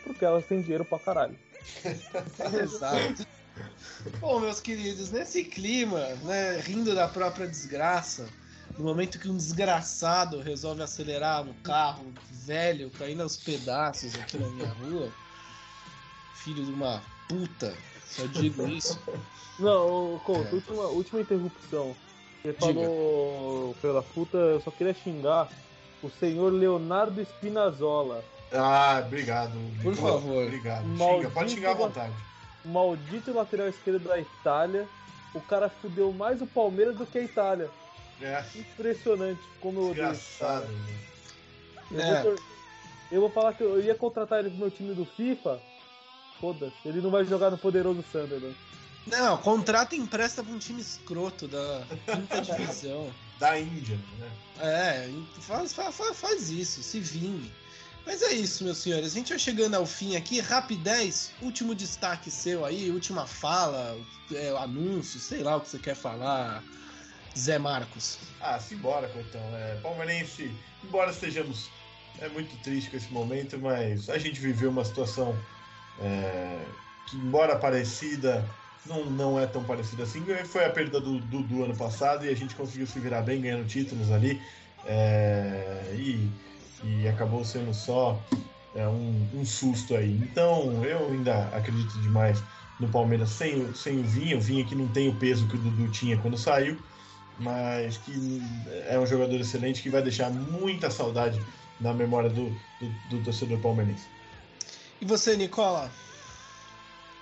porque 0.04 0.24
elas 0.24 0.46
têm 0.46 0.62
dinheiro 0.62 0.84
pra 0.84 0.98
caralho. 0.98 1.38
Exato. 2.62 3.26
Bom, 4.20 4.40
meus 4.40 4.60
queridos, 4.60 5.10
nesse 5.10 5.44
clima, 5.44 6.00
né, 6.22 6.58
rindo 6.60 6.94
da 6.94 7.08
própria 7.08 7.46
desgraça, 7.46 8.26
no 8.78 8.84
momento 8.84 9.18
que 9.18 9.28
um 9.28 9.36
desgraçado 9.36 10.40
resolve 10.40 10.82
acelerar 10.82 11.42
um 11.42 11.54
carro 11.62 12.12
velho 12.30 12.90
caindo 12.90 13.22
aos 13.22 13.36
pedaços 13.36 14.14
aqui 14.14 14.38
na 14.38 14.48
minha 14.48 14.68
rua, 14.68 15.10
filho 16.36 16.64
de 16.64 16.72
uma 16.72 17.02
puta. 17.28 17.74
Só 18.06 18.26
digo 18.26 18.66
isso. 18.68 18.98
Não, 19.58 20.20
Couto, 20.24 20.48
é. 20.48 20.52
última, 20.52 20.82
última 20.82 21.20
interrupção. 21.20 21.96
Você 22.42 22.52
Diga. 22.52 22.58
falou 22.60 23.74
pela 23.80 24.02
puta, 24.02 24.36
eu 24.36 24.60
só 24.60 24.70
queria 24.70 24.94
xingar 24.94 25.48
o 26.02 26.10
senhor 26.10 26.52
Leonardo 26.52 27.20
Spinazzola. 27.22 28.22
Ah, 28.52 29.02
obrigado. 29.04 29.52
Por 29.82 29.94
favor. 29.94 30.44
Obrigado. 30.44 30.84
Maldito 30.86 31.16
Xinga, 31.16 31.30
pode 31.30 31.50
xingar 31.50 31.70
à 31.70 31.74
vontade. 31.74 32.12
Maldito 32.64 33.32
lateral 33.32 33.68
esquerdo 33.68 34.08
da 34.08 34.20
Itália. 34.20 34.86
O 35.34 35.40
cara 35.40 35.68
fudeu 35.68 36.12
mais 36.12 36.40
o 36.40 36.46
Palmeiras 36.46 36.96
do 36.96 37.06
que 37.06 37.18
a 37.18 37.24
Itália. 37.24 37.70
É. 38.20 38.44
Impressionante 38.54 39.40
como 39.60 39.80
eu 39.80 39.90
odeio. 39.90 40.06
Engraçado, 40.06 40.68
eu, 41.90 42.00
é. 42.00 42.22
vou, 42.22 42.36
eu 43.12 43.20
vou 43.20 43.30
falar 43.30 43.52
que 43.54 43.62
eu 43.62 43.80
ia 43.82 43.94
contratar 43.94 44.38
ele 44.40 44.50
pro 44.50 44.58
meu 44.58 44.70
time 44.70 44.94
do 44.94 45.04
FIFA 45.04 45.60
Foda-se, 46.40 46.74
ele 46.84 47.00
não 47.00 47.10
vai 47.10 47.24
jogar 47.24 47.50
no 47.50 47.58
poderoso 47.58 48.04
Sunderland. 48.12 48.56
Não, 49.06 49.38
contrata 49.38 49.94
e 49.94 49.98
empresta 49.98 50.42
pra 50.42 50.52
um 50.52 50.58
time 50.58 50.80
escroto 50.80 51.46
da 51.46 51.82
quinta 52.06 52.40
divisão. 52.40 53.10
Da 53.38 53.60
Índia, 53.60 54.00
né? 54.18 54.30
É, 54.60 55.10
faz, 55.42 55.74
faz, 55.74 55.94
faz 55.94 56.48
isso, 56.48 56.82
se 56.82 56.98
vingue. 56.98 57.52
Mas 58.06 58.22
é 58.22 58.32
isso, 58.32 58.64
meus 58.64 58.78
senhores. 58.78 59.12
A 59.12 59.14
gente 59.14 59.28
vai 59.28 59.38
chegando 59.38 59.74
ao 59.74 59.84
fim 59.84 60.16
aqui. 60.16 60.40
Rapidez, 60.40 61.32
último 61.42 61.74
destaque 61.74 62.30
seu 62.30 62.64
aí, 62.64 62.90
última 62.90 63.26
fala, 63.26 63.94
é, 64.32 64.56
anúncio, 64.56 65.20
sei 65.20 65.42
lá 65.42 65.56
o 65.56 65.60
que 65.60 65.68
você 65.68 65.78
quer 65.78 65.94
falar, 65.94 66.64
Zé 67.36 67.58
Marcos. 67.58 68.16
Ah, 68.40 68.58
simbora, 68.58 69.06
Coitão. 69.08 69.42
É, 69.54 69.78
palmeirense, 69.82 70.50
embora 70.82 71.10
estejamos 71.10 71.68
é 72.20 72.28
muito 72.28 72.56
triste 72.62 72.90
com 72.90 72.96
esse 72.96 73.12
momento, 73.12 73.58
mas 73.58 74.08
a 74.08 74.16
gente 74.16 74.40
viveu 74.40 74.70
uma 74.70 74.84
situação 74.84 75.36
é, 76.00 76.58
que 77.06 77.16
embora 77.16 77.56
parecida, 77.56 78.44
não, 78.84 79.04
não 79.06 79.40
é 79.40 79.46
tão 79.46 79.64
parecida 79.64 80.02
assim. 80.02 80.24
Foi 80.44 80.64
a 80.64 80.70
perda 80.70 81.00
do, 81.00 81.18
do, 81.20 81.42
do 81.42 81.64
ano 81.64 81.76
passado 81.76 82.24
e 82.24 82.28
a 82.28 82.36
gente 82.36 82.54
conseguiu 82.54 82.86
se 82.86 82.98
virar 82.98 83.22
bem 83.22 83.40
ganhando 83.40 83.66
títulos 83.66 84.10
ali. 84.10 84.40
É, 84.86 85.92
e, 85.94 86.30
e 86.84 87.08
acabou 87.08 87.44
sendo 87.44 87.74
só 87.74 88.20
é, 88.74 88.86
um, 88.86 89.28
um, 89.34 89.44
susto 89.44 89.96
aí. 89.96 90.16
Então 90.22 90.84
eu 90.84 91.08
ainda 91.08 91.48
acredito 91.48 91.98
demais 92.00 92.42
no 92.78 92.88
Palmeiras 92.88 93.30
sem, 93.30 93.72
sem 93.74 93.98
o 93.98 94.04
Vinha. 94.04 94.36
O 94.36 94.40
Vinha 94.40 94.64
que 94.64 94.74
não 94.74 94.86
tem 94.88 95.08
o 95.08 95.14
peso 95.14 95.48
que 95.48 95.56
o 95.56 95.58
Dudu 95.58 95.88
tinha 95.90 96.16
quando 96.18 96.36
saiu, 96.36 96.78
mas 97.38 97.96
que 97.98 98.42
é 98.88 98.98
um 98.98 99.06
jogador 99.06 99.40
excelente 99.40 99.82
que 99.82 99.90
vai 99.90 100.02
deixar 100.02 100.30
muita 100.30 100.90
saudade 100.90 101.40
na 101.80 101.92
memória 101.92 102.30
do, 102.30 102.50
do, 102.80 102.88
do 103.10 103.24
torcedor 103.24 103.58
palmeirense. 103.58 104.15
E 105.00 105.04
você, 105.04 105.36
Nicola? 105.36 105.90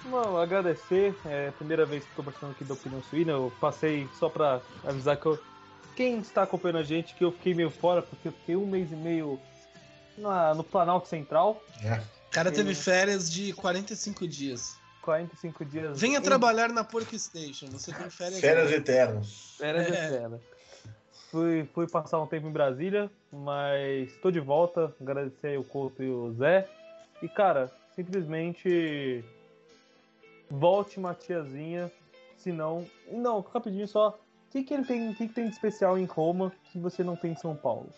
Não, 0.05 0.37
agradecer. 0.37 1.14
É 1.25 1.49
a 1.49 1.53
primeira 1.53 1.87
vez 1.87 2.05
que 2.05 2.11
estou 2.11 2.25
participando 2.25 2.53
aqui 2.53 2.64
da 2.64 2.75
Opinião 2.75 3.03
Suína. 3.03 3.33
Eu 3.33 3.53
passei 3.61 4.09
só 4.18 4.29
para 4.29 4.61
avisar 4.85 5.16
que 5.16 5.27
eu, 5.27 5.39
quem 5.97 6.18
está 6.18 6.43
acompanhando 6.43 6.79
a 6.79 6.83
gente 6.83 7.14
que 7.14 7.25
eu 7.25 7.33
fiquei 7.33 7.55
meio 7.55 7.70
fora, 7.70 8.03
porque 8.03 8.29
eu 8.29 8.33
fiquei 8.33 8.57
um 8.57 8.66
mês 8.66 8.93
e 8.93 8.97
meio 8.97 9.41
na, 10.16 10.55
no 10.55 10.62
Planalto 10.62 11.09
Central. 11.09 11.62
É. 11.83 11.95
O 12.29 12.31
cara 12.31 12.51
teve 12.53 12.75
férias 12.75 13.31
de 13.31 13.53
45 13.55 14.27
dias. 14.29 14.77
45 15.03 15.64
dias. 15.64 16.01
Venha 16.01 16.18
em... 16.18 16.22
trabalhar 16.22 16.70
na 16.70 16.85
Pork 16.85 17.18
Station. 17.18 17.66
Você 17.68 17.93
tem 17.93 18.11
férias. 18.11 18.41
Férias 18.41 18.72
eternas. 18.72 19.55
Férias 19.59 19.87
é. 19.87 20.07
eternas. 20.07 20.41
Fui, 21.31 21.68
fui 21.75 21.89
passar 21.89 22.20
um 22.20 22.27
tempo 22.27 22.47
em 22.47 22.53
Brasília, 22.53 23.11
mas 23.33 24.09
estou 24.11 24.31
de 24.31 24.41
volta. 24.41 24.95
Agradecer 25.01 25.49
aí 25.49 25.59
o 25.59 25.64
Couto 25.64 26.03
e 26.03 26.09
o 26.09 26.33
Zé. 26.35 26.68
E, 27.22 27.28
cara, 27.28 27.70
simplesmente 27.94 29.24
volte 30.50 31.00
Matiazinha, 31.00 31.90
senão. 32.36 32.86
Não, 33.10 33.40
rapidinho 33.40 33.88
só. 33.88 34.10
O 34.10 34.50
que, 34.50 34.62
que 34.62 34.74
ele 34.74 34.84
tem, 34.84 35.12
que, 35.14 35.28
que 35.28 35.34
tem 35.34 35.48
de 35.48 35.54
especial 35.54 35.98
em 35.98 36.04
Roma 36.04 36.52
que 36.64 36.78
você 36.78 37.02
não 37.02 37.16
tem 37.16 37.32
em 37.32 37.36
São 37.36 37.56
Paulo? 37.56 37.88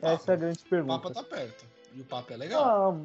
Essa 0.00 0.32
é 0.32 0.34
a 0.34 0.38
grande 0.38 0.60
pergunta. 0.60 0.94
O 0.94 1.00
Papa 1.00 1.14
tá 1.14 1.24
perto. 1.24 1.64
E 1.92 2.00
o 2.00 2.04
Papa 2.04 2.34
é 2.34 2.36
legal. 2.36 2.64
Ah, 2.64 2.96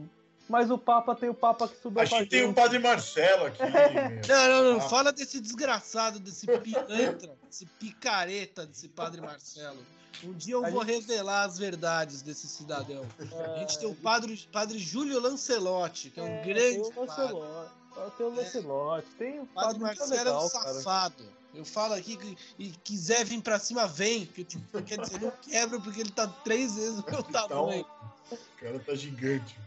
mas 0.47 0.69
o 0.69 0.77
Papa 0.77 1.15
tem 1.15 1.29
o 1.29 1.33
Papa 1.33 1.67
que 1.67 1.75
estudou 1.75 2.03
Acho 2.03 2.17
que 2.17 2.25
tem 2.27 2.45
o 2.45 2.53
Padre 2.53 2.79
Marcelo 2.79 3.45
aqui. 3.45 3.59
não, 4.27 4.47
não, 4.47 4.73
não. 4.73 4.77
Ah. 4.77 4.89
Fala 4.89 5.11
desse 5.11 5.41
desgraçado, 5.41 6.19
desse 6.19 6.45
pilantra, 6.45 7.35
desse 7.47 7.65
picareta 7.65 8.65
desse 8.65 8.87
Padre 8.87 9.21
Marcelo. 9.21 9.79
Um 10.23 10.33
dia 10.33 10.53
eu 10.53 10.65
a 10.65 10.69
vou 10.69 10.85
gente... 10.85 11.07
revelar 11.07 11.43
as 11.43 11.57
verdades 11.57 12.21
desse 12.21 12.47
cidadão. 12.47 13.05
É... 13.19 13.55
A 13.55 13.57
gente 13.59 13.79
tem 13.79 13.89
o 13.89 13.95
padre, 13.95 14.47
padre 14.51 14.77
Júlio 14.79 15.19
Lancelotti, 15.19 16.09
que 16.09 16.19
é 16.19 16.23
um 16.23 16.27
é, 16.27 16.43
grande 16.43 16.81
tem 16.81 16.93
o 16.95 16.99
Lancelotti, 16.99 17.71
Tem 18.17 18.25
o 18.25 18.29
Lancelotti, 18.29 19.07
é. 19.07 19.17
tem 19.17 19.39
o 19.39 19.45
padre, 19.47 19.79
padre 19.79 19.79
Marcelo 19.79 20.09
legal, 20.11 20.41
é 20.41 20.45
um 20.45 20.49
safado. 20.49 21.23
Cara. 21.23 21.35
Eu 21.55 21.63
falo 21.63 21.93
aqui 21.93 22.17
que 22.17 22.37
e 22.59 22.69
quiser 22.83 23.23
vir 23.25 23.41
pra 23.41 23.57
cima, 23.57 23.87
vem. 23.87 24.25
Que, 24.25 24.43
tipo, 24.43 24.81
quer 24.83 24.99
dizer, 24.99 25.21
não 25.21 25.31
quebra 25.31 25.79
porque 25.79 26.01
ele 26.01 26.11
tá 26.11 26.27
três 26.27 26.75
vezes 26.75 26.99
o 26.99 27.05
meu 27.09 27.23
tamanho. 27.23 27.85
o 28.29 28.37
cara 28.59 28.79
tá 28.79 28.93
gigante. 28.93 29.57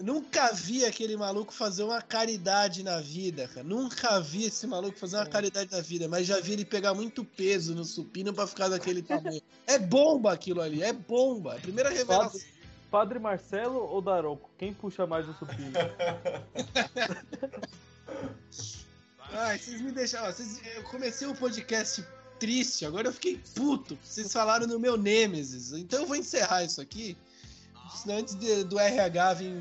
Nunca 0.00 0.52
vi 0.52 0.84
aquele 0.84 1.16
maluco 1.16 1.52
fazer 1.52 1.82
uma 1.82 2.02
caridade 2.02 2.82
na 2.82 3.00
vida, 3.00 3.48
cara. 3.48 3.66
Nunca 3.66 4.20
vi 4.20 4.44
esse 4.44 4.66
maluco 4.66 4.98
fazer 4.98 5.16
uma 5.16 5.24
é. 5.24 5.28
caridade 5.28 5.70
na 5.72 5.80
vida, 5.80 6.08
mas 6.08 6.26
já 6.26 6.40
vi 6.40 6.52
ele 6.52 6.64
pegar 6.64 6.94
muito 6.94 7.24
peso 7.24 7.74
no 7.74 7.84
supino 7.84 8.32
para 8.32 8.46
ficar 8.46 8.68
daquele 8.68 9.02
tamanho. 9.02 9.40
É 9.66 9.78
bomba 9.78 10.32
aquilo 10.32 10.60
ali, 10.60 10.82
é 10.82 10.92
bomba. 10.92 11.54
A 11.54 11.60
primeira 11.60 11.90
revelação. 11.90 12.32
Padre, 12.32 12.46
Padre 12.90 13.18
Marcelo 13.18 13.78
ou 13.78 14.00
Daronco? 14.00 14.50
Quem 14.58 14.72
puxa 14.72 15.06
mais 15.06 15.28
o 15.28 15.34
supino? 15.34 15.72
Ai, 19.32 19.58
vocês 19.58 19.80
me 19.80 19.92
deixaram. 19.92 20.32
Vocês, 20.32 20.60
eu 20.76 20.82
comecei 20.84 21.26
o 21.26 21.34
podcast 21.34 22.04
triste, 22.38 22.86
agora 22.86 23.08
eu 23.08 23.12
fiquei 23.12 23.40
puto. 23.54 23.98
Vocês 24.02 24.32
falaram 24.32 24.66
no 24.66 24.78
meu 24.78 24.96
Nemesis. 24.96 25.72
Então 25.72 26.00
eu 26.00 26.06
vou 26.06 26.16
encerrar 26.16 26.64
isso 26.64 26.80
aqui. 26.80 27.16
Antes 28.08 28.34
de, 28.34 28.64
do 28.64 28.78
RH 28.78 29.34
vir, 29.34 29.54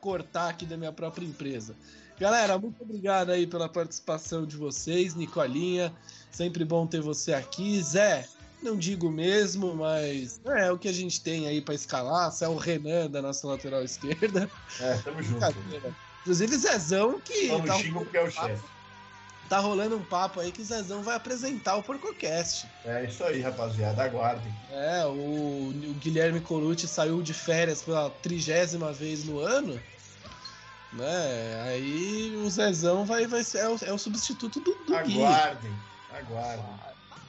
cortar 0.00 0.48
aqui 0.48 0.66
da 0.66 0.76
minha 0.76 0.92
própria 0.92 1.24
empresa. 1.24 1.74
Galera, 2.18 2.58
muito 2.58 2.82
obrigado 2.82 3.30
aí 3.30 3.46
pela 3.46 3.68
participação 3.68 4.46
de 4.46 4.56
vocês, 4.56 5.14
Nicolinha. 5.14 5.92
Sempre 6.30 6.64
bom 6.64 6.86
ter 6.86 7.00
você 7.00 7.32
aqui. 7.32 7.82
Zé, 7.82 8.26
não 8.62 8.76
digo 8.76 9.10
mesmo, 9.10 9.74
mas 9.74 10.40
é, 10.44 10.66
é 10.66 10.72
o 10.72 10.78
que 10.78 10.88
a 10.88 10.92
gente 10.92 11.20
tem 11.20 11.46
aí 11.46 11.60
para 11.60 11.74
escalar. 11.74 12.30
Você 12.30 12.44
é 12.44 12.48
o 12.48 12.56
Renan 12.56 13.10
da 13.10 13.20
nossa 13.20 13.46
lateral 13.46 13.82
esquerda. 13.82 14.48
É, 14.80 14.94
tamo 14.98 15.22
junto. 15.22 15.44
Inclusive, 16.20 16.56
Zezão 16.56 17.20
que. 17.20 17.48
Só 17.48 17.60
tá 17.60 17.74
porque 17.92 18.16
é 18.16 18.22
o 18.22 18.30
chefe. 18.30 18.64
Tá 19.52 19.58
rolando 19.58 19.96
um 19.96 20.02
papo 20.02 20.40
aí 20.40 20.50
que 20.50 20.62
o 20.62 20.64
Zezão 20.64 21.02
vai 21.02 21.14
apresentar 21.14 21.76
o 21.76 21.82
Porcocast. 21.82 22.66
É 22.86 23.04
isso 23.04 23.22
aí, 23.22 23.42
rapaziada. 23.42 24.02
Aguardem. 24.02 24.50
É, 24.70 25.04
o, 25.04 25.10
o 25.10 25.94
Guilherme 26.00 26.40
Colucci 26.40 26.88
saiu 26.88 27.20
de 27.20 27.34
férias 27.34 27.82
pela 27.82 28.08
trigésima 28.08 28.94
vez 28.94 29.24
no 29.24 29.40
ano. 29.40 29.78
Né? 30.94 31.64
Aí 31.66 32.34
o 32.42 32.48
Zezão 32.48 33.04
vai, 33.04 33.26
vai 33.26 33.44
ser 33.44 33.58
é 33.58 33.68
o, 33.68 33.76
é 33.88 33.92
o 33.92 33.98
substituto 33.98 34.58
do, 34.58 34.74
do 34.86 34.96
Aguardem, 34.96 35.70
Gui. 35.70 36.16
aguardem. 36.16 36.64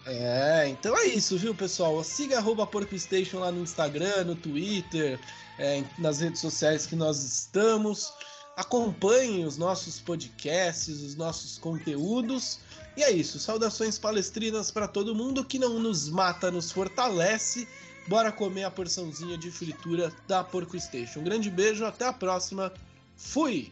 É, 0.06 0.70
então 0.70 0.98
é 0.98 1.08
isso, 1.08 1.38
viu, 1.38 1.54
pessoal? 1.54 2.02
Siga 2.06 2.38
arroba 2.38 2.66
PorcoStation 2.66 3.40
lá 3.40 3.52
no 3.52 3.64
Instagram, 3.64 4.24
no 4.24 4.36
Twitter, 4.38 5.20
é, 5.60 5.84
nas 5.98 6.22
redes 6.22 6.40
sociais 6.40 6.86
que 6.86 6.96
nós 6.96 7.22
estamos. 7.22 8.14
Acompanhem 8.56 9.46
os 9.46 9.58
nossos 9.58 10.00
podcasts, 10.00 11.02
os 11.02 11.16
nossos 11.16 11.58
conteúdos. 11.58 12.60
E 12.96 13.04
é 13.04 13.12
isso. 13.12 13.40
Saudações 13.40 13.98
palestrinas 13.98 14.70
para 14.70 14.88
todo 14.88 15.16
mundo 15.16 15.44
que 15.44 15.58
não 15.58 15.80
nos 15.80 16.08
mata, 16.08 16.52
nos 16.52 16.72
fortalece. 16.72 17.68
Bora 18.08 18.32
comer 18.32 18.66
a 18.66 18.72
porçãozinha 18.72 19.38
de 19.38 19.50
fritura 19.50 20.12
da 20.28 20.44
Porco 20.44 20.80
Station. 20.80 21.22
Um 21.22 21.24
grande 21.24 21.50
beijo, 21.50 21.86
até 21.86 22.06
a 22.06 22.14
próxima. 22.14 22.72
Fui! 23.16 23.72